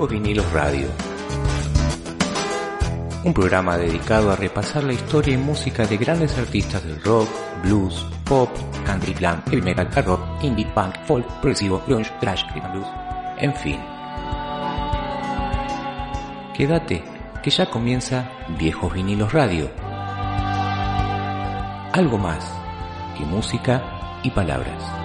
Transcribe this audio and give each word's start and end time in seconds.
Viejos 0.00 0.12
Vinilos 0.12 0.52
Radio. 0.52 0.88
Un 3.22 3.34
programa 3.34 3.76
dedicado 3.76 4.30
a 4.30 4.36
repasar 4.36 4.82
la 4.82 4.94
historia 4.94 5.34
y 5.34 5.36
música 5.36 5.86
de 5.86 5.98
grandes 5.98 6.38
artistas 6.38 6.82
del 6.84 7.02
rock, 7.02 7.28
blues, 7.62 8.06
pop, 8.24 8.48
country, 8.86 9.12
glam, 9.12 9.42
heavy 9.44 9.60
metal, 9.60 9.90
hard 9.94 10.06
rock, 10.06 10.22
indie, 10.42 10.64
punk, 10.74 10.94
folk, 11.04 11.26
progresivo, 11.40 11.82
grunge, 11.86 12.10
thrash, 12.18 12.44
blues, 12.54 12.86
en 13.36 13.54
fin. 13.54 13.78
Quédate, 16.54 17.04
que 17.42 17.50
ya 17.50 17.68
comienza 17.68 18.30
Viejos 18.58 18.94
Vinilos 18.94 19.30
Radio. 19.34 19.70
Algo 21.92 22.16
más 22.16 22.50
que 23.18 23.24
música 23.26 23.82
y 24.22 24.30
palabras. 24.30 24.99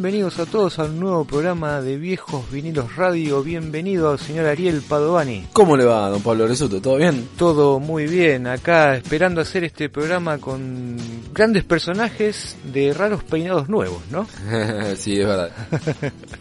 Bienvenidos 0.00 0.38
a 0.38 0.46
todos 0.46 0.78
al 0.78 0.98
nuevo 0.98 1.26
programa 1.26 1.82
de 1.82 1.98
Viejos 1.98 2.50
Vinilos 2.50 2.96
Radio. 2.96 3.42
Bienvenido, 3.42 4.16
señor 4.16 4.46
Ariel 4.46 4.80
Padovani. 4.80 5.48
¿Cómo 5.52 5.76
le 5.76 5.84
va, 5.84 6.08
don 6.08 6.22
Pablo 6.22 6.46
Resuto? 6.46 6.80
¿Todo 6.80 6.96
bien? 6.96 7.28
Todo 7.36 7.78
muy 7.80 8.06
bien. 8.06 8.46
Acá 8.46 8.96
esperando 8.96 9.42
hacer 9.42 9.62
este 9.62 9.90
programa 9.90 10.38
con 10.38 10.96
grandes 11.34 11.64
personajes 11.64 12.56
de 12.72 12.94
raros 12.94 13.22
peinados 13.24 13.68
nuevos, 13.68 14.00
¿no? 14.10 14.26
sí, 14.96 15.20
es 15.20 15.26
verdad. 15.26 15.50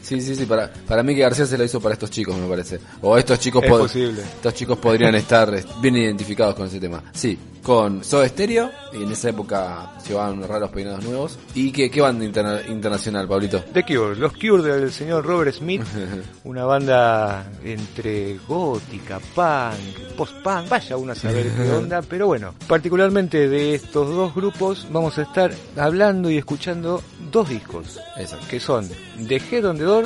Sí, 0.04 0.22
sí, 0.22 0.36
sí. 0.36 0.46
Para, 0.46 0.72
para 0.72 1.04
mí 1.04 1.14
que 1.14 1.20
García 1.20 1.46
se 1.46 1.58
lo 1.58 1.66
hizo 1.66 1.82
para 1.82 1.96
estos 1.96 2.10
chicos, 2.10 2.38
me 2.38 2.48
parece. 2.48 2.80
O 3.02 3.18
estos 3.18 3.40
chicos, 3.40 3.62
Es 3.66 3.70
posible. 3.70 4.22
estos 4.22 4.54
chicos 4.54 4.78
podrían 4.78 5.16
estar 5.16 5.54
eh, 5.54 5.66
bien 5.82 5.98
identificados 5.98 6.56
con 6.56 6.68
ese 6.68 6.80
tema. 6.80 7.04
Sí, 7.12 7.38
con 7.64 8.04
Soda 8.04 8.28
Stereo, 8.28 8.72
y 8.94 9.04
en 9.04 9.12
esa 9.12 9.30
época 9.30 9.92
llevaban 10.08 10.42
raros 10.48 10.72
peinados 10.72 11.04
nuevos. 11.04 11.38
¿Y 11.54 11.72
qué, 11.72 11.90
qué 11.92 12.02
banda 12.02 12.26
interna- 12.26 12.62
internacional, 12.68 13.28
Pablito? 13.28 13.64
The 13.74 13.84
Cure, 13.84 14.16
los 14.16 14.34
Cure 14.34 14.64
del 14.64 14.92
señor 14.92 15.26
Robert 15.26 15.54
Smith, 15.56 15.84
una 16.46 16.66
banda 16.66 17.52
entre 17.64 18.38
gótica, 18.48 19.20
punk, 19.36 20.16
post-punk, 20.18 20.70
vaya 20.70 20.98
uno 20.98 21.12
a 21.12 21.16
saber 21.16 21.48
qué 21.56 21.72
onda, 21.78 22.02
pero 22.02 22.28
bueno, 22.28 22.54
particularmente 22.68 23.48
de 23.48 23.76
estos 23.76 24.10
dos 24.10 24.34
grupos 24.34 24.88
vamos 24.92 25.18
a 25.18 25.23
estar 25.23 25.52
hablando 25.78 26.30
y 26.32 26.38
escuchando 26.38 27.02
dos 27.32 27.50
discos, 27.50 28.00
Exacto. 28.18 28.46
que 28.50 28.60
son 28.60 28.90
The 29.28 29.36
Head 29.52 29.66
on 29.66 29.78
the 29.78 29.84
Door 29.84 30.06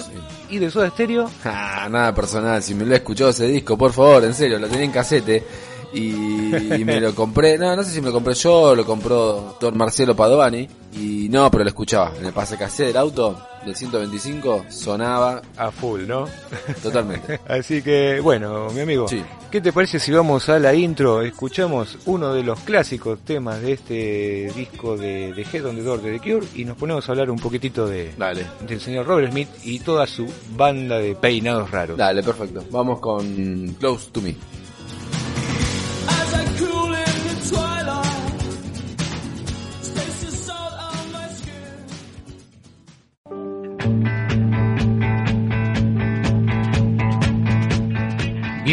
y 0.49 0.57
de 0.59 0.69
Soda 0.69 0.89
Stereo, 0.89 1.29
Ah, 1.45 1.87
nada 1.89 2.13
personal, 2.13 2.61
si 2.61 2.75
me 2.75 2.85
lo 2.85 2.93
he 2.93 2.97
escuchado 2.97 3.29
ese 3.29 3.47
disco, 3.47 3.77
por 3.77 3.93
favor, 3.93 4.23
en 4.25 4.33
serio, 4.33 4.59
lo 4.59 4.67
tenía 4.67 4.85
en 4.85 4.91
casete 4.91 5.43
y, 5.93 6.73
y 6.75 6.85
me 6.85 6.99
lo 6.99 7.13
compré, 7.13 7.57
no, 7.57 7.75
no 7.75 7.83
sé 7.83 7.91
si 7.91 8.01
me 8.01 8.07
lo 8.07 8.13
compré 8.13 8.33
yo, 8.33 8.75
lo 8.75 8.85
compró 8.85 9.57
don 9.59 9.77
Marcelo 9.77 10.15
Padovani 10.15 10.67
y 10.93 11.27
no, 11.29 11.49
pero 11.51 11.63
lo 11.63 11.69
escuchaba, 11.69 12.11
en 12.19 12.25
el 12.25 12.33
pase 12.33 12.57
cassette 12.57 12.87
del 12.87 12.97
auto 12.97 13.39
del 13.65 13.75
125 13.75 14.65
sonaba 14.69 15.41
a 15.55 15.71
full, 15.71 16.01
¿no? 16.05 16.25
totalmente. 16.81 17.39
Así 17.47 17.81
que, 17.81 18.19
bueno, 18.19 18.67
mi 18.71 18.81
amigo, 18.81 19.07
Sí. 19.07 19.23
¿qué 19.49 19.61
te 19.61 19.71
parece 19.71 19.99
si 19.99 20.11
vamos 20.11 20.49
a 20.49 20.59
la 20.59 20.73
intro? 20.73 21.21
Escuchamos 21.21 21.97
uno 22.05 22.33
de 22.33 22.43
los 22.43 22.59
clásicos 22.59 23.19
temas 23.21 23.61
de 23.61 23.71
este 23.73 24.51
disco 24.55 24.97
de, 24.97 25.33
de 25.33 25.41
Head 25.51 25.65
on 25.65 25.75
the 25.77 25.81
Door 25.83 26.01
de 26.01 26.19
The 26.19 26.19
Cure 26.19 26.47
y 26.55 26.65
nos 26.65 26.75
ponemos 26.77 27.07
a 27.07 27.11
hablar 27.13 27.29
un 27.31 27.39
poquitito 27.39 27.87
de, 27.87 28.13
Dale, 28.17 28.45
del 28.67 28.81
señor 28.81 29.05
Robert 29.05 29.31
Smith 29.31 29.49
y 29.63 29.79
toda 29.79 30.05
su 30.07 30.27
banda 30.55 30.97
de 30.97 31.15
peinados 31.15 31.71
raros. 31.71 31.97
dale, 31.97 32.21
perfecto. 32.21 32.65
Vamos 32.69 32.99
con 32.99 33.75
Close 33.79 34.09
to 34.11 34.21
Me. 34.21 34.35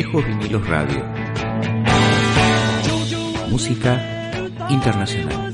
Viejos 0.01 0.27
Vinilos 0.27 0.67
Radio. 0.67 1.05
Música 3.51 4.01
internacional. 4.71 5.50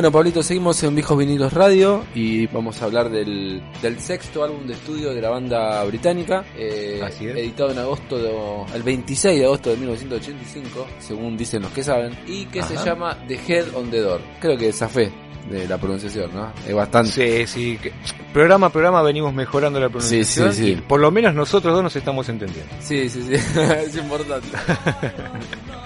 Bueno, 0.00 0.12
Pablito, 0.12 0.42
seguimos 0.42 0.82
en 0.82 0.94
Viejos 0.94 1.18
Vinilos 1.18 1.52
Radio 1.52 2.06
y 2.14 2.46
vamos 2.46 2.80
a 2.80 2.86
hablar 2.86 3.10
del, 3.10 3.62
del 3.82 4.00
sexto 4.00 4.42
álbum 4.42 4.66
de 4.66 4.72
estudio 4.72 5.12
de 5.12 5.20
la 5.20 5.28
banda 5.28 5.84
británica, 5.84 6.42
eh, 6.56 7.02
Así 7.04 7.26
es. 7.26 7.36
editado 7.36 7.70
en 7.72 7.80
agosto, 7.80 8.16
de- 8.16 8.32
el 8.76 8.82
26 8.82 9.38
de 9.40 9.44
agosto 9.44 9.68
de 9.68 9.76
1985, 9.76 10.86
según 11.00 11.36
dicen 11.36 11.60
los 11.60 11.70
que 11.72 11.82
saben, 11.84 12.18
y 12.26 12.46
que 12.46 12.62
se 12.62 12.76
llama 12.82 13.18
The 13.28 13.38
Head 13.46 13.74
on 13.74 13.90
the 13.90 13.98
Door. 14.00 14.22
Creo 14.40 14.56
que 14.56 14.72
zafé 14.72 15.12
de 15.50 15.66
la 15.68 15.78
pronunciación, 15.78 16.32
¿no? 16.32 16.52
Es 16.66 16.74
bastante. 16.74 17.46
Sí, 17.46 17.78
sí. 17.78 17.90
programa 18.32 18.68
a 18.68 18.70
programa 18.70 19.02
venimos 19.02 19.34
mejorando 19.34 19.80
la 19.80 19.88
pronunciación. 19.88 20.52
Sí, 20.52 20.58
sí, 20.58 20.64
sí. 20.64 20.72
y 20.72 20.76
por 20.76 21.00
lo 21.00 21.10
menos 21.10 21.34
nosotros 21.34 21.74
dos 21.74 21.82
nos 21.82 21.96
estamos 21.96 22.28
entendiendo. 22.28 22.72
Sí, 22.80 23.08
sí, 23.08 23.22
sí, 23.22 23.34
es 23.84 23.96
importante. 23.96 24.48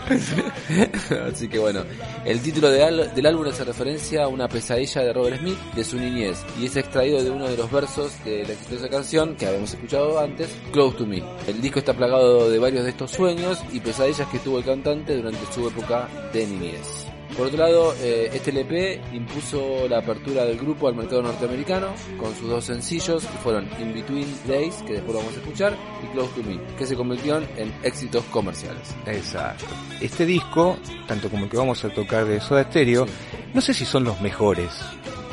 Así 1.26 1.48
que 1.48 1.58
bueno, 1.58 1.82
el 2.26 2.40
título 2.40 2.70
de 2.70 3.08
del 3.14 3.26
álbum 3.26 3.46
hace 3.46 3.64
referencia 3.64 4.24
a 4.24 4.28
una 4.28 4.48
pesadilla 4.48 5.02
de 5.02 5.12
Robert 5.14 5.40
Smith 5.40 5.58
de 5.74 5.82
su 5.82 5.98
niñez 5.98 6.44
y 6.60 6.66
es 6.66 6.76
extraído 6.76 7.24
de 7.24 7.30
uno 7.30 7.48
de 7.48 7.56
los 7.56 7.70
versos 7.70 8.12
de 8.24 8.44
la 8.44 8.52
exitosa 8.52 8.90
canción 8.90 9.34
que 9.34 9.46
habíamos 9.46 9.72
escuchado 9.72 10.20
antes, 10.20 10.54
Close 10.72 10.98
to 10.98 11.06
Me. 11.06 11.22
El 11.46 11.62
disco 11.62 11.78
está 11.78 11.94
plagado 11.94 12.50
de 12.50 12.58
varios 12.58 12.84
de 12.84 12.90
estos 12.90 13.12
sueños 13.12 13.58
y 13.72 13.80
pesadillas 13.80 14.28
que 14.28 14.38
tuvo 14.40 14.58
el 14.58 14.64
cantante 14.64 15.16
durante 15.16 15.50
su 15.52 15.66
época 15.66 16.06
de 16.34 16.46
niñez. 16.46 17.03
Por 17.36 17.48
otro 17.48 17.58
lado, 17.58 17.94
eh, 18.00 18.30
este 18.32 18.50
LP 18.50 19.00
impuso 19.12 19.88
la 19.88 19.98
apertura 19.98 20.44
del 20.44 20.56
grupo 20.56 20.86
al 20.86 20.94
mercado 20.94 21.22
norteamericano 21.22 21.88
con 22.16 22.32
sus 22.36 22.48
dos 22.48 22.64
sencillos 22.64 23.24
que 23.24 23.38
fueron 23.38 23.68
In 23.80 23.92
Between 23.92 24.32
Days, 24.46 24.76
que 24.86 24.94
después 24.94 25.16
vamos 25.16 25.34
a 25.34 25.40
escuchar, 25.40 25.76
y 26.02 26.12
Close 26.12 26.30
to 26.40 26.48
Me, 26.48 26.60
que 26.78 26.86
se 26.86 26.94
convirtieron 26.94 27.44
en 27.56 27.74
éxitos 27.82 28.22
comerciales. 28.26 28.94
Exacto. 29.06 29.64
Este 30.00 30.24
disco, 30.24 30.78
tanto 31.08 31.28
como 31.28 31.44
el 31.44 31.50
que 31.50 31.56
vamos 31.56 31.84
a 31.84 31.90
tocar 31.90 32.24
de 32.24 32.40
Soda 32.40 32.62
Stereo, 32.64 33.06
no 33.52 33.60
sé 33.60 33.74
si 33.74 33.84
son 33.84 34.04
los 34.04 34.20
mejores, 34.20 34.70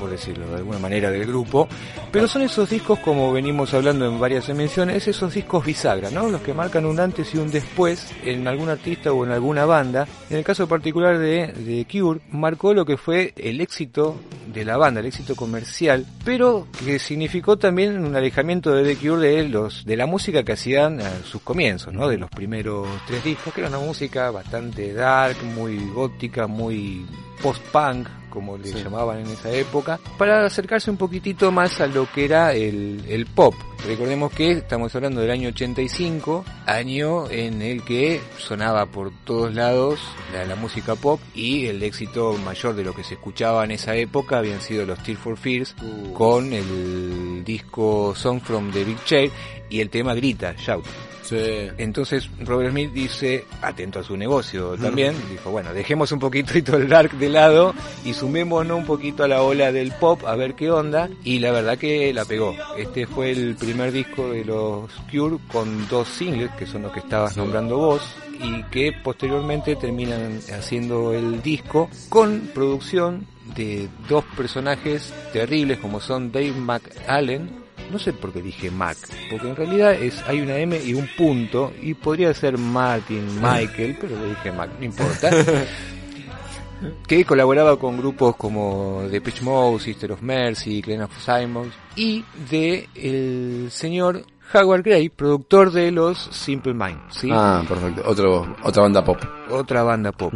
por 0.02 0.10
decirlo 0.10 0.48
de 0.48 0.56
alguna 0.56 0.80
manera, 0.80 1.12
del 1.12 1.28
grupo, 1.28 1.70
pero 2.12 2.28
son 2.28 2.42
esos 2.42 2.68
discos, 2.72 2.98
como 3.00 3.32
venimos 3.32 3.72
hablando 3.76 4.08
en 4.08 4.20
varias 4.20 4.50
emisiones, 4.50 5.08
esos 5.08 5.36
discos 5.36 5.64
bisagra, 5.64 6.10
¿no? 6.10 6.28
Los 6.28 6.42
que 6.42 6.56
marcan 6.56 6.88
un 6.88 7.00
antes 7.00 7.36
y 7.36 7.38
un 7.38 7.52
después 7.52 8.12
en 8.26 8.48
algún 8.48 8.70
artista 8.70 9.14
o 9.14 9.24
en 9.24 9.32
alguna 9.32 9.66
banda. 9.66 10.08
En 10.32 10.38
el 10.38 10.44
caso 10.44 10.68
particular 10.68 11.20
de, 11.20 11.54
de 11.54 11.86
Cure, 11.86 12.20
marcó 12.32 12.74
lo 12.74 12.84
que 12.84 12.98
fue 12.98 13.34
el 13.38 13.62
éxito 13.62 14.18
de 14.54 14.66
la 14.66 14.78
banda, 14.78 15.00
el 15.00 15.06
éxito 15.08 15.36
comercial, 15.36 16.06
pero 16.26 16.68
que 16.84 17.00
significó 17.00 17.58
también 17.58 18.04
un 18.04 18.16
alejamiento 18.16 18.72
de 18.74 18.96
The 18.96 19.08
Cure 19.08 19.28
de 19.30 19.48
los 19.50 19.86
de 19.86 19.98
la 19.98 20.06
música 20.06 20.44
que 20.44 20.54
hacían 20.54 21.02
a 21.02 21.10
sus 21.24 21.42
comienzos, 21.42 21.94
¿no? 21.94 22.08
De 22.08 22.18
los 22.18 22.30
primeros 22.30 22.88
tres 23.08 23.24
discos, 23.24 23.54
que 23.54 23.62
era 23.62 23.70
una 23.70 23.80
música 23.80 24.30
bastante 24.32 24.94
dark, 24.94 25.38
muy 25.44 25.78
gótica, 25.94 26.48
muy 26.48 27.06
post-punk, 27.42 28.08
como 28.30 28.58
le 28.58 28.68
Sí. 28.68 28.82
llamaban 28.84 29.20
en 29.20 29.28
esa 29.28 29.52
época, 29.52 30.00
para 30.18 30.46
acercarse 30.46 30.90
un 30.90 30.98
poquitito 30.98 31.52
más 31.52 31.82
a 31.82 31.88
lo 31.88 32.10
que 32.12 32.24
era 32.26 32.54
el, 32.54 33.04
el 33.10 33.26
pop. 33.26 33.54
Recordemos 33.86 34.32
que 34.32 34.52
estamos 34.52 34.94
hablando 34.96 35.22
del 35.22 35.32
año 35.32 35.50
85, 35.50 36.46
año 36.68 37.28
en 37.30 37.62
el 37.64 37.84
que 37.84 38.22
sonaba 38.38 38.86
por 38.86 39.12
todos 39.26 39.54
lados 39.56 40.00
la, 40.34 40.46
la 40.46 40.56
música 40.56 40.96
pop 40.96 41.20
y 41.34 41.66
el 41.66 41.82
éxito 41.82 42.38
mayor 42.46 42.76
de 42.76 42.84
lo 42.84 42.94
que 42.94 43.04
se 43.04 43.16
escuchaba 43.16 43.66
en 43.66 43.72
esa 43.72 43.96
época 43.96 44.41
habían 44.42 44.62
sido 44.62 44.86
los 44.86 45.02
Tears 45.04 45.20
for 45.20 45.38
Fears 45.38 45.76
Uh. 45.82 46.14
con 46.14 46.52
el 46.54 47.44
disco 47.46 48.14
Song 48.16 48.40
from 48.42 48.72
the 48.72 48.84
Big 48.84 49.04
Chair 49.06 49.32
y 49.70 49.80
el 49.80 49.90
tema 49.90 50.14
Grita, 50.14 50.54
Shout. 50.58 50.86
Sí. 51.24 51.38
Entonces 51.78 52.30
Robert 52.42 52.72
Smith 52.72 52.92
dice, 52.92 53.46
atento 53.62 54.00
a 54.00 54.04
su 54.04 54.18
negocio 54.18 54.76
también, 54.76 55.16
dijo, 55.30 55.50
bueno, 55.50 55.74
dejemos 55.74 56.12
un 56.12 56.20
poquito 56.20 56.54
el 56.76 56.90
dark 56.90 57.14
de 57.14 57.30
lado 57.30 57.74
y 58.04 58.14
sumémonos 58.14 58.78
un 58.80 58.86
poquito 58.86 59.24
a 59.24 59.30
la 59.30 59.42
ola 59.42 59.72
del 59.72 59.94
pop 59.94 60.26
a 60.26 60.36
ver 60.36 60.56
qué 60.56 60.70
onda 60.72 61.10
y 61.24 61.40
la 61.40 61.52
verdad 61.52 61.78
que 61.78 62.14
la 62.14 62.26
pegó. 62.26 62.54
Este 62.78 63.08
fue 63.08 63.32
el 63.32 63.56
primer 63.56 63.94
disco 63.94 64.30
de 64.30 64.44
los 64.44 64.92
Cure 65.10 65.38
con 65.50 65.88
dos 65.88 66.10
singles, 66.10 66.52
que 66.60 66.66
son 66.66 66.82
los 66.82 66.92
que 66.92 67.00
estabas 67.00 67.34
Sí. 67.34 67.40
nombrando 67.40 67.78
vos, 67.78 68.02
y 68.44 68.64
que 68.64 68.92
posteriormente 68.92 69.78
terminan 69.78 70.40
haciendo 70.52 71.14
el 71.14 71.42
disco 71.42 71.90
con 72.10 72.50
producción 72.54 73.26
de 73.56 73.90
dos 74.08 74.24
personajes 74.36 75.14
terribles 75.34 75.80
como 75.80 76.00
son 76.00 76.32
Dave 76.32 76.54
McAllen 76.54 77.62
no 77.92 78.00
sé 78.00 78.14
por 78.14 78.32
qué 78.32 78.42
dije 78.42 78.72
Mac, 78.72 78.98
porque 79.30 79.50
en 79.50 79.56
realidad 79.56 79.94
es 79.94 80.24
hay 80.28 80.40
una 80.40 80.58
M 80.58 80.80
y 80.84 80.94
un 80.94 81.08
punto 81.18 81.74
y 81.82 81.94
podría 81.94 82.34
ser 82.34 82.58
Martin, 82.58 83.26
Michael, 83.42 83.98
pero 84.00 84.18
le 84.18 84.30
dije 84.30 84.52
Mac, 84.52 84.70
no 84.80 84.86
importa. 84.86 85.30
que 87.08 87.26
colaboraba 87.26 87.78
con 87.78 87.98
grupos 87.98 88.36
como 88.38 89.04
The 89.12 89.22
Pitch 89.22 89.42
Mode, 89.42 89.80
Sister 89.80 90.14
of 90.14 90.22
Mercy, 90.22 90.82
Glenn 90.82 91.04
of 91.04 91.12
Simons 91.18 91.74
y 91.96 92.24
de 92.50 92.88
el 92.96 93.70
señor 93.72 94.24
Howard 94.54 94.84
Gray, 94.84 95.10
productor 95.10 95.72
de 95.72 95.92
los 95.92 96.18
Simple 96.18 96.74
Minds, 96.74 97.16
¿sí? 97.16 97.30
Ah, 97.32 97.64
perfecto. 97.68 98.02
Otro, 98.06 98.56
otra 98.64 98.84
banda 98.84 99.04
pop. 99.04 99.18
otra 99.50 99.84
banda 99.84 100.12
pop. 100.12 100.34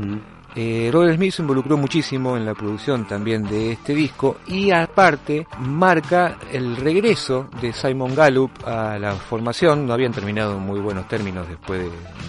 Eh, 0.55 0.89
Robert 0.91 1.15
Smith 1.17 1.33
se 1.33 1.41
involucró 1.41 1.75
muchísimo 1.77 2.37
en 2.37 2.45
la 2.45 2.53
producción 2.53 3.05
también 3.05 3.43
de 3.43 3.73
este 3.73 3.93
disco 3.93 4.37
y 4.47 4.71
aparte 4.71 5.45
marca 5.59 6.37
el 6.51 6.77
regreso 6.77 7.49
de 7.61 7.73
Simon 7.73 8.15
Gallup 8.15 8.51
a 8.65 8.97
la 8.97 9.15
formación. 9.15 9.85
No 9.85 9.93
habían 9.93 10.13
terminado 10.13 10.53
en 10.57 10.61
muy 10.63 10.79
buenos 10.79 11.07
términos 11.09 11.47
después 11.49 11.81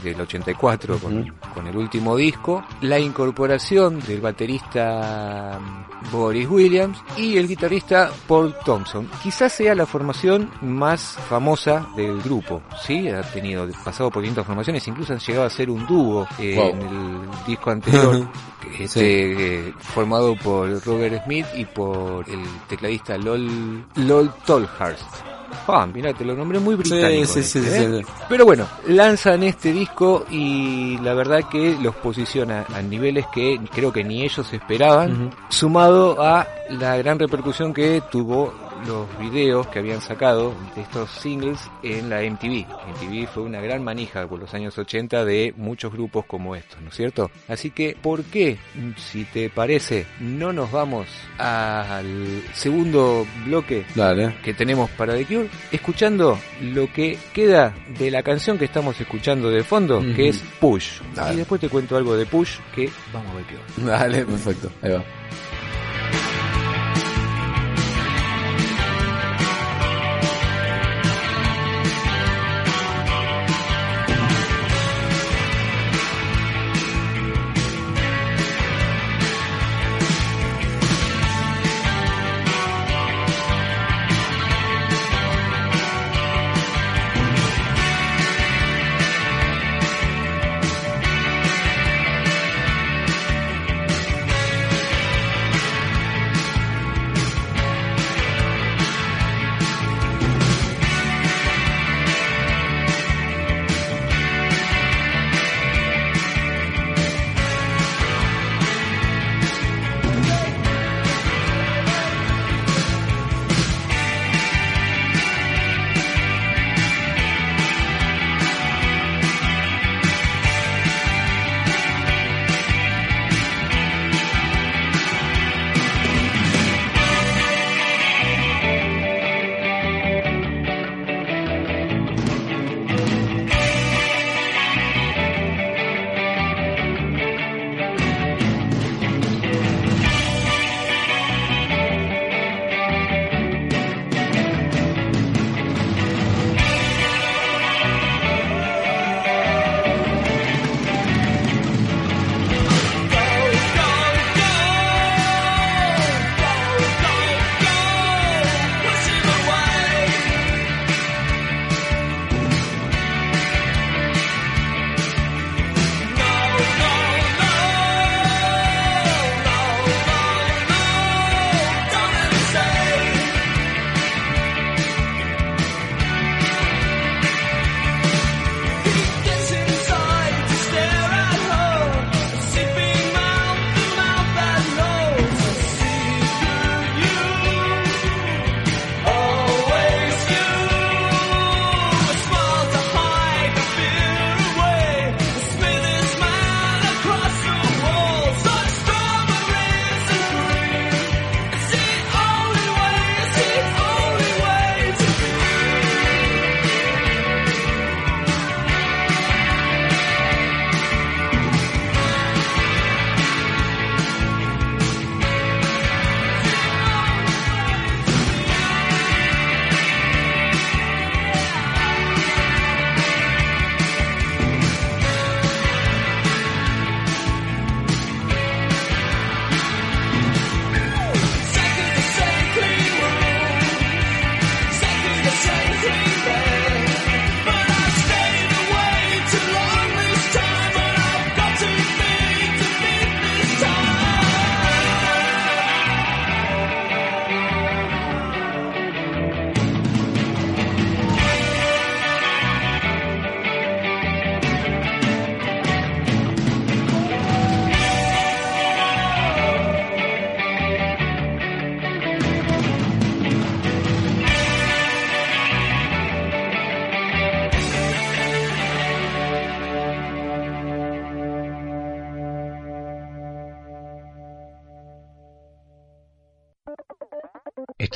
de- 0.03 0.11
del 0.11 0.21
84 0.21 0.99
con, 0.99 1.67
el 1.69 1.77
último 1.77 2.17
disco. 2.17 2.65
La 2.81 2.99
incorporación 2.99 4.01
del 4.01 4.21
baterista 4.21 5.59
Boris 6.13 6.49
Williams 6.49 6.99
y 7.17 7.37
el 7.37 7.49
guitarrista 7.49 8.11
Paul 8.29 8.55
Thompson. 8.65 9.09
Quizás 9.23 9.53
sea 9.53 9.75
la 9.75 9.87
formación 9.87 10.51
más 10.61 11.19
famosa 11.29 11.87
del 11.97 12.21
grupo. 12.23 12.63
Sí, 12.83 13.09
ha 13.09 13.23
tenido 13.23 13.67
pasado 13.85 14.11
por 14.11 14.23
distintas 14.23 14.47
formaciones, 14.47 14.87
incluso 14.89 15.13
han 15.13 15.19
llegado 15.19 15.47
a 15.47 15.51
ser 15.51 15.71
un 15.71 15.87
dúo 15.87 16.27
eh, 16.39 16.55
Wow. 16.57 16.71
en 16.71 16.81
el 16.83 17.29
disco 17.47 17.71
anterior, 17.71 18.29
que 18.61 18.89
eh, 18.97 19.73
formado 19.79 20.37
por 20.37 20.85
Robert 20.85 21.25
Smith 21.25 21.47
y 21.55 21.65
por 21.65 22.29
el 22.29 22.43
tecladista 22.69 23.17
Lol, 23.19 23.85
Lol 23.97 24.33
Tolhurst. 24.47 25.36
Ah, 25.69 25.87
mira, 25.87 26.13
te 26.13 26.25
lo 26.25 26.35
nombré 26.35 26.59
muy 26.59 26.75
británico. 26.75 27.27
sí, 27.27 27.43
sí, 27.43 27.59
este, 27.59 28.01
¿eh? 28.01 28.07
Pero 28.29 28.45
bueno, 28.45 28.67
lanzan 28.87 29.43
este 29.43 29.73
disco 29.73 30.25
y 30.31 30.99
la 30.99 31.15
verdad 31.15 31.41
que 31.51 31.77
los 31.81 31.95
posiciona 31.97 32.65
a 32.75 32.83
niveles 32.83 33.27
que 33.33 33.61
creo 33.73 33.93
que 33.93 34.05
ni 34.05 34.23
ellos 34.23 34.53
esperaban, 34.53 35.31
sumado 35.49 36.23
a 36.23 36.47
la 36.71 36.97
gran 36.97 37.19
repercusión 37.19 37.73
que 37.73 38.03
tuvo 38.11 38.53
los 38.87 39.07
videos 39.19 39.67
que 39.69 39.79
habían 39.79 40.01
sacado 40.01 40.55
de 40.75 40.83
estos 40.83 41.11
singles 41.11 41.59
en 41.83 42.11
la 42.11 42.23
MTV. 42.23 42.67
MTV 42.67 43.27
fue 43.27 43.43
una 43.43 43.61
gran 43.61 43.83
manija 43.83 44.27
por 44.27 44.39
los 44.39 44.53
años 44.55 44.77
80 44.77 45.25
de 45.25 45.55
muchos 45.57 45.93
grupos 45.93 46.27
como 46.27 46.55
estos, 46.55 46.81
¿no 46.83 46.89
es 46.89 46.95
cierto? 46.95 47.31
Así 47.49 47.71
que, 47.71 47.97
¿por 48.01 48.25
qué, 48.25 48.59
si 48.97 49.25
te 49.25 49.51
parece, 49.51 50.07
no 50.21 50.53
nos 50.53 50.71
vamos 50.71 51.07
al 51.39 52.43
segundo 52.55 53.27
bloque 53.45 53.87
Dale. 53.95 54.37
que 54.43 54.55
tenemos 54.55 54.91
para 54.91 55.15
The 55.15 55.25
Cure, 55.25 55.49
escuchando 55.73 56.39
lo 56.61 56.93
que 56.93 57.19
queda 57.33 57.75
de 57.99 58.11
la 58.11 58.23
canción 58.23 58.59
que 58.59 58.67
estamos 58.67 59.01
escuchando 59.01 59.51
de 59.51 59.65
fondo, 59.65 60.01
que 60.15 60.29
es 60.29 60.43
Push. 60.61 61.01
Dale. 61.15 61.35
Y 61.35 61.37
después 61.39 61.61
te 61.61 61.69
cuento 61.69 61.97
algo 61.97 62.17
de 62.17 62.27
Push 62.27 62.59
que 62.75 62.91
vamos 63.13 63.33
a 63.33 63.35
ver 63.37 63.47
onda. 63.79 63.99
Dale, 63.99 64.25
perfecto. 64.25 64.71
Ahí 64.83 64.93
va. 64.93 65.05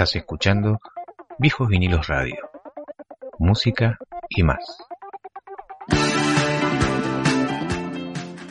Estás 0.00 0.16
escuchando 0.16 0.80
Viejos 1.38 1.68
Vinilos 1.68 2.06
Radio. 2.06 2.36
Música 3.38 3.98
y 4.30 4.42
más. 4.42 4.78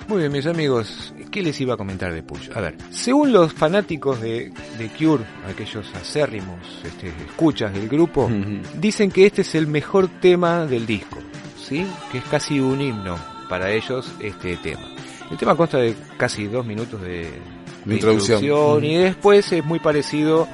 Muy 0.08 0.20
bien, 0.20 0.32
mis 0.32 0.46
amigos, 0.46 1.12
¿qué 1.32 1.42
les 1.42 1.60
iba 1.60 1.74
a 1.74 1.78
comentar 1.78 2.14
de 2.14 2.22
Push? 2.22 2.52
A 2.54 2.62
ver, 2.62 2.76
según 2.92 3.34
los 3.34 3.52
fanáticos 3.52 4.22
de, 4.22 4.54
de 4.78 4.90
Cure, 4.90 5.24
aquellos 5.48 5.92
acérrimos 5.96 6.84
este, 6.86 7.08
escuchas 7.08 7.74
del 7.74 7.90
grupo, 7.90 8.30
dicen 8.76 9.10
que 9.10 9.26
este 9.26 9.42
es 9.42 9.56
el 9.56 9.66
mejor 9.66 10.08
tema 10.22 10.68
del 10.68 10.86
disco, 10.86 11.18
¿sí? 11.58 11.84
Que 12.12 12.20
es 12.20 12.26
casi 12.26 12.60
un 12.60 12.80
himno 12.80 13.18
para 13.50 13.72
ellos 13.72 14.14
este 14.20 14.56
tema. 14.58 14.88
El 15.32 15.38
tema 15.40 15.56
consta 15.56 15.80
de 15.80 15.96
casi 16.16 16.46
dos 16.46 16.64
minutos 16.64 17.02
de, 17.02 17.32
de 17.86 17.96
Introducción. 17.96 18.44
introducción 18.44 18.86
y 18.86 18.98
después 18.98 19.52
es 19.52 19.66
muy 19.66 19.80
parecido 19.80 20.48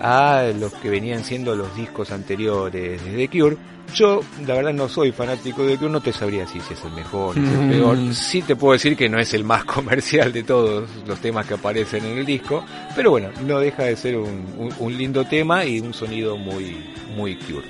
a 0.00 0.44
los 0.58 0.72
que 0.74 0.88
venían 0.90 1.24
siendo 1.24 1.54
los 1.54 1.74
discos 1.76 2.10
anteriores 2.10 3.04
de 3.04 3.10
The 3.16 3.28
Cure. 3.28 3.56
Yo, 3.94 4.20
la 4.46 4.54
verdad, 4.54 4.72
no 4.72 4.88
soy 4.88 5.10
fanático 5.10 5.64
de 5.64 5.76
Cure, 5.76 5.90
no 5.90 6.00
te 6.00 6.12
sabría 6.12 6.40
decir 6.42 6.62
si 6.62 6.74
es 6.74 6.84
el 6.84 6.92
mejor, 6.92 7.34
si 7.34 7.40
es 7.42 7.48
el 7.50 7.58
Mm. 7.58 7.70
peor. 7.70 7.98
Sí 8.14 8.40
te 8.42 8.54
puedo 8.54 8.72
decir 8.74 8.96
que 8.96 9.08
no 9.08 9.18
es 9.18 9.34
el 9.34 9.42
más 9.44 9.64
comercial 9.76 10.32
de 10.32 10.42
todos 10.44 10.88
los 11.06 11.18
temas 11.20 11.44
que 11.46 11.54
aparecen 11.54 12.04
en 12.04 12.18
el 12.18 12.24
disco, 12.26 12.64
pero 12.94 13.10
bueno, 13.10 13.30
no 13.44 13.58
deja 13.58 13.82
de 13.84 13.96
ser 13.96 14.16
un, 14.16 14.46
un- 14.56 14.74
un 14.78 14.96
lindo 14.96 15.24
tema 15.24 15.64
y 15.64 15.80
un 15.80 15.92
sonido 15.92 16.36
muy, 16.36 16.76
muy 17.16 17.34
Cure. 17.36 17.66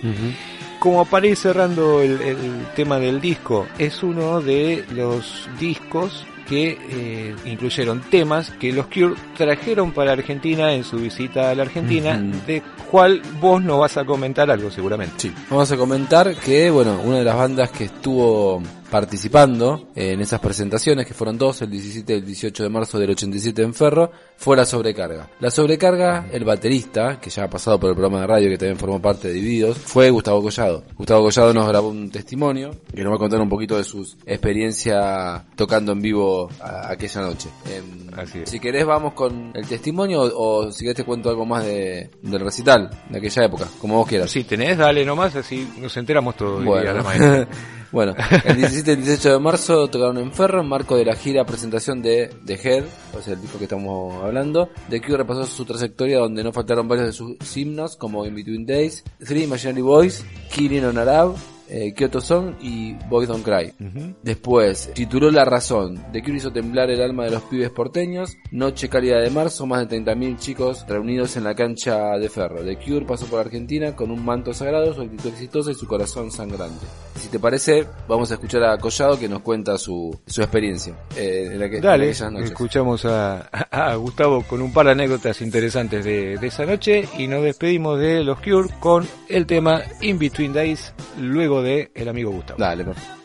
Como 0.78 1.04
para 1.06 1.26
ir 1.26 1.36
cerrando 1.36 2.00
el, 2.02 2.20
el 2.22 2.66
tema 2.76 2.98
del 2.98 3.20
disco, 3.20 3.66
es 3.78 4.02
uno 4.02 4.40
de 4.40 4.84
los 4.94 5.48
discos 5.58 6.24
que 6.50 6.76
eh, 6.90 7.36
incluyeron 7.44 8.00
temas 8.00 8.50
que 8.50 8.72
los 8.72 8.88
Cure 8.88 9.14
trajeron 9.36 9.92
para 9.92 10.10
Argentina 10.10 10.74
en 10.74 10.82
su 10.82 10.96
visita 10.96 11.48
a 11.48 11.54
la 11.54 11.62
Argentina, 11.62 12.20
de 12.44 12.60
cual 12.90 13.22
vos 13.40 13.62
no 13.62 13.78
vas 13.78 13.96
a 13.96 14.04
comentar 14.04 14.50
algo 14.50 14.68
seguramente. 14.68 15.14
Sí. 15.16 15.32
Vamos 15.48 15.70
a 15.70 15.76
comentar 15.76 16.34
que, 16.34 16.68
bueno, 16.72 17.00
una 17.04 17.18
de 17.18 17.24
las 17.24 17.36
bandas 17.36 17.70
que 17.70 17.84
estuvo 17.84 18.60
participando 18.90 19.88
en 19.94 20.20
esas 20.20 20.40
presentaciones, 20.40 21.06
que 21.06 21.14
fueron 21.14 21.38
dos, 21.38 21.62
el 21.62 21.70
17 21.70 22.12
y 22.12 22.16
el 22.16 22.24
18 22.26 22.62
de 22.62 22.68
marzo 22.68 22.98
del 22.98 23.10
87 23.10 23.62
en 23.62 23.72
Ferro, 23.74 24.10
fue 24.36 24.56
la 24.56 24.64
sobrecarga. 24.64 25.30
La 25.40 25.50
sobrecarga, 25.50 26.26
el 26.32 26.44
baterista, 26.44 27.20
que 27.20 27.30
ya 27.30 27.44
ha 27.44 27.50
pasado 27.50 27.78
por 27.80 27.90
el 27.90 27.96
programa 27.96 28.20
de 28.22 28.26
radio, 28.26 28.48
que 28.50 28.58
también 28.58 28.76
formó 28.78 29.00
parte 29.00 29.28
de 29.28 29.34
Divididos, 29.34 29.78
fue 29.78 30.10
Gustavo 30.10 30.42
Collado. 30.42 30.84
Gustavo 30.96 31.22
Collado 31.24 31.54
nos 31.54 31.68
grabó 31.68 31.88
un 31.88 32.10
testimonio, 32.10 32.70
que 32.94 33.02
nos 33.02 33.12
va 33.12 33.16
a 33.16 33.18
contar 33.18 33.40
un 33.40 33.48
poquito 33.48 33.76
de 33.76 33.84
su 33.84 34.02
experiencia 34.26 35.44
tocando 35.56 35.92
en 35.92 36.00
vivo 36.02 36.48
a- 36.60 36.90
aquella 36.92 37.20
noche. 37.22 37.48
Em, 37.66 38.00
Así. 38.18 38.40
Si 38.44 38.58
querés 38.58 38.84
vamos 38.84 39.12
con 39.14 39.52
el 39.54 39.66
testimonio 39.66 40.22
o, 40.22 40.66
o 40.66 40.72
si 40.72 40.80
querés 40.84 40.96
te 40.96 41.04
cuento 41.04 41.30
algo 41.30 41.46
más 41.46 41.64
de, 41.64 42.10
del 42.22 42.40
recital 42.40 42.90
de 43.08 43.18
aquella 43.18 43.44
época, 43.44 43.66
como 43.80 43.96
vos 43.98 44.08
quieras. 44.08 44.30
Si 44.30 44.44
tenés, 44.44 44.76
dale 44.76 45.04
nomás, 45.04 45.34
así 45.36 45.68
nos 45.78 45.96
enteramos 45.96 46.36
todos. 46.36 46.64
Bueno. 46.64 47.04
bueno, 47.92 48.14
el 48.44 48.56
17 48.56 48.90
y 48.90 48.94
el 48.94 49.04
18 49.04 49.32
de 49.32 49.38
marzo 49.38 49.88
tocaron 49.88 50.18
en 50.18 50.32
Ferro 50.32 50.60
en 50.60 50.68
marco 50.68 50.96
de 50.96 51.04
la 51.04 51.16
gira 51.16 51.44
presentación 51.44 52.02
de 52.02 52.30
The 52.46 52.54
Head, 52.54 52.84
o 53.18 53.22
sea, 53.22 53.34
el 53.34 53.40
disco 53.40 53.58
que 53.58 53.64
estamos 53.64 54.22
hablando. 54.22 54.68
The 54.88 55.00
Cure 55.00 55.18
repasó 55.18 55.44
su 55.46 55.64
trayectoria 55.64 56.18
donde 56.18 56.44
no 56.44 56.52
faltaron 56.52 56.86
varios 56.88 57.06
de 57.08 57.12
sus 57.12 57.56
himnos 57.56 57.96
como 57.96 58.24
In 58.26 58.34
Between 58.34 58.66
Days, 58.66 59.04
Three 59.18 59.44
Imaginary 59.44 59.82
Boys, 59.82 60.24
Killing 60.52 60.84
on 60.84 60.98
Arab, 60.98 61.34
eh, 61.70 61.92
Kyoto 61.94 62.20
Song 62.20 62.54
y 62.60 62.94
Boys 63.08 63.28
Don't 63.28 63.44
Cry. 63.44 63.72
Ujú. 63.84 64.14
Después, 64.22 64.90
tituló 64.94 65.30
La 65.30 65.44
Razón. 65.44 66.02
The 66.12 66.22
Cure 66.22 66.36
hizo 66.36 66.52
temblar 66.52 66.90
el 66.90 67.00
alma 67.00 67.24
de 67.24 67.30
los 67.30 67.42
pibes 67.42 67.70
porteños. 67.70 68.36
Noche 68.50 68.88
cálida 68.88 69.18
de 69.20 69.30
marzo, 69.30 69.66
más 69.66 69.88
de 69.88 70.00
30.000 70.02 70.38
chicos 70.38 70.84
reunidos 70.88 71.36
en 71.36 71.44
la 71.44 71.54
cancha 71.54 72.18
de 72.18 72.28
ferro. 72.28 72.64
The 72.64 72.76
Cure 72.76 73.06
pasó 73.06 73.26
por 73.26 73.40
Argentina 73.40 73.94
con 73.94 74.10
un 74.10 74.24
manto 74.24 74.52
sagrado, 74.52 74.92
su 74.94 75.02
actitud 75.02 75.28
exitosa 75.30 75.70
y 75.70 75.74
su 75.74 75.86
corazón 75.86 76.30
sangrante. 76.30 76.84
Si 77.14 77.28
te 77.28 77.38
parece, 77.38 77.86
vamos 78.08 78.30
a 78.30 78.34
escuchar 78.34 78.64
a 78.64 78.78
Collado 78.78 79.18
que 79.18 79.28
nos 79.28 79.42
cuenta 79.42 79.78
su, 79.78 80.18
su 80.26 80.42
experiencia. 80.42 80.94
eh, 81.16 81.50
en 81.52 81.58
la 81.60 81.68
que, 81.70 81.80
Dale, 81.80 82.06
noches. 82.08 82.50
escuchamos 82.50 83.04
a, 83.04 83.40
a 83.70 83.94
Gustavo 83.94 84.42
con 84.42 84.60
un 84.62 84.72
par 84.72 84.86
de 84.86 84.92
anécdotas 84.92 85.40
interesantes 85.42 86.04
de, 86.04 86.38
de 86.38 86.46
esa 86.46 86.64
noche 86.66 87.06
y 87.18 87.26
nos 87.28 87.42
despedimos 87.44 87.98
de 88.00 88.24
los 88.24 88.40
Cure 88.40 88.68
con 88.80 89.06
el 89.28 89.46
tema 89.46 89.82
In 90.00 90.18
Between 90.18 90.52
Days, 90.52 90.92
luego 91.20 91.59
de 91.62 91.90
el 91.94 92.08
amigo 92.08 92.30
Gustavo. 92.30 92.58
Dale, 92.58 92.84
perfecto. 92.84 93.20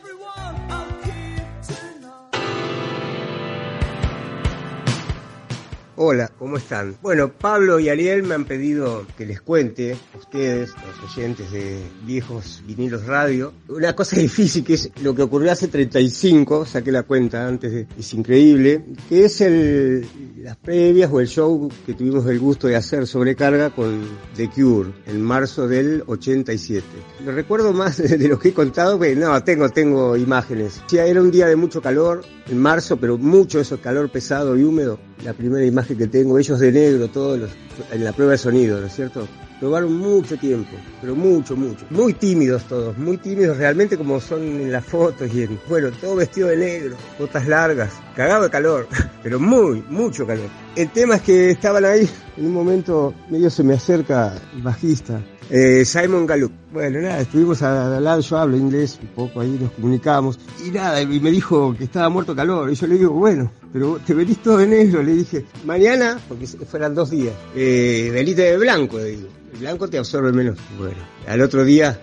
Hola, 5.98 6.30
¿cómo 6.38 6.58
están? 6.58 6.98
Bueno, 7.02 7.32
Pablo 7.32 7.80
y 7.80 7.88
Ariel 7.88 8.24
me 8.24 8.36
han 8.36 8.44
pedido 8.44 9.06
que 9.18 9.26
les 9.26 9.40
cuente 9.40 9.96
ustedes, 10.20 10.72
los 10.72 11.10
oyentes 11.10 11.50
de 11.54 11.80
viejos 12.06 12.62
vinilos 12.68 13.06
radio, 13.06 13.54
una 13.70 13.96
cosa 13.96 14.18
difícil 14.18 14.66
que 14.66 14.74
es 14.74 14.92
lo 15.02 15.16
que 15.16 15.22
ocurrió 15.22 15.54
hace 15.54 15.70
35, 15.70 16.66
saqué 16.66 16.92
la 16.92 17.04
cuenta 17.04 17.48
antes, 17.48 17.72
de- 17.72 17.88
es 17.98 18.14
increíble, 18.14 18.84
que 19.08 19.24
es 19.24 19.40
el, 19.40 20.06
las 20.44 20.58
previas 20.58 21.10
o 21.14 21.22
el 21.22 21.28
show 21.28 21.70
que 21.86 21.94
tuvimos 21.94 22.26
el 22.26 22.40
gusto 22.40 22.68
de 22.68 22.76
hacer 22.76 23.08
sobrecarga 23.08 23.70
con 23.70 24.02
The 24.36 24.50
Cure 24.50 24.90
en 25.08 25.22
marzo 25.22 25.66
del 25.66 26.04
87. 26.08 26.84
Lo 27.26 27.32
recuerdo 27.32 27.72
más 27.72 27.98
de 28.20 28.28
lo 28.28 28.38
que 28.38 28.50
he 28.50 28.54
contado, 28.54 29.00
que 29.00 29.16
no, 29.16 29.42
tengo, 29.46 29.70
tengo 29.70 30.18
imágenes. 30.18 30.82
Sí, 30.88 30.98
era 30.98 31.22
un 31.22 31.32
día 31.32 31.48
de 31.48 31.56
mucho 31.56 31.82
calor, 31.82 32.26
en 32.50 32.58
marzo, 32.60 32.98
pero 32.98 33.18
mucho 33.18 33.62
eso, 33.62 33.80
calor 33.80 34.10
pesado 34.10 34.58
y 34.58 34.64
húmedo. 34.64 35.00
La 35.24 35.34
primera 35.34 35.66
imagen 35.66 35.85
que 35.94 36.08
tengo, 36.08 36.40
ellos 36.40 36.60
de 36.60 36.72
negro, 36.72 37.08
todos 37.10 37.40
los, 37.40 37.52
en 37.92 38.04
la 38.04 38.14
prueba 38.14 38.32
de 38.32 38.38
sonido, 38.38 38.80
¿no 38.80 38.88
es 38.88 38.96
cierto? 38.96 39.28
Probaron 39.60 39.94
mucho 39.94 40.38
tiempo, 40.38 40.72
pero 41.02 41.16
mucho, 41.16 41.56
mucho. 41.56 41.86
Muy 41.90 42.14
tímidos 42.14 42.64
todos, 42.64 42.98
muy 42.98 43.18
tímidos 43.18 43.58
realmente 43.58 43.98
como 43.98 44.20
son 44.20 44.42
en 44.42 44.72
las 44.72 44.86
fotos 44.86 45.34
y 45.34 45.44
en, 45.44 45.60
bueno, 45.70 45.92
todo 45.92 46.16
vestido 46.16 46.48
de 46.48 46.58
negro, 46.58 46.96
botas 47.20 47.48
largas, 47.48 47.94
cagado 48.16 48.44
de 48.44 48.50
calor, 48.50 48.88
pero 49.26 49.40
muy, 49.40 49.84
mucho 49.90 50.28
calor. 50.28 50.48
El 50.76 50.92
tema 50.92 51.16
es 51.16 51.24
que 51.24 51.50
estaban 51.50 51.84
ahí, 51.84 52.08
en 52.38 52.46
un 52.46 52.54
momento 52.54 53.12
medio 53.28 53.50
se 53.50 53.64
me 53.64 53.74
acerca 53.74 54.36
el 54.56 54.62
bajista, 54.62 55.20
eh, 55.50 55.84
Simon 55.84 56.28
Gallup. 56.28 56.52
Bueno, 56.72 57.02
nada, 57.02 57.22
estuvimos 57.22 57.60
a 57.64 57.96
hablar, 57.96 58.20
yo 58.20 58.38
hablo 58.38 58.56
inglés 58.56 59.00
un 59.02 59.08
poco, 59.08 59.42
ahí 59.42 59.58
nos 59.60 59.72
comunicamos. 59.72 60.38
Y 60.64 60.70
nada, 60.70 61.02
y 61.02 61.20
me 61.20 61.32
dijo 61.32 61.76
que 61.76 61.86
estaba 61.86 62.08
muerto 62.08 62.36
calor. 62.36 62.70
Y 62.70 62.76
yo 62.76 62.86
le 62.86 63.00
digo, 63.00 63.14
bueno, 63.14 63.52
pero 63.74 63.98
te 64.06 64.14
venís 64.14 64.44
todo 64.44 64.58
de 64.58 64.68
negro. 64.68 65.02
Le 65.02 65.16
dije, 65.16 65.44
mañana, 65.66 66.20
porque 66.28 66.46
fueran 66.46 66.94
dos 66.94 67.10
días, 67.10 67.34
eh, 67.56 68.12
de 68.14 68.58
blanco, 68.58 69.00
le 69.00 69.06
digo. 69.06 69.28
Blanco 69.60 69.90
te 69.90 69.98
absorbe 69.98 70.32
menos. 70.32 70.58
Bueno, 70.78 70.98
al 71.28 71.42
otro 71.42 71.64
día 71.64 72.00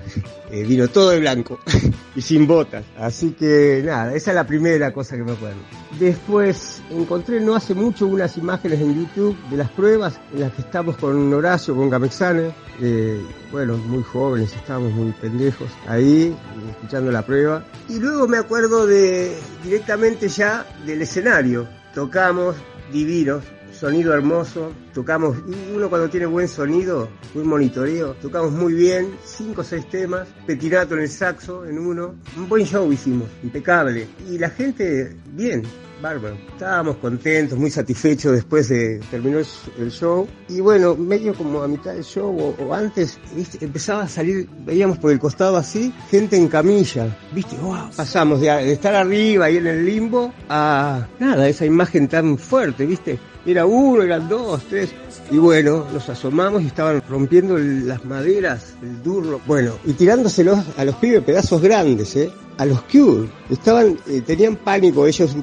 eh, 0.50 0.64
vino 0.64 0.88
todo 0.88 1.10
de 1.10 1.20
blanco 1.20 1.58
y 2.16 2.20
sin 2.20 2.46
botas. 2.46 2.84
Así 2.98 3.32
que 3.32 3.82
nada, 3.84 4.14
esa 4.14 4.30
es 4.30 4.34
la 4.34 4.46
primera 4.46 4.92
cosa 4.92 5.16
que 5.16 5.22
me 5.22 5.32
acuerdo. 5.32 5.58
Después 5.98 6.82
encontré 6.90 7.40
no 7.40 7.54
hace 7.54 7.74
mucho 7.74 8.06
unas 8.06 8.36
imágenes 8.36 8.80
en 8.80 9.04
YouTube 9.04 9.36
de 9.50 9.56
las 9.56 9.70
pruebas 9.70 10.18
en 10.32 10.40
las 10.40 10.52
que 10.52 10.62
estamos 10.62 10.96
con 10.96 11.32
Horacio, 11.32 11.74
con 11.74 11.90
Gamexane. 11.90 12.52
Eh, 12.80 13.20
bueno, 13.50 13.76
muy 13.76 14.02
jóvenes, 14.02 14.54
estábamos 14.54 14.92
muy 14.92 15.12
pendejos 15.12 15.68
ahí, 15.86 16.34
escuchando 16.70 17.12
la 17.12 17.24
prueba. 17.24 17.64
Y 17.88 17.98
luego 17.98 18.26
me 18.26 18.38
acuerdo 18.38 18.86
de 18.86 19.36
directamente 19.62 20.28
ya 20.28 20.66
del 20.86 21.02
escenario. 21.02 21.68
Tocamos 21.94 22.56
divinos, 22.92 23.44
sonido 23.82 24.14
hermoso, 24.14 24.70
tocamos, 24.94 25.38
y 25.38 25.74
uno 25.74 25.90
cuando 25.90 26.08
tiene 26.08 26.26
buen 26.26 26.46
sonido, 26.46 27.08
buen 27.34 27.48
monitoreo, 27.48 28.14
tocamos 28.22 28.52
muy 28.52 28.74
bien, 28.74 29.16
cinco 29.24 29.62
o 29.62 29.64
seis 29.64 29.90
temas, 29.90 30.28
petinato 30.46 30.94
en 30.94 31.00
el 31.00 31.08
saxo, 31.08 31.66
en 31.66 31.80
uno, 31.80 32.14
un 32.36 32.48
buen 32.48 32.64
show 32.64 32.92
hicimos, 32.92 33.28
impecable, 33.42 34.06
y 34.30 34.38
la 34.38 34.50
gente, 34.50 35.16
bien, 35.32 35.64
bárbaro, 36.00 36.36
estábamos 36.52 36.98
contentos, 36.98 37.58
muy 37.58 37.72
satisfechos 37.72 38.30
después 38.30 38.68
de 38.68 39.00
terminó 39.10 39.40
el 39.40 39.90
show, 39.90 40.28
y 40.48 40.60
bueno, 40.60 40.94
medio 40.94 41.34
como 41.34 41.60
a 41.60 41.66
mitad 41.66 41.92
del 41.92 42.04
show 42.04 42.54
o, 42.60 42.74
antes, 42.74 43.18
empezaba 43.60 44.04
a 44.04 44.08
salir, 44.08 44.48
veíamos 44.64 44.98
por 44.98 45.10
el 45.10 45.18
costado 45.18 45.56
así, 45.56 45.92
gente 46.08 46.36
en 46.36 46.46
camilla, 46.46 47.18
viste, 47.34 47.56
wow, 47.56 47.90
pasamos 47.96 48.40
de, 48.40 48.46
de 48.46 48.74
estar 48.74 48.94
arriba 48.94 49.46
ahí 49.46 49.56
en 49.56 49.66
el 49.66 49.84
limbo 49.84 50.32
a 50.48 51.08
nada, 51.18 51.48
esa 51.48 51.66
imagen 51.66 52.06
tan 52.06 52.38
fuerte, 52.38 52.86
viste, 52.86 53.18
era 53.44 53.66
uno, 53.66 54.02
eran 54.02 54.28
dos, 54.28 54.62
tres. 54.64 54.94
Y 55.31 55.38
bueno, 55.38 55.87
nos 55.92 56.09
asomamos 56.09 56.62
y 56.62 56.66
estaban 56.66 57.03
rompiendo 57.09 57.57
las 57.57 58.05
maderas, 58.05 58.75
el 58.83 59.03
durro. 59.03 59.40
Bueno, 59.46 59.72
y 59.85 59.92
tirándoselos 59.94 60.59
a 60.77 60.85
los 60.85 60.96
pibes 60.96 61.22
pedazos 61.22 61.62
grandes, 61.62 62.14
¿eh? 62.16 62.31
A 62.59 62.66
los 62.66 62.83
Cure. 62.83 63.29
Estaban, 63.48 63.98
eh, 64.07 64.20
tenían 64.20 64.57
pánico 64.57 65.07
ellos, 65.07 65.35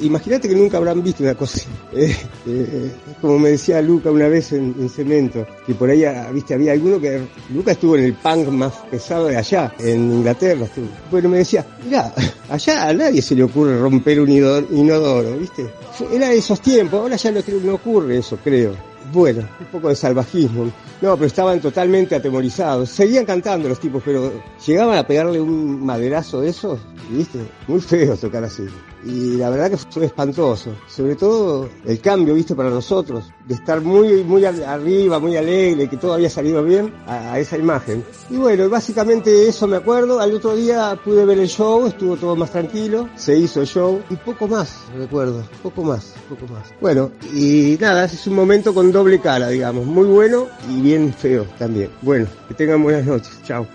Imagínate 0.00 0.48
que 0.48 0.54
nunca 0.54 0.76
habrán 0.76 1.02
visto 1.02 1.24
una 1.24 1.34
cosa. 1.34 1.62
Eh, 1.92 2.16
eh, 2.46 2.92
como 3.20 3.40
me 3.40 3.50
decía 3.50 3.82
Luca 3.82 4.10
una 4.10 4.28
vez 4.28 4.52
en, 4.52 4.74
en 4.78 4.88
Cemento, 4.88 5.44
que 5.66 5.74
por 5.74 5.90
ahí, 5.90 6.04
ah, 6.04 6.30
viste, 6.32 6.54
había 6.54 6.72
alguno 6.72 7.00
que, 7.00 7.20
Luca 7.52 7.72
estuvo 7.72 7.96
en 7.96 8.04
el 8.04 8.14
punk 8.14 8.48
más 8.48 8.72
pesado 8.88 9.26
de 9.26 9.36
allá, 9.36 9.74
en 9.80 10.12
Inglaterra 10.12 10.64
estuvo. 10.64 10.86
Bueno, 11.10 11.28
me 11.28 11.38
decía, 11.38 11.66
mira, 11.84 12.14
allá 12.48 12.88
a 12.88 12.94
nadie 12.94 13.20
se 13.20 13.34
le 13.34 13.42
ocurre 13.42 13.76
romper 13.76 14.20
un 14.20 14.30
inodoro, 14.30 15.36
viste. 15.36 15.68
Era 16.12 16.28
de 16.28 16.38
esos 16.38 16.60
tiempos, 16.60 17.00
ahora 17.00 17.16
ya 17.16 17.32
no, 17.32 17.40
no 17.64 17.74
ocurre 17.74 18.18
eso, 18.18 18.38
creo. 18.42 18.93
Bueno, 19.12 19.46
un 19.60 19.66
poco 19.66 19.88
de 19.88 19.96
salvajismo. 19.96 20.70
No, 21.00 21.14
pero 21.16 21.26
estaban 21.26 21.60
totalmente 21.60 22.14
atemorizados. 22.14 22.88
Seguían 22.90 23.24
cantando 23.26 23.68
los 23.68 23.78
tipos, 23.80 24.02
pero 24.04 24.32
llegaban 24.66 24.96
a 24.98 25.06
pegarle 25.06 25.40
un 25.40 25.84
maderazo 25.84 26.40
de 26.40 26.48
esos, 26.50 26.78
¿viste? 27.10 27.40
Muy 27.68 27.80
feo 27.80 28.16
tocar 28.16 28.44
así. 28.44 28.64
Y 29.04 29.36
la 29.36 29.50
verdad 29.50 29.70
que 29.70 29.76
fue 29.76 30.06
espantoso. 30.06 30.70
Sobre 30.88 31.14
todo 31.16 31.68
el 31.84 32.00
cambio, 32.00 32.32
¿viste? 32.34 32.54
Para 32.54 32.70
nosotros, 32.70 33.24
de 33.46 33.54
estar 33.54 33.82
muy, 33.82 34.24
muy 34.24 34.46
ar- 34.46 34.62
arriba, 34.64 35.18
muy 35.18 35.36
alegre, 35.36 35.88
que 35.90 35.98
todo 35.98 36.14
había 36.14 36.30
salido 36.30 36.62
bien, 36.64 36.94
a, 37.06 37.34
a 37.34 37.38
esa 37.38 37.58
imagen. 37.58 38.02
Y 38.30 38.36
bueno, 38.36 38.70
básicamente 38.70 39.46
eso 39.46 39.66
me 39.66 39.76
acuerdo. 39.76 40.20
Al 40.20 40.32
otro 40.34 40.56
día 40.56 40.98
pude 41.04 41.26
ver 41.26 41.38
el 41.38 41.48
show, 41.48 41.86
estuvo 41.86 42.16
todo 42.16 42.34
más 42.34 42.50
tranquilo, 42.50 43.10
se 43.14 43.36
hizo 43.36 43.60
el 43.60 43.66
show 43.66 44.00
y 44.08 44.16
poco 44.16 44.48
más, 44.48 44.78
recuerdo, 44.96 45.42
poco 45.62 45.82
más, 45.82 46.14
poco 46.28 46.50
más. 46.50 46.72
Bueno, 46.80 47.10
y 47.34 47.76
nada, 47.78 48.04
es 48.06 48.26
un 48.26 48.34
momento 48.34 48.72
con 48.72 48.90
doble 48.94 49.18
cara, 49.18 49.48
digamos, 49.48 49.84
muy 49.84 50.06
bueno 50.06 50.46
y 50.70 50.80
bien 50.80 51.12
feo 51.12 51.44
también. 51.58 51.90
Bueno, 52.00 52.26
que 52.46 52.54
tengan 52.54 52.82
buenas 52.82 53.04
noches, 53.04 53.40
chao. 53.42 53.66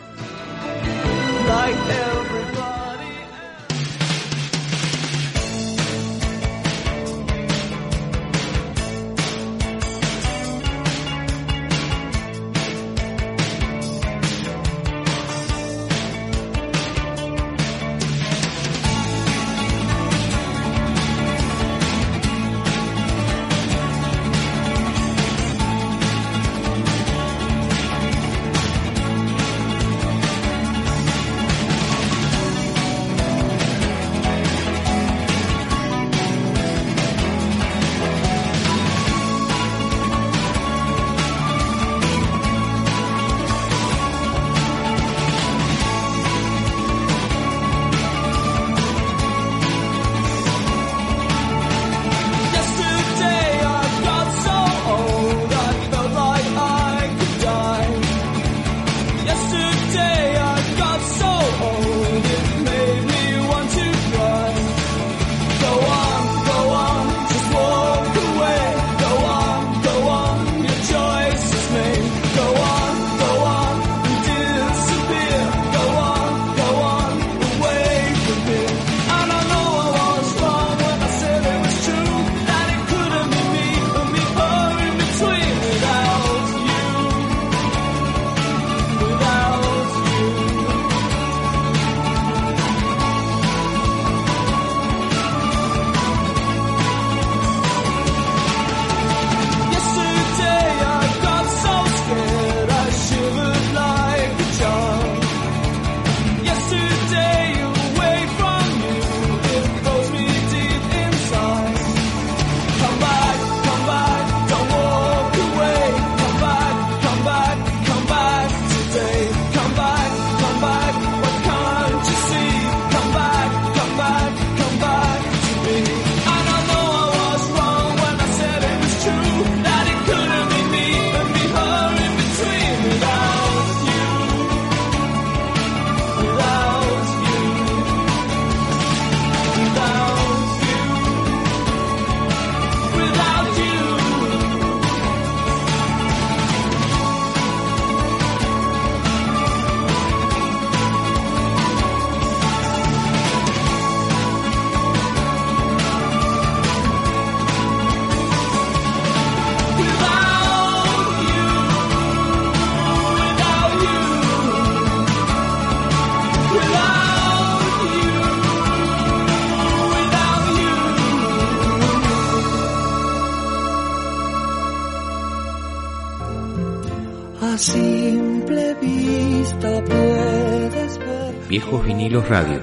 Vinilos 182.10 182.28
Radio. 182.28 182.60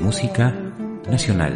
Música 0.00 0.54
nacional. 1.10 1.53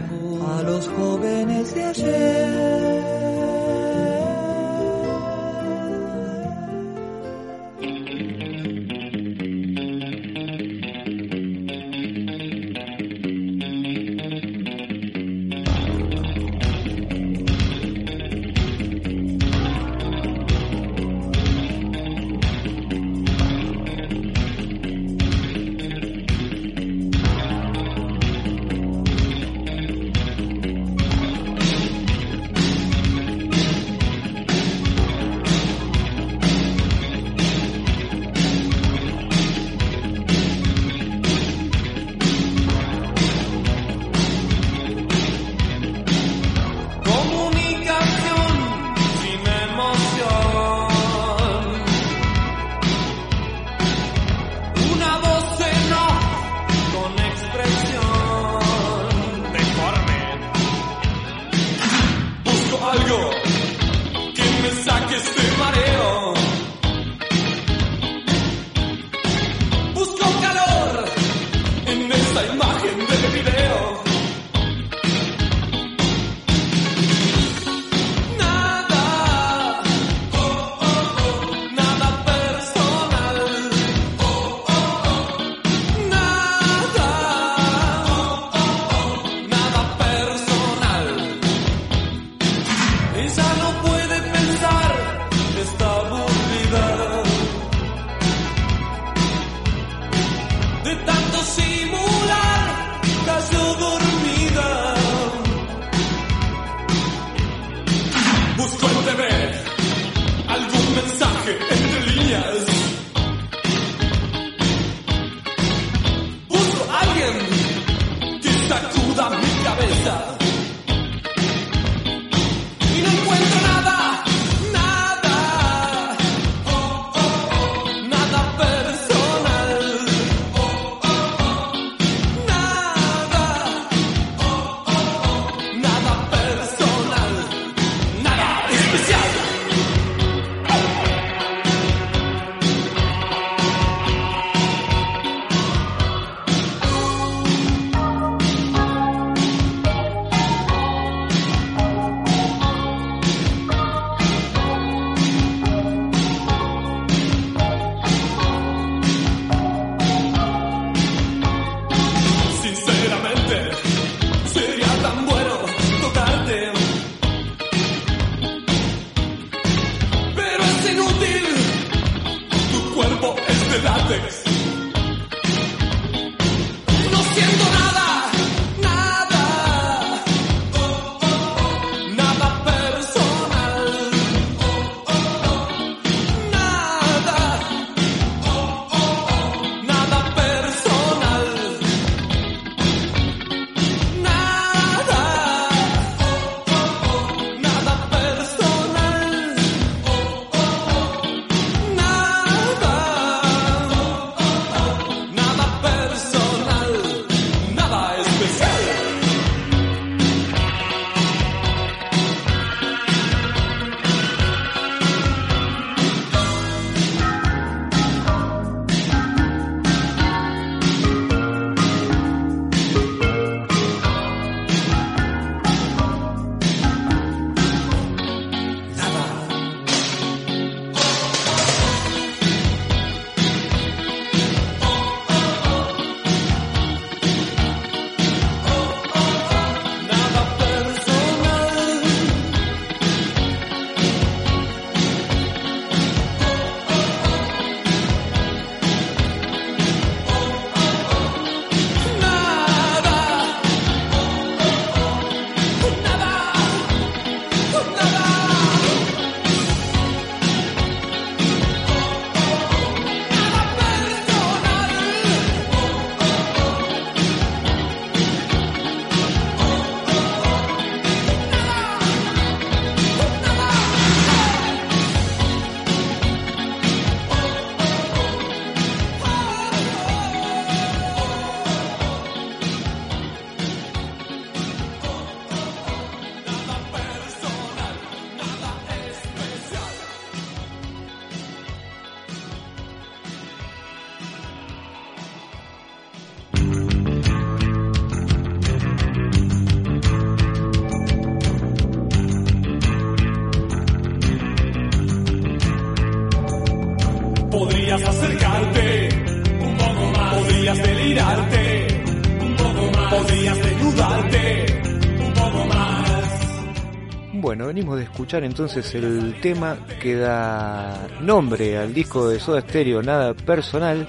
Escuchar 318.18 318.42
entonces 318.42 318.92
el 318.96 319.40
tema 319.40 319.78
que 320.02 320.16
da 320.16 321.06
nombre 321.20 321.78
al 321.78 321.94
disco 321.94 322.28
de 322.28 322.40
Soda 322.40 322.60
Stereo, 322.62 323.00
Nada 323.00 323.32
Personal, 323.32 324.08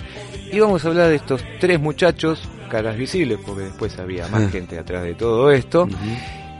y 0.52 0.60
vamos 0.60 0.84
a 0.84 0.88
hablar 0.88 1.10
de 1.10 1.16
estos 1.18 1.44
tres 1.60 1.80
muchachos, 1.80 2.42
caras 2.72 2.98
visibles, 2.98 3.38
porque 3.46 3.66
después 3.66 4.00
había 4.00 4.28
más 4.30 4.52
gente 4.52 4.80
atrás 4.80 5.04
de 5.04 5.14
todo 5.14 5.52
esto, 5.52 5.88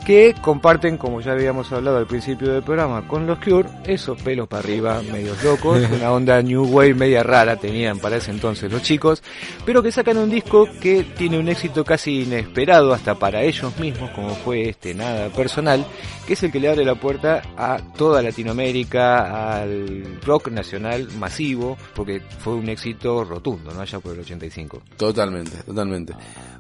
que 0.10 0.34
comparten, 0.42 0.98
como 0.98 1.22
ya 1.22 1.34
habíamos 1.34 1.72
hablado 1.72 1.98
al 1.98 2.08
principio 2.08 2.52
del 2.52 2.64
programa, 2.64 3.08
con 3.08 3.28
los 3.28 3.38
Cure, 3.38 3.70
esos 3.86 4.20
pelos 4.20 4.48
para 4.48 4.64
arriba, 4.64 5.04
medios 5.04 5.44
locos, 5.44 5.84
una 5.96 6.12
onda 6.12 6.42
New 6.42 6.66
Wave 6.66 6.96
media 6.96 7.22
rara 7.22 7.58
tenían 7.58 8.00
para 8.00 8.16
ese 8.18 8.32
entonces 8.32 8.72
los 8.72 8.82
chicos, 8.82 9.22
pero 9.68 9.84
que 9.84 9.92
sacan 9.92 10.18
un 10.18 10.32
disco 10.32 10.68
que 10.82 11.04
tiene 11.04 11.38
un 11.38 11.48
éxito 11.48 11.86
casi 11.86 12.24
inesperado 12.24 12.92
hasta 12.92 13.14
para 13.20 13.44
ellos 13.44 13.78
mismos, 13.78 14.10
como 14.10 14.34
fue 14.34 14.70
este 14.70 14.96
Nada 14.96 15.30
Personal, 15.30 15.86
que 16.26 16.34
es 16.34 16.42
el 16.42 16.52
que 16.52 16.60
le 16.60 16.70
abre 16.70 16.84
la 16.84 16.96
puerta 16.96 17.44
a 17.56 17.78
toda 17.96 18.24
Latinoamérica, 18.24 19.62
al 19.62 20.20
rock 20.26 20.50
nacional 20.50 21.08
masivo, 21.20 21.78
porque 21.94 22.20
fue 22.40 22.56
un 22.56 22.68
éxito 22.68 23.24
rotundo, 23.26 23.72
¿no? 23.76 23.82
Allá 23.82 24.00
por 24.00 24.14
el 24.14 24.22
85. 24.22 24.82
Totalmente, 24.98 25.58
totalmente. 25.64 26.16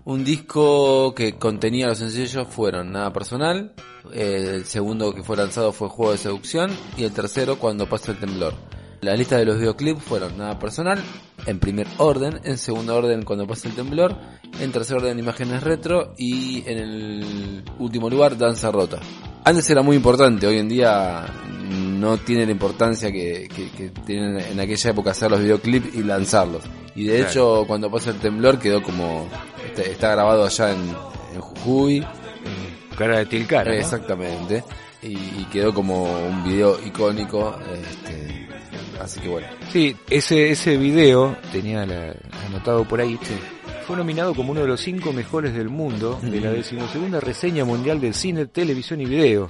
Un 0.06 0.24
disco 0.24 1.14
que 1.14 1.34
contenía 1.34 1.88
los 1.88 1.98
sencillos 1.98 2.48
fueron 2.48 2.92
Nada 2.92 3.12
Personal, 3.14 3.38
eh, 4.13 4.52
el 4.56 4.65
segundo 4.65 5.13
que 5.13 5.23
fue 5.23 5.38
lanzado 5.38 5.71
fue 5.71 5.89
Juego 5.89 6.12
de 6.13 6.17
Seducción 6.17 6.71
y 6.97 7.04
el 7.04 7.12
tercero 7.12 7.58
Cuando 7.60 7.88
pasa 7.88 8.12
el 8.12 8.19
temblor. 8.19 8.54
La 9.02 9.15
lista 9.15 9.38
de 9.38 9.45
los 9.45 9.58
videoclips 9.58 10.04
fueron 10.04 10.38
Nada 10.38 10.60
Personal, 10.60 11.02
en 11.45 11.60
primer 11.60 11.88
orden, 11.99 12.41
en 12.43 12.58
segundo 12.58 12.95
orden 12.97 13.23
Cuando 13.23 13.47
pasa 13.47 13.69
el 13.69 13.75
temblor, 13.75 14.15
en 14.60 14.71
tercer 14.73 14.97
orden 14.97 15.17
Imágenes 15.17 15.63
Retro 15.63 16.13
y 16.17 16.63
en 16.67 16.78
el 16.78 17.63
último 17.80 18.10
lugar 18.10 18.38
Danza 18.38 18.71
Rota. 18.71 18.99
Antes 19.45 19.69
era 19.69 19.82
muy 19.82 19.95
importante, 19.95 20.45
hoy 20.47 20.58
en 20.58 20.67
día 20.67 21.25
no 21.69 22.17
tiene 22.17 22.45
la 22.45 22.52
importancia 22.52 23.10
que, 23.12 23.47
que, 23.47 23.69
que 23.71 23.89
tienen 24.06 24.38
en 24.39 24.60
aquella 24.60 24.89
época 24.91 25.12
hacer 25.12 25.32
los 25.32 25.39
videoclips 25.39 25.95
y 25.95 26.04
lanzarlos. 26.04 26.63
Y 26.95 27.06
de 27.06 27.15
Claro. 27.19 27.30
hecho, 27.30 27.63
cuando 27.67 27.89
pasa 27.89 28.10
el 28.10 28.17
temblor 28.19 28.60
quedó 28.60 28.84
como... 28.84 29.28
Está, 29.65 29.82
está 29.84 30.12
grabado 30.12 30.43
allá 30.45 30.71
en, 30.73 30.80
en 31.36 31.39
Jujuy. 31.41 32.06
Cara 33.00 33.18
de 33.20 33.26
Tilcara, 33.26 33.72
¿no? 33.72 33.78
Exactamente. 33.78 34.64
Y, 35.02 35.08
y 35.14 35.48
quedó 35.52 35.74
como 35.74 36.04
un 36.04 36.44
video 36.44 36.78
icónico. 36.86 37.56
Este, 37.74 38.48
así 39.02 39.20
que 39.22 39.30
bueno. 39.30 39.48
Sí, 39.72 39.96
ese, 40.10 40.52
ese 40.52 40.78
video, 40.78 41.36
tenía 41.52 41.86
la- 41.86 42.14
anotado 42.48 42.84
por 42.86 43.00
ahí, 43.02 43.18
fue 43.88 43.96
nominado 43.98 44.36
como 44.36 44.52
uno 44.52 44.62
de 44.62 44.68
los 44.68 44.82
cinco 44.82 45.12
mejores 45.14 45.54
del 45.56 45.70
mundo 45.70 46.20
de 46.22 46.42
la 46.42 46.52
decimosegunda 46.52 47.20
reseña 47.20 47.66
mundial 47.66 48.00
del 48.02 48.14
cine, 48.14 48.46
televisión 48.46 49.02
y 49.02 49.06
video. 49.06 49.48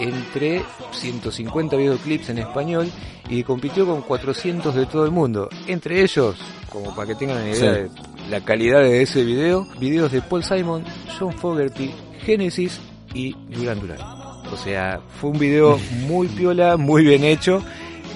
Entre 0.00 0.64
150 0.92 1.76
videoclips 1.76 2.30
en 2.30 2.38
español 2.38 2.90
y 3.28 3.42
compitió 3.44 3.86
con 3.86 4.02
400 4.02 4.74
de 4.74 4.86
todo 4.86 5.04
el 5.04 5.10
mundo. 5.12 5.48
Entre 5.66 6.02
ellos, 6.02 6.36
como 6.70 6.94
para 6.96 7.08
que 7.08 7.14
tengan 7.14 7.36
una 7.42 7.50
idea 7.50 7.74
Sí. 7.74 7.80
de 7.82 7.90
la 8.30 8.40
calidad 8.40 8.80
de 8.80 9.02
ese 9.02 9.22
video, 9.22 9.66
videos 9.78 10.10
de 10.10 10.22
Paul 10.22 10.42
Simon, 10.42 10.82
John 11.18 11.32
Fogerty, 11.34 11.92
Genesis 12.24 12.80
y 13.14 13.34
Duran 13.48 13.80
Duran. 13.80 13.98
O 14.52 14.56
sea, 14.56 15.00
fue 15.20 15.30
un 15.30 15.38
video 15.38 15.78
muy 16.06 16.28
piola, 16.28 16.76
muy 16.76 17.04
bien 17.04 17.24
hecho, 17.24 17.62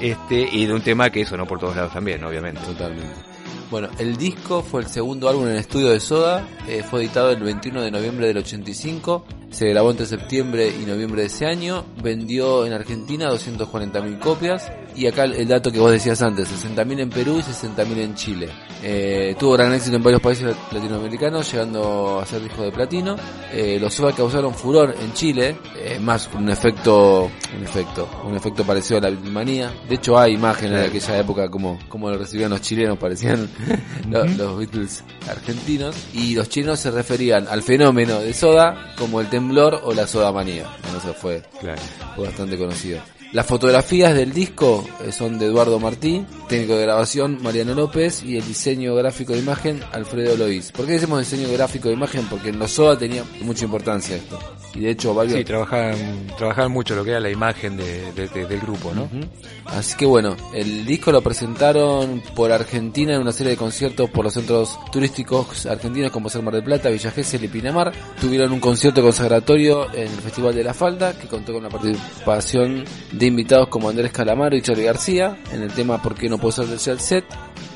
este, 0.00 0.48
y 0.52 0.66
de 0.66 0.74
un 0.74 0.82
tema 0.82 1.10
que 1.10 1.24
sonó 1.24 1.46
por 1.46 1.58
todos 1.58 1.76
lados 1.76 1.92
también, 1.92 2.22
obviamente. 2.24 2.60
Totalmente. 2.60 3.14
Bueno, 3.70 3.88
el 3.98 4.16
disco 4.16 4.62
fue 4.62 4.82
el 4.82 4.86
segundo 4.86 5.28
álbum 5.28 5.48
en 5.48 5.56
estudio 5.56 5.88
de 5.88 5.98
Soda, 5.98 6.46
eh, 6.68 6.84
fue 6.88 7.00
editado 7.00 7.30
el 7.30 7.42
21 7.42 7.82
de 7.82 7.90
noviembre 7.90 8.28
del 8.28 8.36
85, 8.38 9.24
se 9.50 9.68
grabó 9.70 9.90
entre 9.90 10.06
septiembre 10.06 10.68
y 10.68 10.86
noviembre 10.86 11.22
de 11.22 11.26
ese 11.26 11.46
año, 11.46 11.84
vendió 12.00 12.64
en 12.64 12.72
Argentina 12.72 13.28
240.000 13.28 14.18
copias 14.20 14.70
y 14.96 15.06
acá 15.06 15.24
el, 15.24 15.46
dato 15.46 15.70
que 15.70 15.78
vos 15.78 15.90
decías 15.90 16.20
antes, 16.22 16.48
60.000 16.48 17.00
en 17.00 17.10
Perú 17.10 17.38
y 17.38 17.42
60.000 17.42 17.98
en 17.98 18.14
Chile. 18.14 18.48
Eh, 18.82 19.34
tuvo 19.38 19.52
gran 19.54 19.72
éxito 19.72 19.96
en 19.96 20.02
varios 20.02 20.20
países 20.20 20.54
latinoamericanos, 20.72 21.50
llegando 21.52 22.20
a 22.20 22.26
ser 22.26 22.42
disco 22.42 22.62
de 22.62 22.72
platino. 22.72 23.16
Eh, 23.52 23.78
los 23.80 23.92
Soda 23.94 24.12
causaron 24.12 24.54
furor 24.54 24.94
en 25.00 25.12
Chile, 25.12 25.56
eh, 25.76 25.98
más 26.00 26.28
un 26.34 26.48
efecto, 26.50 27.30
un 27.56 27.64
efecto, 27.64 28.08
un 28.24 28.36
efecto 28.36 28.64
parecido 28.64 28.98
a 28.98 29.02
la 29.02 29.10
Beatlemanía. 29.10 29.72
De 29.88 29.94
hecho 29.96 30.18
hay 30.18 30.34
imágenes 30.34 30.80
de 30.80 30.86
aquella 30.86 31.18
época 31.18 31.48
como, 31.48 31.78
como 31.88 32.10
lo 32.10 32.18
recibían 32.18 32.50
los 32.50 32.60
chilenos, 32.60 32.98
parecían 32.98 33.48
lo- 34.10 34.24
los, 34.26 34.58
Beatles 34.58 35.04
argentinos. 35.28 35.96
Y 36.14 36.34
los 36.34 36.48
chilenos 36.48 36.80
se 36.80 36.90
referían 36.90 37.46
al 37.48 37.62
fenómeno 37.62 38.20
de 38.20 38.32
Soda 38.32 38.94
como 38.98 39.20
el 39.20 39.28
temblor 39.28 39.80
o 39.84 39.92
la 39.92 40.06
Soda 40.06 40.32
manía. 40.32 40.64
Bueno, 40.82 40.98
eso 40.98 41.14
fue, 41.14 41.42
Claro. 41.60 41.80
fue 42.14 42.26
bastante 42.26 42.56
conocido. 42.56 43.00
Las 43.32 43.46
fotografías 43.46 44.14
del 44.14 44.32
disco 44.32 44.84
eh, 45.04 45.12
son 45.12 45.38
de 45.38 45.46
Eduardo 45.46 45.80
Martí, 45.80 46.24
técnico 46.48 46.76
de 46.76 46.82
grabación 46.82 47.42
Mariano 47.42 47.74
López 47.74 48.22
y 48.22 48.36
el 48.36 48.46
diseño 48.46 48.94
gráfico 48.94 49.32
de 49.32 49.40
imagen 49.40 49.82
Alfredo 49.92 50.36
Lois. 50.36 50.70
¿Por 50.72 50.86
qué 50.86 50.92
decimos 50.92 51.18
diseño 51.18 51.52
gráfico 51.52 51.88
de 51.88 51.94
imagen? 51.94 52.26
Porque 52.30 52.50
en 52.50 52.58
los 52.58 52.70
SOA 52.70 52.98
tenía 52.98 53.24
mucha 53.42 53.64
importancia 53.64 54.16
esto. 54.16 54.38
Y 54.76 54.80
de 54.80 54.90
hecho 54.90 55.14
varios... 55.14 55.38
Sí, 55.38 55.44
trabajaban, 55.44 56.26
trabajaban 56.36 56.70
mucho 56.72 56.94
lo 56.94 57.02
que 57.04 57.10
era 57.10 57.20
la 57.20 57.30
imagen 57.30 57.76
de, 57.76 58.12
de- 58.12 58.28
de- 58.28 58.46
del 58.46 58.60
grupo, 58.60 58.92
¿no? 58.94 59.08
Así 59.66 59.96
que 59.96 60.04
bueno, 60.06 60.36
el 60.54 60.84
disco 60.86 61.10
lo 61.12 61.22
presentaron 61.22 62.22
por 62.34 62.52
Argentina 62.52 63.14
en 63.14 63.20
una 63.22 63.32
serie 63.32 63.52
de 63.52 63.56
conciertos 63.56 64.10
por 64.10 64.24
los 64.24 64.34
centros 64.34 64.78
turísticos 64.92 65.66
argentinos 65.66 66.10
como 66.12 66.28
ser 66.28 66.42
Mar 66.42 66.54
del 66.54 66.62
Plata, 66.64 66.88
Villa 66.90 67.10
Gesell 67.10 67.44
y 67.44 67.48
Pinamar. 67.48 67.92
Tuvieron 68.20 68.52
un 68.52 68.60
concierto 68.60 69.02
consagratorio 69.02 69.86
en 69.94 70.02
el 70.02 70.20
Festival 70.20 70.54
de 70.54 70.64
la 70.64 70.74
Falda 70.74 71.18
que 71.18 71.26
contó 71.26 71.52
con 71.52 71.62
la 71.62 71.68
participación 71.68 72.84
de 73.12 73.26
invitados 73.26 73.68
como 73.68 73.88
Andrés 73.88 74.12
Calamaro 74.12 74.56
y 74.56 74.62
Charlie 74.62 74.84
García 74.84 75.36
en 75.52 75.62
el 75.62 75.72
tema 75.72 76.00
¿Por 76.02 76.14
qué 76.14 76.28
no 76.28 76.38
puedo 76.38 76.52
ser 76.52 76.66
del 76.66 76.78
Set? 77.00 77.24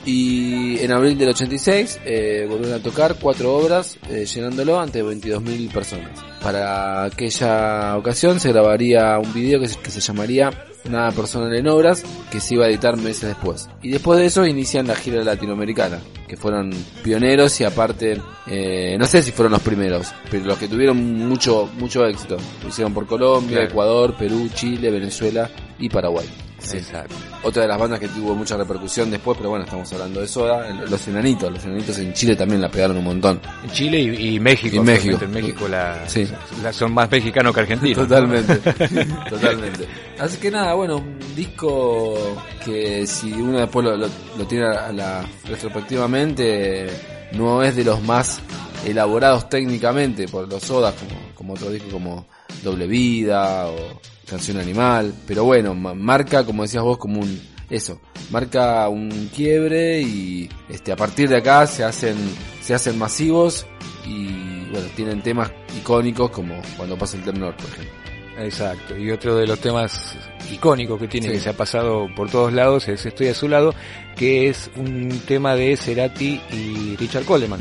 Y 0.06 0.78
en 0.78 0.92
abril 0.92 1.18
del 1.18 1.28
86 1.30 2.00
eh, 2.04 2.46
volvieron 2.48 2.80
a 2.80 2.82
tocar 2.82 3.16
cuatro 3.20 3.54
obras 3.54 3.98
eh, 4.08 4.24
llenándolo 4.24 4.80
ante 4.80 5.04
22.000 5.04 5.70
personas. 5.72 6.10
Para 6.42 7.04
aquella 7.04 7.96
ocasión 7.98 8.40
se 8.40 8.50
grabaría 8.52 9.18
un 9.18 9.32
video 9.34 9.60
que 9.60 9.68
se, 9.68 9.78
que 9.78 9.90
se 9.90 10.00
llamaría 10.00 10.50
Nada 10.88 11.12
Personal 11.12 11.54
en 11.54 11.68
Obras, 11.68 12.02
que 12.30 12.40
se 12.40 12.54
iba 12.54 12.64
a 12.64 12.68
editar 12.68 12.96
meses 12.96 13.28
después. 13.28 13.68
Y 13.82 13.90
después 13.90 14.18
de 14.18 14.26
eso 14.26 14.46
inician 14.46 14.86
la 14.86 14.94
gira 14.94 15.22
latinoamericana, 15.22 15.98
que 16.26 16.38
fueron 16.38 16.70
pioneros 17.04 17.60
y 17.60 17.64
aparte, 17.64 18.18
eh, 18.46 18.96
no 18.98 19.04
sé 19.04 19.22
si 19.22 19.32
fueron 19.32 19.52
los 19.52 19.60
primeros, 19.62 20.12
pero 20.30 20.46
los 20.46 20.56
que 20.56 20.68
tuvieron 20.68 20.96
mucho, 21.28 21.68
mucho 21.78 22.06
éxito. 22.06 22.38
Lo 22.62 22.68
hicieron 22.70 22.94
por 22.94 23.06
Colombia, 23.06 23.58
Claro. 23.58 23.70
Ecuador, 23.70 24.14
Perú, 24.16 24.48
Chile, 24.54 24.90
Venezuela 24.90 25.50
y 25.78 25.90
Paraguay. 25.90 26.26
Sí. 26.60 26.76
Exacto. 26.78 27.14
Otra 27.42 27.62
de 27.62 27.68
las 27.68 27.78
bandas 27.78 27.98
que 27.98 28.08
tuvo 28.08 28.34
mucha 28.34 28.56
repercusión 28.56 29.10
después, 29.10 29.36
pero 29.38 29.50
bueno, 29.50 29.64
estamos 29.64 29.90
hablando 29.92 30.20
de 30.20 30.28
Soda, 30.28 30.68
los 30.70 31.08
Enanitos. 31.08 31.50
Los 31.52 31.64
Enanitos 31.64 31.98
en 31.98 32.12
Chile 32.12 32.36
también 32.36 32.60
la 32.60 32.68
pegaron 32.70 32.98
un 32.98 33.04
montón. 33.04 33.40
En 33.64 33.70
Chile 33.70 33.98
y, 34.00 34.34
y 34.36 34.40
México. 34.40 34.76
Y 34.76 34.80
México. 34.80 35.18
En 35.22 35.30
México 35.30 35.66
la, 35.68 36.06
Sí. 36.08 36.26
la- 36.62 36.72
son 36.72 36.92
más 36.92 37.10
mexicanos 37.10 37.54
que 37.54 37.60
argentinos. 37.60 37.98
¿no? 37.98 38.04
Totalmente, 38.06 38.56
totalmente. 39.30 39.86
Así 40.18 40.36
que 40.38 40.50
nada, 40.50 40.74
bueno, 40.74 40.98
un 40.98 41.18
disco 41.34 42.36
que 42.64 43.06
si 43.06 43.32
uno 43.32 43.58
después 43.58 43.84
lo, 43.86 43.96
lo, 43.96 44.06
lo 44.38 44.46
tiene 44.46 44.66
a 44.66 44.92
la 44.92 45.24
retrospectivamente, 45.48 46.88
no 47.32 47.62
es 47.62 47.76
de 47.76 47.84
los 47.84 48.02
más 48.02 48.40
elaborados 48.84 49.48
técnicamente 49.48 50.26
por 50.28 50.48
los 50.48 50.62
Sodas, 50.62 50.94
como, 50.94 51.20
como 51.34 51.52
otro 51.54 51.70
disco 51.70 51.88
como 51.90 52.26
Doble 52.62 52.86
Vida 52.86 53.66
o 53.66 54.00
Canción 54.30 54.58
Animal, 54.58 55.12
pero 55.26 55.44
bueno, 55.44 55.74
ma- 55.74 55.94
marca, 55.94 56.44
como 56.44 56.62
decías 56.62 56.82
vos, 56.84 56.96
como 56.98 57.20
un, 57.20 57.40
eso, 57.68 58.00
marca 58.30 58.88
un 58.88 59.28
quiebre 59.34 60.00
y 60.00 60.48
este 60.68 60.92
a 60.92 60.96
partir 60.96 61.28
de 61.28 61.36
acá 61.38 61.66
se 61.66 61.82
hacen, 61.84 62.16
se 62.62 62.72
hacen 62.74 62.96
masivos 62.98 63.66
y 64.06 64.64
bueno, 64.70 64.86
tienen 64.96 65.20
temas 65.22 65.50
icónicos 65.76 66.30
como 66.30 66.60
cuando 66.76 66.96
pasa 66.96 67.16
el 67.16 67.24
temblor, 67.24 67.56
por 67.56 67.66
ejemplo. 67.70 67.92
Exacto. 68.38 68.96
Y 68.96 69.10
otro 69.10 69.36
de 69.36 69.46
los 69.46 69.58
temas 69.58 70.16
icónicos 70.50 70.98
que 70.98 71.08
tiene, 71.08 71.26
Sí. 71.26 71.32
que 71.34 71.40
se 71.40 71.50
ha 71.50 71.52
pasado 71.52 72.06
por 72.16 72.30
todos 72.30 72.52
lados, 72.52 72.88
es 72.88 73.04
Estoy 73.04 73.26
a 73.28 73.34
su 73.34 73.48
lado, 73.48 73.74
que 74.16 74.48
es 74.48 74.70
un 74.76 75.08
tema 75.26 75.54
de 75.56 75.76
Cerati 75.76 76.40
y 76.52 76.96
Richard 76.96 77.24
Coleman. 77.24 77.60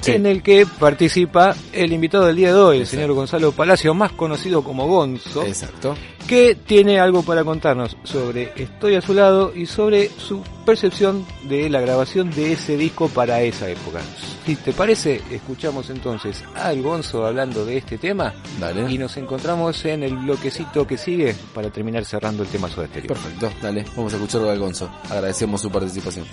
Sí. 0.00 0.12
En 0.12 0.26
el 0.26 0.42
que 0.42 0.66
participa 0.78 1.54
el 1.72 1.92
invitado 1.92 2.26
del 2.26 2.36
día 2.36 2.48
de 2.54 2.60
hoy, 2.60 2.76
el 2.76 2.82
Exacto. 2.82 3.00
señor 3.02 3.14
Gonzalo 3.14 3.52
Palacio, 3.52 3.94
más 3.94 4.12
conocido 4.12 4.62
como 4.64 4.86
Gonzo, 4.86 5.42
Exacto. 5.44 5.94
que 6.26 6.54
tiene 6.54 6.98
algo 7.00 7.22
para 7.22 7.44
contarnos 7.44 7.96
sobre 8.04 8.52
Estoy 8.56 8.94
a 8.94 9.00
su 9.00 9.14
lado 9.14 9.52
y 9.54 9.66
sobre 9.66 10.08
su 10.08 10.42
percepción 10.64 11.26
de 11.44 11.68
la 11.68 11.80
grabación 11.80 12.30
de 12.30 12.52
ese 12.52 12.76
disco 12.76 13.08
para 13.08 13.42
esa 13.42 13.68
época. 13.68 14.00
Si 14.46 14.56
te 14.56 14.72
parece, 14.72 15.20
escuchamos 15.30 15.90
entonces 15.90 16.42
al 16.54 16.80
Gonzo 16.82 17.26
hablando 17.26 17.64
de 17.64 17.76
este 17.78 17.98
tema 17.98 18.32
Dale. 18.58 18.90
y 18.90 18.98
nos 18.98 19.16
encontramos 19.16 19.84
en 19.84 20.02
el 20.02 20.16
bloquecito 20.16 20.86
que 20.86 20.96
sigue 20.96 21.34
para 21.54 21.70
terminar 21.70 22.04
cerrando 22.04 22.42
el 22.42 22.48
tema 22.48 22.68
Soda 22.70 22.86
Stereo. 22.86 23.08
Perfecto, 23.08 23.50
dale, 23.60 23.84
vamos 23.96 24.12
a 24.12 24.16
escucharlo 24.16 24.48
de 24.50 24.58
Gonzo. 24.58 24.90
Agradecemos 25.10 25.60
su 25.60 25.70
participación. 25.70 26.24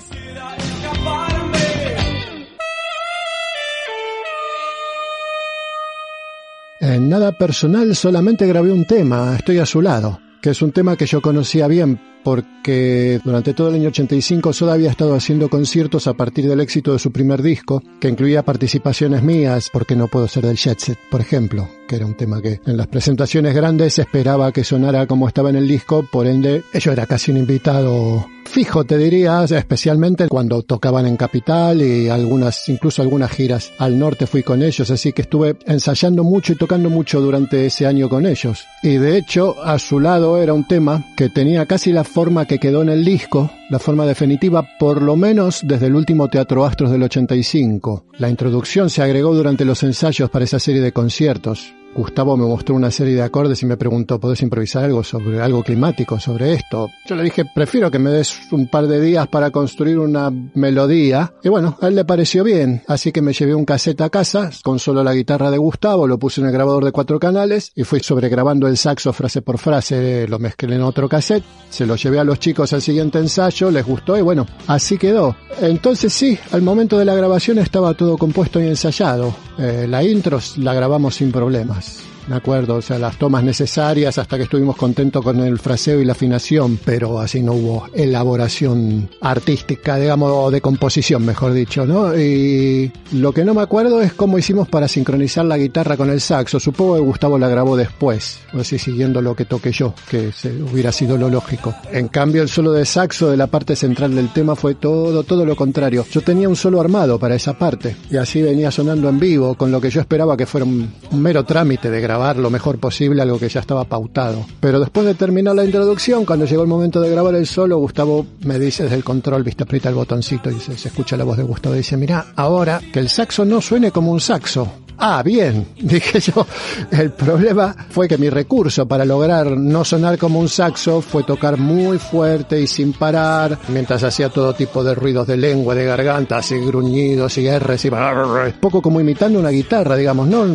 En 6.87 7.09
nada 7.09 7.33
personal 7.33 7.93
solamente 7.97 8.47
grabé 8.47 8.71
un 8.71 8.85
tema, 8.85 9.35
Estoy 9.35 9.57
a 9.59 9.65
su 9.65 9.81
lado, 9.81 10.21
que 10.41 10.51
es 10.51 10.61
un 10.61 10.71
tema 10.71 10.95
que 10.95 11.05
yo 11.05 11.21
conocía 11.21 11.67
bien 11.67 11.99
porque 12.23 13.19
durante 13.25 13.53
todo 13.53 13.67
el 13.67 13.75
año 13.75 13.89
85 13.89 14.53
Soda 14.53 14.73
había 14.73 14.89
estado 14.89 15.13
haciendo 15.13 15.49
conciertos 15.49 16.07
a 16.07 16.13
partir 16.13 16.47
del 16.47 16.61
éxito 16.61 16.93
de 16.93 16.99
su 16.99 17.11
primer 17.11 17.41
disco, 17.41 17.83
que 17.99 18.07
incluía 18.07 18.45
participaciones 18.45 19.21
mías, 19.21 19.69
porque 19.71 19.97
no 19.97 20.07
puedo 20.07 20.29
ser 20.29 20.45
del 20.45 20.55
Jet 20.55 20.79
Set, 20.79 20.97
por 21.11 21.19
ejemplo, 21.19 21.67
que 21.89 21.97
era 21.97 22.05
un 22.05 22.15
tema 22.15 22.41
que 22.41 22.61
en 22.65 22.77
las 22.77 22.87
presentaciones 22.87 23.53
grandes 23.53 23.99
esperaba 23.99 24.53
que 24.53 24.63
sonara 24.63 25.07
como 25.07 25.27
estaba 25.27 25.49
en 25.49 25.57
el 25.57 25.67
disco, 25.67 26.05
por 26.09 26.25
ende, 26.25 26.63
yo 26.73 26.91
era 26.93 27.05
casi 27.05 27.31
un 27.31 27.37
invitado 27.37 28.25
fijo, 28.47 28.83
te 28.83 28.97
diría, 28.97 29.43
especialmente 29.43 30.27
cuando 30.27 30.63
tocaban 30.63 31.05
en 31.05 31.17
Capital 31.17 31.81
y 31.81 32.09
algunas, 32.09 32.67
incluso 32.69 33.01
algunas 33.01 33.31
giras 33.31 33.71
al 33.77 33.99
norte 33.99 34.27
fui 34.27 34.43
con 34.43 34.61
ellos, 34.61 34.89
así 34.89 35.13
que 35.13 35.23
estuve 35.23 35.57
ensayando 35.65 36.23
mucho 36.23 36.53
y 36.53 36.55
tocando 36.55 36.89
mucho 36.89 37.21
durante 37.21 37.65
ese 37.65 37.85
año 37.85 38.09
con 38.09 38.25
ellos. 38.25 38.65
Y 38.81 38.97
de 38.97 39.17
hecho, 39.17 39.55
a 39.63 39.77
su 39.79 39.99
lado 39.99 40.41
era 40.41 40.53
un 40.53 40.67
tema 40.67 41.05
que 41.15 41.29
tenía 41.29 41.65
casi 41.65 41.91
la 41.91 42.03
forma 42.03 42.45
que 42.45 42.59
quedó 42.59 42.81
en 42.81 42.89
el 42.89 43.05
disco, 43.05 43.51
la 43.69 43.79
forma 43.79 44.05
definitiva, 44.05 44.67
por 44.79 45.01
lo 45.01 45.15
menos 45.15 45.61
desde 45.63 45.87
el 45.87 45.95
último 45.95 46.27
Teatro 46.27 46.65
Astros 46.65 46.91
del 46.91 47.03
85. 47.03 48.05
La 48.17 48.29
introducción 48.29 48.89
se 48.89 49.01
agregó 49.01 49.35
durante 49.35 49.65
los 49.65 49.83
ensayos 49.83 50.29
para 50.29 50.45
esa 50.45 50.59
serie 50.59 50.81
de 50.81 50.91
conciertos. 50.91 51.73
Gustavo 51.97 52.37
me 52.37 52.45
mostró 52.45 52.75
una 52.75 52.91
serie 52.91 53.15
de 53.15 53.23
acordes 53.23 53.63
y 53.63 53.65
me 53.65 53.75
preguntó, 53.75 54.19
¿podés 54.19 54.43
improvisar 54.43 54.83
algo 54.83 55.03
sobre 55.03 55.41
algo 55.41 55.63
climático, 55.63 56.19
sobre 56.19 56.53
esto? 56.53 56.91
Yo 57.07 57.15
le 57.15 57.23
dije, 57.23 57.43
prefiero 57.55 57.89
que 57.89 57.97
me 57.97 58.11
des 58.11 58.37
un 58.51 58.67
par 58.67 58.85
de 58.85 59.01
días 59.01 59.27
para 59.27 59.49
construir 59.49 59.97
una 59.97 60.29
melodía. 60.29 61.33
Y 61.43 61.49
bueno, 61.49 61.75
a 61.81 61.87
él 61.87 61.95
le 61.95 62.05
pareció 62.05 62.43
bien, 62.43 62.83
así 62.87 63.11
que 63.11 63.23
me 63.23 63.33
llevé 63.33 63.55
un 63.55 63.65
cassette 63.65 64.01
a 64.01 64.11
casa 64.11 64.51
con 64.63 64.77
solo 64.77 65.03
la 65.03 65.15
guitarra 65.15 65.49
de 65.49 65.57
Gustavo, 65.57 66.05
lo 66.05 66.19
puse 66.19 66.39
en 66.39 66.45
el 66.45 66.53
grabador 66.53 66.85
de 66.85 66.91
cuatro 66.91 67.19
canales 67.19 67.71
y 67.73 67.83
fui 67.83 67.99
sobregrabando 67.99 68.67
el 68.67 68.77
saxo 68.77 69.11
frase 69.11 69.41
por 69.41 69.57
frase, 69.57 70.27
lo 70.27 70.37
mezclé 70.37 70.75
en 70.75 70.83
otro 70.83 71.09
cassette, 71.09 71.43
se 71.71 71.87
lo 71.87 71.95
llevé 71.95 72.19
a 72.19 72.23
los 72.23 72.39
chicos 72.39 72.73
al 72.73 72.83
siguiente 72.83 73.17
ensayo, 73.17 73.71
les 73.71 73.83
gustó 73.83 74.15
y 74.15 74.21
bueno, 74.21 74.45
así 74.67 74.99
quedó. 74.99 75.35
Entonces 75.61 76.13
sí, 76.13 76.37
al 76.51 76.61
momento 76.61 76.99
de 76.99 77.05
la 77.05 77.15
grabación 77.15 77.57
estaba 77.57 77.95
todo 77.95 78.19
compuesto 78.19 78.61
y 78.61 78.67
ensayado. 78.67 79.33
Eh, 79.57 79.87
la 79.89 80.03
intro 80.03 80.39
la 80.57 80.75
grabamos 80.75 81.15
sin 81.15 81.31
problemas 81.31 81.86
Peace. 81.87 82.16
Me 82.27 82.35
acuerdo, 82.35 82.75
o 82.75 82.81
sea, 82.81 82.99
las 82.99 83.17
tomas 83.17 83.43
necesarias 83.43 84.17
hasta 84.17 84.37
que 84.37 84.43
estuvimos 84.43 84.75
contentos 84.75 85.23
con 85.23 85.39
el 85.39 85.59
fraseo 85.59 86.01
y 86.01 86.05
la 86.05 86.11
afinación, 86.11 86.79
pero 86.83 87.19
así 87.19 87.41
no 87.41 87.53
hubo 87.53 87.87
elaboración 87.93 89.09
artística, 89.21 89.97
digamos, 89.97 90.31
o 90.33 90.51
de 90.51 90.61
composición, 90.61 91.25
mejor 91.25 91.53
dicho, 91.53 91.85
¿no? 91.85 92.17
Y 92.17 92.91
lo 93.13 93.31
que 93.31 93.45
no 93.45 93.53
me 93.53 93.61
acuerdo 93.61 94.01
es 94.01 94.13
cómo 94.13 94.37
hicimos 94.37 94.67
para 94.67 94.87
sincronizar 94.87 95.45
la 95.45 95.57
guitarra 95.57 95.97
con 95.97 96.09
el 96.09 96.21
saxo. 96.21 96.59
Supongo 96.59 96.95
que 96.95 97.01
Gustavo 97.01 97.37
la 97.37 97.47
grabó 97.47 97.75
después, 97.77 98.39
así 98.53 98.77
siguiendo 98.77 99.21
lo 99.21 99.35
que 99.35 99.45
toqué 99.45 99.71
yo, 99.71 99.93
que 100.09 100.31
hubiera 100.71 100.91
sido 100.91 101.17
lo 101.17 101.29
lógico. 101.29 101.73
En 101.91 102.07
cambio, 102.07 102.41
el 102.41 102.49
solo 102.49 102.71
de 102.73 102.85
saxo 102.85 103.29
de 103.29 103.37
la 103.37 103.47
parte 103.47 103.75
central 103.75 104.15
del 104.15 104.33
tema 104.33 104.55
fue 104.55 104.75
todo, 104.75 105.23
todo 105.23 105.45
lo 105.45 105.55
contrario. 105.55 106.05
Yo 106.11 106.21
tenía 106.21 106.49
un 106.49 106.55
solo 106.55 106.81
armado 106.81 107.17
para 107.19 107.35
esa 107.35 107.57
parte, 107.57 107.95
y 108.09 108.17
así 108.17 108.41
venía 108.41 108.71
sonando 108.71 109.09
en 109.09 109.19
vivo, 109.19 109.55
con 109.55 109.71
lo 109.71 109.79
que 109.79 109.89
yo 109.89 110.01
esperaba 110.01 110.37
que 110.37 110.45
fuera 110.45 110.65
un, 110.65 110.91
mero 111.11 111.43
trámite 111.45 111.89
de 111.89 112.01
lo 112.35 112.49
mejor 112.49 112.79
posible 112.79 113.21
algo 113.21 113.39
que 113.39 113.49
ya 113.49 113.59
estaba 113.59 113.83
pautado. 113.83 114.45
Pero 114.59 114.79
después 114.79 115.05
de 115.05 115.13
terminar 115.13 115.55
la 115.55 115.65
introducción, 115.65 116.25
cuando 116.25 116.45
llegó 116.45 116.61
el 116.61 116.67
momento 116.67 116.99
de 116.99 117.09
grabar 117.09 117.35
el 117.35 117.47
solo, 117.47 117.77
Gustavo 117.77 118.25
me 118.41 118.59
dice 118.59 118.83
desde 118.83 118.95
el 118.95 119.03
control, 119.03 119.43
viste, 119.43 119.63
aprieta 119.63 119.89
el 119.89 119.95
botoncito 119.95 120.49
y 120.49 120.59
se, 120.59 120.77
se 120.77 120.89
escucha 120.89 121.17
la 121.17 121.23
voz 121.23 121.37
de 121.37 121.43
Gustavo 121.43 121.75
y 121.75 121.79
dice, 121.79 121.97
mira, 121.97 122.27
ahora 122.35 122.81
que 122.91 122.99
el 122.99 123.09
saxo 123.09 123.45
no 123.45 123.61
suene 123.61 123.91
como 123.91 124.11
un 124.11 124.19
saxo, 124.19 124.71
Ah, 124.97 125.21
bien, 125.23 125.67
dije 125.77 126.19
yo. 126.19 126.45
El 126.91 127.11
problema 127.11 127.75
fue 127.89 128.07
que 128.07 128.17
mi 128.17 128.29
recurso 128.29 128.87
para 128.87 129.05
lograr 129.05 129.51
no 129.57 129.83
sonar 129.83 130.17
como 130.17 130.39
un 130.39 130.49
saxo 130.49 131.01
fue 131.01 131.23
tocar 131.23 131.57
muy 131.57 131.99
fuerte 131.99 132.59
y 132.59 132.67
sin 132.67 132.93
parar, 132.93 133.57
mientras 133.69 134.03
hacía 134.03 134.29
todo 134.29 134.53
tipo 134.53 134.83
de 134.83 134.95
ruidos 134.95 135.27
de 135.27 135.37
lengua, 135.37 135.75
de 135.75 135.85
garganta, 135.85 136.37
así 136.37 136.57
gruñidos 136.57 137.37
y 137.37 137.49
R's 137.49 137.85
y 137.85 137.91
poco 138.59 138.81
como 138.81 138.99
imitando 138.99 139.39
una 139.39 139.49
guitarra, 139.49 139.95
digamos, 139.95 140.27
¿no? 140.27 140.45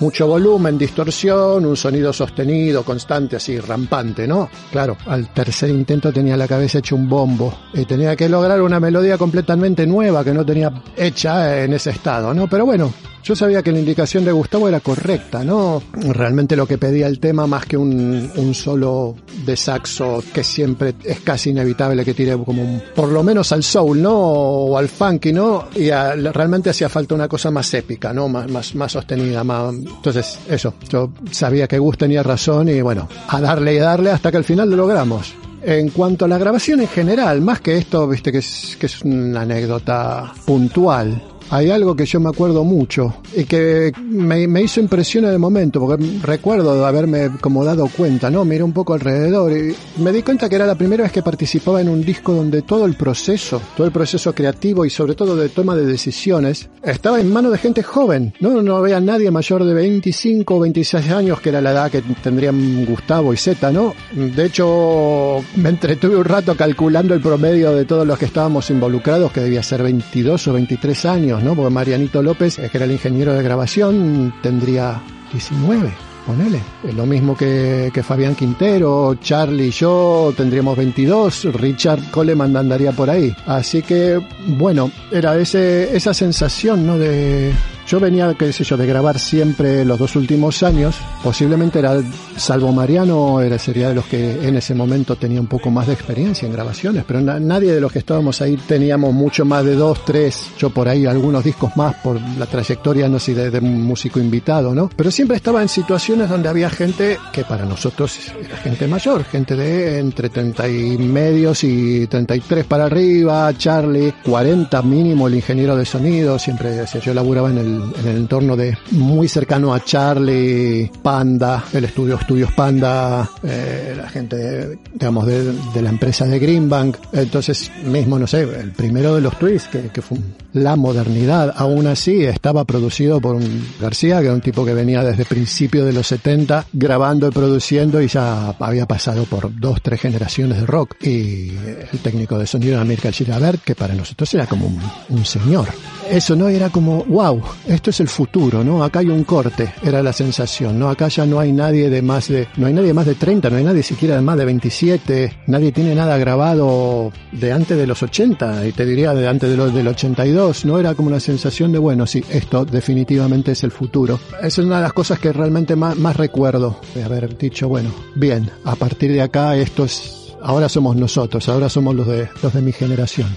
Mucho 0.00 0.26
volumen, 0.26 0.76
distorsión, 0.76 1.64
un 1.64 1.76
sonido 1.76 2.12
sostenido, 2.12 2.82
constante, 2.82 3.36
así 3.36 3.58
rampante, 3.58 4.26
¿no? 4.26 4.48
Claro, 4.70 4.96
al 5.06 5.32
tercer 5.32 5.70
intento 5.70 6.12
tenía 6.12 6.36
la 6.36 6.46
cabeza 6.46 6.78
hecha 6.78 6.94
un 6.94 7.08
bombo 7.08 7.54
y 7.72 7.84
tenía 7.84 8.14
que 8.16 8.28
lograr 8.28 8.60
una 8.60 8.80
melodía 8.80 9.16
completamente 9.16 9.86
nueva 9.86 10.24
que 10.24 10.34
no 10.34 10.44
tenía 10.44 10.72
hecha 10.96 11.62
en 11.64 11.72
ese 11.72 11.90
estado, 11.90 12.34
¿no? 12.34 12.48
Pero 12.48 12.66
bueno, 12.66 12.92
yo 13.22 13.36
sabía 13.36 13.62
que 13.62 13.72
la 13.78 13.82
indicación 13.82 14.24
de 14.24 14.32
Gustavo 14.32 14.66
era 14.66 14.80
correcta, 14.80 15.44
¿no? 15.44 15.80
Realmente 15.92 16.56
lo 16.56 16.66
que 16.66 16.78
pedía 16.78 17.06
el 17.06 17.20
tema 17.20 17.46
más 17.46 17.64
que 17.64 17.76
un, 17.76 18.52
solo 18.52 19.14
de 19.46 19.56
saxo 19.56 20.20
que 20.34 20.42
siempre 20.42 20.94
es 21.04 21.20
casi 21.20 21.50
inevitable 21.50 22.04
que 22.04 22.12
tire 22.12 22.36
como 22.44 22.60
un, 22.62 22.82
por 22.92 23.08
lo 23.08 23.22
menos 23.22 23.52
al 23.52 23.62
soul, 23.62 24.02
¿no? 24.02 24.18
O 24.18 24.76
al 24.76 24.88
funky, 24.88 25.32
¿no? 25.32 25.68
Y 25.76 25.90
realmente 25.90 26.70
hacía 26.70 26.88
falta 26.88 27.14
una 27.14 27.28
cosa 27.28 27.52
más 27.52 27.72
épica, 27.72 28.12
¿no? 28.12 28.28
Más, 28.28 28.50
más, 28.50 28.74
más 28.74 28.90
sostenida, 28.90 29.44
más... 29.44 29.72
Entonces, 29.72 30.40
eso, 30.48 30.74
yo 30.88 31.12
sabía 31.30 31.68
que 31.68 31.78
Gus 31.78 31.96
tenía 31.98 32.24
razón 32.24 32.68
y 32.68 32.80
bueno, 32.80 33.08
a 33.28 33.40
darle 33.40 33.74
y 33.74 33.78
darle 33.78 34.10
hasta 34.10 34.32
que 34.32 34.38
al 34.38 34.44
final 34.44 34.70
lo 34.70 34.76
logramos. 34.76 35.34
En 35.62 35.90
cuanto 35.90 36.24
a 36.24 36.28
la 36.28 36.38
grabación 36.38 36.80
en 36.80 36.88
general, 36.88 37.40
más 37.42 37.60
que 37.60 37.78
esto, 37.78 38.08
viste 38.08 38.32
que 38.32 38.38
es, 38.38 38.76
que 38.78 38.86
es 38.86 39.02
una 39.02 39.42
anécdota 39.42 40.32
puntual, 40.44 41.22
hay 41.50 41.70
algo 41.70 41.96
que 41.96 42.06
yo 42.06 42.20
me 42.20 42.28
acuerdo 42.28 42.64
mucho 42.64 43.14
y 43.34 43.44
que 43.44 43.92
me, 44.00 44.46
me 44.46 44.62
hizo 44.62 44.80
impresión 44.80 45.24
en 45.24 45.32
el 45.32 45.38
momento, 45.38 45.80
porque 45.80 46.04
recuerdo 46.22 46.78
de 46.78 46.86
haberme 46.86 47.30
como 47.40 47.64
dado 47.64 47.88
cuenta, 47.88 48.30
¿no? 48.30 48.44
Miré 48.44 48.62
un 48.62 48.72
poco 48.72 48.94
alrededor 48.94 49.52
y 49.52 49.74
me 50.00 50.12
di 50.12 50.22
cuenta 50.22 50.48
que 50.48 50.56
era 50.56 50.66
la 50.66 50.74
primera 50.74 51.04
vez 51.04 51.12
que 51.12 51.22
participaba 51.22 51.80
en 51.80 51.88
un 51.88 52.02
disco 52.02 52.32
donde 52.32 52.62
todo 52.62 52.84
el 52.84 52.94
proceso, 52.94 53.60
todo 53.76 53.86
el 53.86 53.92
proceso 53.92 54.34
creativo 54.34 54.84
y 54.84 54.90
sobre 54.90 55.14
todo 55.14 55.36
de 55.36 55.48
toma 55.48 55.74
de 55.74 55.86
decisiones, 55.86 56.68
estaba 56.82 57.20
en 57.20 57.32
manos 57.32 57.52
de 57.52 57.58
gente 57.58 57.82
joven, 57.82 58.34
¿no? 58.40 58.62
No 58.62 58.76
había 58.76 59.00
nadie 59.00 59.30
mayor 59.30 59.64
de 59.64 59.74
25 59.74 60.54
o 60.54 60.60
26 60.60 61.10
años, 61.10 61.40
que 61.40 61.48
era 61.50 61.60
la 61.60 61.72
edad 61.72 61.90
que 61.90 62.02
tendrían 62.22 62.84
Gustavo 62.86 63.32
y 63.32 63.36
Zeta, 63.36 63.70
¿no? 63.70 63.94
De 64.12 64.44
hecho, 64.44 65.42
me 65.56 65.70
entretuve 65.70 66.16
un 66.16 66.24
rato 66.24 66.56
calculando 66.56 67.14
el 67.14 67.20
promedio 67.20 67.74
de 67.74 67.84
todos 67.84 68.06
los 68.06 68.18
que 68.18 68.26
estábamos 68.26 68.70
involucrados, 68.70 69.32
que 69.32 69.40
debía 69.40 69.62
ser 69.62 69.82
22 69.82 70.48
o 70.48 70.52
23 70.52 71.04
años, 71.06 71.37
¿no? 71.42 71.54
Porque 71.54 71.72
Marianito 71.72 72.22
López, 72.22 72.56
que 72.56 72.70
era 72.72 72.84
el 72.84 72.92
ingeniero 72.92 73.34
de 73.34 73.42
grabación, 73.42 74.34
tendría 74.42 75.00
19. 75.32 75.92
Ponele. 76.26 76.60
Lo 76.94 77.06
mismo 77.06 77.34
que, 77.34 77.90
que 77.92 78.02
Fabián 78.02 78.34
Quintero, 78.34 79.14
Charlie 79.14 79.68
y 79.68 79.70
yo 79.70 80.34
tendríamos 80.36 80.76
22, 80.76 81.44
Richard 81.54 82.10
Coleman 82.10 82.54
andaría 82.54 82.92
por 82.92 83.08
ahí. 83.08 83.34
Así 83.46 83.80
que, 83.80 84.20
bueno, 84.46 84.90
era 85.10 85.38
ese, 85.38 85.96
esa 85.96 86.12
sensación, 86.12 86.86
¿no? 86.86 86.98
De, 86.98 87.50
yo 87.88 87.98
venía, 88.00 88.34
qué 88.38 88.52
sé 88.52 88.64
yo, 88.64 88.76
de 88.76 88.86
grabar 88.86 89.18
siempre 89.18 89.84
los 89.84 89.98
dos 89.98 90.14
últimos 90.16 90.62
años. 90.62 90.94
Posiblemente 91.24 91.78
era, 91.78 92.00
salvo 92.36 92.70
Mariano, 92.72 93.40
era, 93.40 93.58
sería 93.58 93.88
de 93.88 93.94
los 93.94 94.04
que 94.06 94.46
en 94.46 94.56
ese 94.56 94.74
momento 94.74 95.16
tenía 95.16 95.40
un 95.40 95.46
poco 95.46 95.70
más 95.70 95.86
de 95.86 95.94
experiencia 95.94 96.46
en 96.46 96.52
grabaciones, 96.52 97.04
pero 97.06 97.20
na- 97.20 97.40
nadie 97.40 97.72
de 97.74 97.80
los 97.80 97.90
que 97.90 97.98
estábamos 98.00 98.40
ahí 98.42 98.56
teníamos 98.56 99.12
mucho 99.14 99.44
más 99.44 99.64
de 99.64 99.74
dos, 99.74 100.04
tres, 100.04 100.50
yo 100.58 100.70
por 100.70 100.88
ahí 100.88 101.06
algunos 101.06 101.42
discos 101.42 101.76
más 101.76 101.94
por 101.96 102.20
la 102.38 102.46
trayectoria, 102.46 103.08
no 103.08 103.18
sé, 103.18 103.34
de, 103.34 103.50
de 103.50 103.60
músico 103.60 104.20
invitado, 104.20 104.74
¿no? 104.74 104.90
Pero 104.94 105.10
siempre 105.10 105.36
estaba 105.36 105.62
en 105.62 105.68
situaciones 105.68 106.28
donde 106.28 106.48
había 106.48 106.68
gente 106.70 107.18
que 107.32 107.44
para 107.44 107.64
nosotros 107.64 108.18
era 108.44 108.56
gente 108.58 108.86
mayor, 108.86 109.24
gente 109.24 109.56
de 109.56 109.98
entre 109.98 110.28
30 110.28 110.68
y 110.68 110.98
medios 110.98 111.64
y 111.64 112.06
33 112.06 112.66
para 112.66 112.84
arriba, 112.84 113.50
Charlie, 113.56 114.12
40 114.24 114.82
mínimo 114.82 115.26
el 115.28 115.34
ingeniero 115.36 115.74
de 115.76 115.84
sonido, 115.86 116.38
siempre 116.38 116.70
decía, 116.70 117.00
yo 117.00 117.14
laburaba 117.14 117.50
en 117.50 117.58
el, 117.58 117.77
en 118.00 118.08
el 118.08 118.16
entorno 118.16 118.56
de 118.56 118.76
muy 118.92 119.28
cercano 119.28 119.74
a 119.74 119.84
Charlie, 119.84 120.90
Panda, 121.02 121.64
el 121.72 121.84
estudio 121.84 122.16
Estudios 122.16 122.52
Panda, 122.52 123.28
eh, 123.42 123.94
la 123.96 124.08
gente, 124.08 124.78
digamos, 124.92 125.26
de, 125.26 125.52
de 125.52 125.82
la 125.82 125.90
empresa 125.90 126.26
de 126.26 126.38
Greenbank, 126.38 126.96
entonces 127.12 127.70
mismo, 127.84 128.18
no 128.18 128.26
sé, 128.26 128.42
el 128.42 128.72
primero 128.72 129.14
de 129.14 129.20
los 129.20 129.38
tweets, 129.38 129.68
que, 129.68 129.88
que 129.88 130.02
fue 130.02 130.18
la 130.52 130.76
modernidad, 130.76 131.54
aún 131.56 131.86
así 131.86 132.24
estaba 132.24 132.64
producido 132.64 133.20
por 133.20 133.36
un 133.36 133.66
García, 133.80 134.20
que 134.20 134.26
era 134.26 134.34
un 134.34 134.40
tipo 134.40 134.64
que 134.64 134.74
venía 134.74 135.02
desde 135.02 135.24
principios 135.24 135.86
de 135.86 135.92
los 135.92 136.06
70 136.06 136.66
grabando 136.72 137.28
y 137.28 137.30
produciendo 137.30 138.00
y 138.00 138.08
ya 138.08 138.54
había 138.58 138.86
pasado 138.86 139.24
por 139.24 139.58
dos, 139.58 139.80
tres 139.82 140.00
generaciones 140.00 140.60
de 140.60 140.66
rock. 140.66 140.96
Y 141.02 141.50
el 141.92 141.98
técnico 142.02 142.38
de 142.38 142.46
sonido 142.46 142.74
era 142.74 142.84
Mirka 142.84 143.12
Gilabert, 143.12 143.62
que 143.62 143.74
para 143.74 143.94
nosotros 143.94 144.32
era 144.34 144.46
como 144.46 144.66
un, 144.66 144.80
un 145.10 145.24
señor. 145.24 145.68
Eso, 146.10 146.36
¿no? 146.36 146.48
Era 146.48 146.70
como, 146.70 147.04
wow, 147.04 147.40
esto 147.66 147.90
es 147.90 148.00
el 148.00 148.08
futuro, 148.08 148.64
¿no? 148.64 148.82
Acá 148.82 149.00
hay 149.00 149.08
un 149.08 149.24
corte, 149.24 149.72
era 149.82 150.02
la 150.02 150.12
sensación, 150.12 150.78
¿no? 150.78 150.88
Acá 150.88 151.08
ya 151.08 151.26
no 151.26 151.40
hay 151.40 151.52
nadie 151.52 151.90
de 151.90 152.02
más 152.02 152.28
de, 152.28 152.48
no 152.56 152.66
hay 152.66 152.72
nadie 152.72 152.92
más 152.92 153.06
de 153.06 153.14
30, 153.14 153.50
no 153.50 153.56
hay 153.56 153.64
nadie 153.64 153.82
siquiera 153.82 154.16
de 154.16 154.22
más 154.22 154.36
de 154.36 154.44
27, 154.44 155.38
nadie 155.46 155.72
tiene 155.72 155.94
nada 155.94 156.16
grabado 156.18 157.12
de 157.32 157.52
antes 157.52 157.76
de 157.76 157.86
los 157.86 158.02
80, 158.02 158.66
y 158.66 158.72
te 158.72 158.86
diría 158.86 159.14
de 159.14 159.28
antes 159.28 159.50
de 159.50 159.56
los 159.56 159.72
del 159.74 159.88
82, 159.88 160.64
¿no? 160.64 160.78
Era 160.78 160.94
como 160.94 161.08
una 161.08 161.20
sensación 161.20 161.72
de, 161.72 161.78
bueno, 161.78 162.06
sí, 162.06 162.22
esto 162.30 162.64
definitivamente 162.64 163.52
es 163.52 163.64
el 163.64 163.70
futuro. 163.70 164.18
Esa 164.38 164.46
es 164.46 164.58
una 164.58 164.76
de 164.76 164.82
las 164.82 164.92
cosas 164.92 165.18
que 165.18 165.32
realmente 165.32 165.76
más, 165.76 165.96
más 165.96 166.16
recuerdo, 166.16 166.80
de 166.94 167.04
haber 167.04 167.36
dicho, 167.36 167.68
bueno, 167.68 167.90
bien, 168.14 168.50
a 168.64 168.76
partir 168.76 169.12
de 169.12 169.22
acá 169.22 169.56
esto 169.56 169.84
es, 169.84 170.34
ahora 170.42 170.68
somos 170.68 170.96
nosotros, 170.96 171.48
ahora 171.48 171.68
somos 171.68 171.94
los 171.94 172.06
de, 172.06 172.28
los 172.42 172.52
de 172.52 172.62
mi 172.62 172.72
generación. 172.72 173.28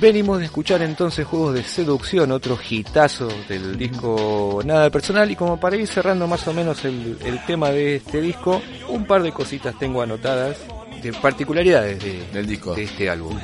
Venimos 0.00 0.38
de 0.38 0.46
escuchar 0.46 0.80
entonces 0.80 1.26
Juegos 1.26 1.52
de 1.52 1.62
Seducción, 1.62 2.32
otro 2.32 2.58
hitazo 2.68 3.28
del 3.46 3.76
disco 3.76 4.62
Nada 4.64 4.88
Personal 4.88 5.30
y 5.30 5.36
como 5.36 5.60
para 5.60 5.76
ir 5.76 5.86
cerrando 5.86 6.26
más 6.26 6.48
o 6.48 6.54
menos 6.54 6.86
el, 6.86 7.18
el 7.22 7.44
tema 7.44 7.68
de 7.68 7.96
este 7.96 8.22
disco, 8.22 8.62
un 8.88 9.04
par 9.04 9.22
de 9.22 9.30
cositas 9.30 9.78
tengo 9.78 10.00
anotadas 10.00 10.56
de 11.02 11.12
particularidades 11.12 12.02
de, 12.02 12.24
Del 12.32 12.46
disco. 12.46 12.74
de 12.74 12.84
este 12.84 13.10
álbum. 13.10 13.36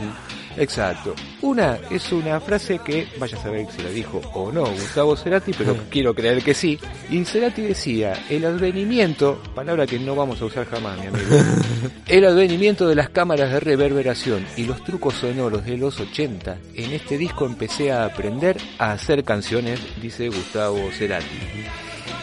Exacto. 0.56 1.14
Una 1.42 1.78
es 1.90 2.12
una 2.12 2.40
frase 2.40 2.78
que, 2.78 3.06
vaya 3.18 3.36
a 3.36 3.42
saber 3.42 3.66
si 3.70 3.82
la 3.82 3.90
dijo 3.90 4.20
o 4.34 4.50
no 4.50 4.64
Gustavo 4.66 5.16
Cerati, 5.16 5.52
pero 5.52 5.76
quiero 5.90 6.14
creer 6.14 6.42
que 6.42 6.54
sí. 6.54 6.78
Y 7.10 7.24
Cerati 7.24 7.62
decía, 7.62 8.24
el 8.30 8.44
advenimiento, 8.44 9.42
palabra 9.54 9.86
que 9.86 9.98
no 9.98 10.14
vamos 10.14 10.40
a 10.40 10.46
usar 10.46 10.66
jamás, 10.66 10.98
mi 10.98 11.06
amigo, 11.06 11.36
el 12.06 12.24
advenimiento 12.24 12.88
de 12.88 12.94
las 12.94 13.10
cámaras 13.10 13.52
de 13.52 13.60
reverberación 13.60 14.46
y 14.56 14.64
los 14.64 14.82
trucos 14.84 15.14
sonoros 15.14 15.64
de 15.64 15.76
los 15.76 16.00
80, 16.00 16.58
en 16.74 16.92
este 16.92 17.18
disco 17.18 17.46
empecé 17.46 17.92
a 17.92 18.04
aprender 18.04 18.56
a 18.78 18.92
hacer 18.92 19.24
canciones, 19.24 19.80
dice 20.00 20.28
Gustavo 20.28 20.90
Cerati. 20.92 21.26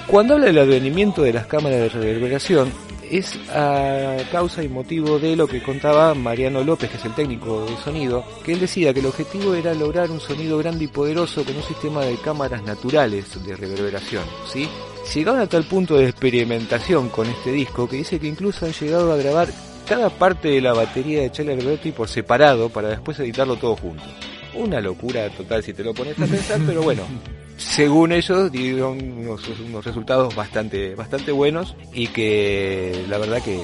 Cuando 0.08 0.36
habla 0.36 0.48
del 0.48 0.60
advenimiento 0.60 1.22
de 1.22 1.34
las 1.34 1.48
cámaras 1.48 1.80
de 1.80 1.90
reverberación, 1.90 2.72
es 3.18 3.38
a 3.50 4.18
causa 4.32 4.64
y 4.64 4.70
motivo 4.70 5.20
de 5.20 5.36
lo 5.36 5.48
que 5.48 5.62
contaba 5.62 6.16
Mariano 6.16 6.64
López, 6.64 6.90
que 6.90 6.98
es 6.98 7.06
el 7.06 7.14
técnico 7.14 7.64
de 7.66 7.78
sonido, 7.78 8.26
que 8.44 8.54
él 8.54 8.60
decía 8.60 8.94
que 8.94 9.02
el 9.02 9.06
objetivo 9.06 9.54
era 9.54 9.74
lograr 9.74 10.10
un 10.10 10.20
sonido 10.20 10.58
grande 10.58 10.86
y 10.86 10.88
poderoso 10.88 11.44
con 11.44 11.56
un 11.56 11.64
sistema 11.64 12.04
de 12.04 12.16
cámaras 12.18 12.64
naturales 12.64 13.44
de 13.46 13.56
reverberación, 13.56 14.24
¿sí? 14.52 14.68
Llegaron 15.14 15.42
a 15.42 15.48
tal 15.48 15.64
punto 15.66 15.96
de 15.96 16.10
experimentación 16.10 17.10
con 17.10 17.28
este 17.28 17.52
disco 17.52 17.88
que 17.88 17.98
dice 17.98 18.20
que 18.20 18.28
incluso 18.28 18.66
han 18.66 18.74
llegado 18.74 19.12
a 19.12 19.18
grabar 19.18 19.50
cada 19.88 20.10
parte 20.10 20.48
de 20.48 20.62
la 20.62 20.74
batería 20.74 21.22
de 21.22 21.32
Charlie 21.32 21.54
Alberti 21.54 21.92
por 21.92 22.08
separado 22.08 22.70
para 22.70 22.90
después 22.90 23.20
editarlo 23.20 23.58
todo 23.58 23.76
junto. 23.76 24.04
Una 24.56 24.80
locura 24.82 25.30
total 25.30 25.62
si 25.64 25.74
te 25.74 25.84
lo 25.84 25.94
pones 25.94 26.20
a 26.20 26.26
pensar, 26.26 26.60
pero 26.66 26.82
bueno, 26.82 27.04
según 27.58 28.12
ellos 28.12 28.52
dieron 28.52 29.00
unos, 29.02 29.42
unos 29.66 29.86
resultados 29.86 30.36
bastante 30.36 30.96
bastante 30.96 31.32
buenos 31.32 31.76
y 31.94 32.08
que 32.08 33.06
la 33.10 33.18
verdad 33.18 33.42
que 33.44 33.60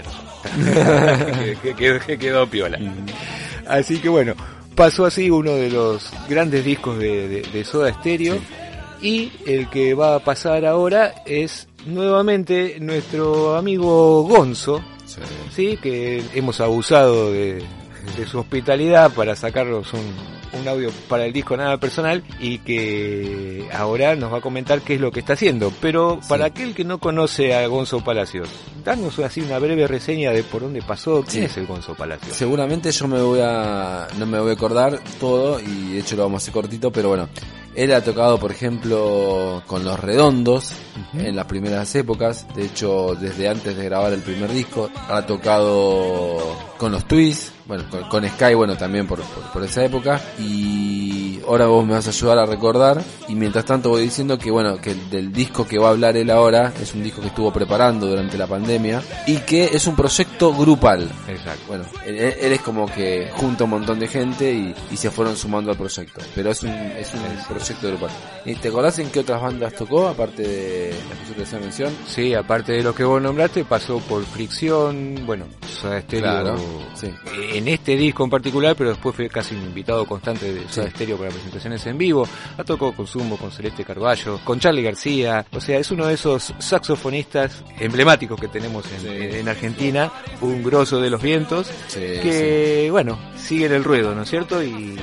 razón. 0.00 0.24
que, 1.44 1.56
que- 1.62 1.74
que- 1.74 2.00
que 2.06 2.18
quedó 2.18 2.46
piola. 2.46 2.78
Así 3.66 3.98
que 3.98 4.08
bueno, 4.08 4.34
pasó 4.74 5.04
así 5.06 5.30
uno 5.30 5.52
de 5.52 5.70
los 5.70 6.10
grandes 6.28 6.64
discos 6.64 6.98
de, 6.98 7.28
de- 7.28 7.42
de 7.42 7.64
Soda 7.64 7.92
Stereo 7.92 8.36
y 9.02 9.30
el 9.46 9.68
que 9.68 9.94
va 9.94 10.14
a 10.16 10.18
pasar 10.20 10.64
ahora 10.64 11.14
es 11.26 11.68
nuevamente 11.86 12.78
nuestro 12.80 13.56
amigo 13.56 14.22
Gonzo, 14.22 14.82
Sí. 15.06 15.20
sí, 15.54 15.76
que 15.82 16.22
hemos 16.34 16.60
abusado 16.62 17.30
de, 17.30 17.62
de 18.16 18.26
su 18.26 18.38
hospitalidad 18.38 19.12
para 19.12 19.36
sacarnos 19.36 19.92
un, 19.92 20.00
un 20.60 20.68
audio 20.68 20.90
para 21.08 21.24
el 21.26 21.32
disco 21.32 21.56
nada 21.56 21.78
personal 21.78 22.22
y 22.40 22.58
que 22.58 23.66
ahora 23.72 24.14
nos 24.16 24.32
va 24.32 24.38
a 24.38 24.40
comentar 24.40 24.80
qué 24.80 24.94
es 24.94 25.00
lo 25.00 25.10
que 25.10 25.20
está 25.20 25.34
haciendo. 25.34 25.72
Pero 25.80 26.20
para 26.28 26.46
aquel 26.46 26.74
que 26.74 26.84
no 26.84 26.98
conoce 26.98 27.54
a 27.54 27.66
Gonzo 27.66 28.02
Palacios, 28.02 28.48
danos 28.84 29.18
así 29.18 29.40
una 29.40 29.58
breve 29.58 29.86
reseña 29.86 30.30
de 30.32 30.42
por 30.42 30.62
dónde 30.62 30.82
pasó, 30.82 31.22
quién 31.22 31.44
Sí. 31.44 31.50
es 31.50 31.56
el 31.56 31.66
Gonzo 31.66 31.94
Palacios. 31.94 32.36
Seguramente 32.36 32.90
yo 32.92 33.08
me 33.08 33.20
voy 33.20 33.40
a, 33.42 34.06
no 34.18 34.26
me 34.26 34.38
voy 34.40 34.50
a 34.50 34.54
acordar 34.54 35.00
todo 35.20 35.60
y 35.60 35.92
de 35.94 36.00
hecho 36.00 36.16
lo 36.16 36.24
vamos 36.24 36.42
a 36.42 36.44
hacer 36.44 36.52
cortito, 36.54 36.90
pero 36.90 37.08
bueno, 37.08 37.28
él 37.76 37.92
ha 37.92 38.02
tocado 38.02 38.38
por 38.38 38.50
ejemplo 38.50 39.62
con 39.66 39.84
Los 39.84 39.98
Redondos 40.00 40.72
en 41.14 41.34
las 41.36 41.46
primeras 41.46 41.94
épocas, 41.94 42.46
de 42.54 42.64
hecho 42.66 43.16
desde 43.20 43.48
antes 43.48 43.76
de 43.76 43.84
grabar 43.84 44.12
el 44.12 44.20
primer 44.20 44.50
disco, 44.52 44.90
ha 45.08 45.22
tocado 45.26 46.38
con 46.78 46.92
los 46.92 47.04
Twists, 47.06 47.52
bueno, 47.66 47.84
con, 47.90 48.02
con 48.08 48.28
Sky, 48.28 48.54
bueno, 48.54 48.76
también 48.76 49.06
por, 49.06 49.20
por, 49.20 49.44
por 49.52 49.62
esa 49.64 49.84
época, 49.84 50.20
y 50.38 51.40
ahora 51.46 51.66
vos 51.66 51.84
me 51.86 51.92
vas 51.94 52.06
a 52.06 52.10
ayudar 52.10 52.38
a 52.38 52.46
recordar, 52.46 53.02
y 53.28 53.34
mientras 53.34 53.64
tanto 53.64 53.90
voy 53.90 54.02
diciendo 54.02 54.38
que 54.38 54.50
bueno, 54.50 54.76
que 54.80 54.90
el- 54.90 55.08
del 55.10 55.32
disco 55.32 55.66
que 55.66 55.78
va 55.78 55.88
a 55.88 55.90
hablar 55.90 56.16
él 56.16 56.30
ahora, 56.30 56.72
es 56.80 56.94
un 56.94 57.02
disco 57.02 57.20
que 57.20 57.28
estuvo 57.28 57.52
preparando 57.52 58.06
durante 58.06 58.36
la 58.36 58.46
pandemia, 58.46 59.02
y 59.26 59.38
que 59.38 59.64
es 59.66 59.86
un 59.86 59.96
proyecto 59.96 60.52
grupal, 60.54 61.08
Exacto. 61.28 61.62
bueno, 61.68 61.84
él, 62.04 62.16
él 62.18 62.52
es 62.52 62.60
como 62.60 62.86
que 62.86 63.30
junta 63.34 63.64
un 63.64 63.70
montón 63.70 63.98
de 63.98 64.08
gente 64.08 64.52
y, 64.52 64.74
y 64.92 64.96
se 64.96 65.10
fueron 65.10 65.36
sumando 65.36 65.70
al 65.70 65.76
proyecto. 65.76 66.20
Pero 66.34 66.50
es 66.50 66.62
un, 66.62 66.70
es 66.70 67.12
un 67.14 67.20
proyecto 67.20 67.63
grupal. 67.82 68.10
¿Y 68.44 68.54
te 68.56 68.68
acordás 68.68 68.98
en 68.98 69.10
qué 69.10 69.20
otras 69.20 69.40
bandas 69.40 69.74
tocó, 69.74 70.08
aparte 70.08 70.42
de 70.42 70.94
las 71.08 71.18
que 71.18 71.40
yo 71.40 71.44
te 71.44 71.58
mención? 71.58 71.92
Sí, 72.06 72.34
aparte 72.34 72.72
de 72.72 72.82
lo 72.82 72.94
que 72.94 73.04
vos 73.04 73.20
nombraste, 73.22 73.64
pasó 73.64 73.98
por 74.00 74.22
Fricción, 74.24 75.22
bueno, 75.24 75.46
Soda 75.66 76.00
Stereo 76.02 76.22
Claro, 76.22 76.56
sí. 76.94 77.10
en 77.54 77.68
este 77.68 77.96
disco 77.96 78.24
en 78.24 78.30
particular, 78.30 78.74
pero 78.76 78.90
después 78.90 79.16
fue 79.16 79.28
casi 79.28 79.54
un 79.54 79.62
invitado 79.62 80.04
constante 80.06 80.52
de 80.52 80.68
Soda 80.68 80.86
Sí. 80.86 80.92
Stereo 80.94 81.16
para 81.16 81.30
presentaciones 81.30 81.86
en 81.86 81.96
vivo. 81.98 82.28
Ha 82.58 82.64
tocado 82.64 82.92
con 82.92 83.06
Zumbo, 83.06 83.36
con 83.36 83.50
Celeste 83.50 83.84
Carballo, 83.84 84.38
con 84.44 84.60
Charlie 84.60 84.82
García, 84.82 85.44
o 85.52 85.60
sea, 85.60 85.78
es 85.78 85.90
uno 85.90 86.06
de 86.06 86.14
esos 86.14 86.52
saxofonistas 86.58 87.62
emblemáticos 87.78 88.38
que 88.40 88.48
tenemos 88.48 88.84
en, 88.92 89.00
Sí. 89.00 89.08
en 89.38 89.48
Argentina, 89.48 90.10
un 90.40 90.62
grosso 90.62 91.00
de 91.00 91.10
los 91.10 91.20
vientos, 91.22 91.68
que, 91.92 92.88
bueno, 92.90 93.18
sigue 93.36 93.66
en 93.66 93.72
el 93.72 93.84
ruedo, 93.84 94.14
¿no 94.14 94.22
es 94.22 94.30
cierto? 94.30 94.62
Y 94.62 94.96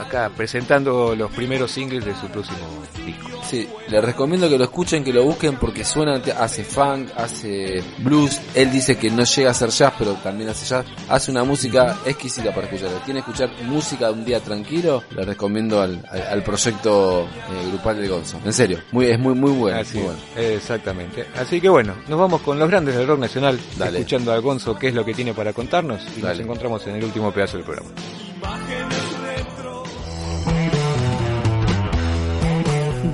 acá 0.00 0.30
presentando 0.36 1.16
los 1.16 1.30
primeros 1.32 1.73
singles 1.74 2.04
de 2.04 2.14
su 2.14 2.26
próximo 2.28 2.58
disco. 3.04 3.28
sí. 3.48 3.68
Les 3.88 4.02
recomiendo 4.02 4.48
que 4.48 4.56
lo 4.56 4.64
escuchen, 4.64 5.04
que 5.04 5.12
lo 5.12 5.24
busquen 5.24 5.56
porque 5.56 5.84
suena, 5.84 6.20
hace 6.38 6.64
funk, 6.64 7.10
hace 7.16 7.82
blues. 7.98 8.40
Él 8.54 8.70
dice 8.70 8.96
que 8.96 9.10
no 9.10 9.24
llega 9.24 9.48
a 9.48 9.50
hacer 9.52 9.68
jazz, 9.70 9.92
pero 9.98 10.14
también 10.14 10.48
hace 10.50 10.66
jazz. 10.66 10.86
Hace 11.08 11.30
una 11.30 11.44
música 11.44 11.98
exquisita 12.06 12.54
para 12.54 12.66
escuchar. 12.66 12.90
¿Quieren 13.04 13.18
escuchar 13.18 13.50
música 13.64 14.06
de 14.06 14.12
un 14.12 14.24
día 14.24 14.40
tranquilo? 14.40 15.02
Les 15.14 15.26
recomiendo 15.26 15.80
al, 15.82 16.02
al, 16.10 16.22
al 16.22 16.42
proyecto 16.42 17.22
eh, 17.24 17.68
grupal 17.68 18.00
de 18.00 18.08
Gonzo. 18.08 18.40
En 18.44 18.52
serio, 18.52 18.78
muy, 18.92 19.06
es 19.06 19.18
muy, 19.18 19.34
muy 19.34 19.50
bueno. 19.52 19.78
Así 19.78 19.98
muy 19.98 20.06
es, 20.06 20.12
bueno. 20.34 20.48
Exactamente. 20.54 21.26
Así 21.36 21.60
que 21.60 21.68
bueno, 21.68 21.94
nos 22.08 22.18
vamos 22.18 22.40
con 22.42 22.58
los 22.58 22.68
grandes 22.68 22.96
del 22.96 23.06
rock 23.06 23.18
nacional, 23.20 23.58
Dale. 23.76 23.98
escuchando 23.98 24.32
a 24.32 24.38
Gonzo 24.38 24.78
qué 24.78 24.88
es 24.88 24.94
lo 24.94 25.04
que 25.04 25.14
tiene 25.14 25.34
para 25.34 25.52
contarnos 25.52 26.02
y 26.16 26.22
nos 26.22 26.38
encontramos 26.38 26.86
en 26.86 26.96
el 26.96 27.04
último 27.04 27.32
pedazo 27.32 27.56
del 27.58 27.66
programa. 27.66 27.90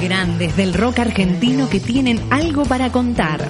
Grandes 0.01 0.57
del 0.57 0.73
rock 0.73 1.01
argentino 1.01 1.69
que 1.69 1.79
tienen 1.79 2.21
algo 2.31 2.65
para 2.65 2.91
contar. 2.91 3.47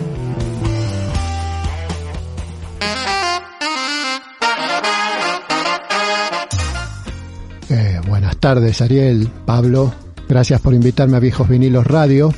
Eh, 7.68 8.00
buenas 8.06 8.36
tardes, 8.38 8.80
Ariel, 8.80 9.28
Pablo. 9.46 9.94
Gracias 10.28 10.60
por 10.60 10.74
invitarme 10.74 11.16
a 11.16 11.20
Viejos 11.20 11.48
Vinilos 11.48 11.86
Radio. 11.86 12.34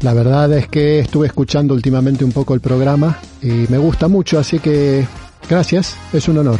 La 0.00 0.14
verdad 0.14 0.52
es 0.54 0.66
que 0.68 1.00
estuve 1.00 1.26
escuchando 1.26 1.74
últimamente 1.74 2.24
un 2.24 2.32
poco 2.32 2.54
el 2.54 2.60
programa 2.60 3.18
y 3.42 3.66
me 3.68 3.78
gusta 3.78 4.08
mucho, 4.08 4.38
así 4.38 4.58
que 4.58 5.06
gracias, 5.48 5.96
es 6.12 6.26
un 6.26 6.38
honor. 6.38 6.58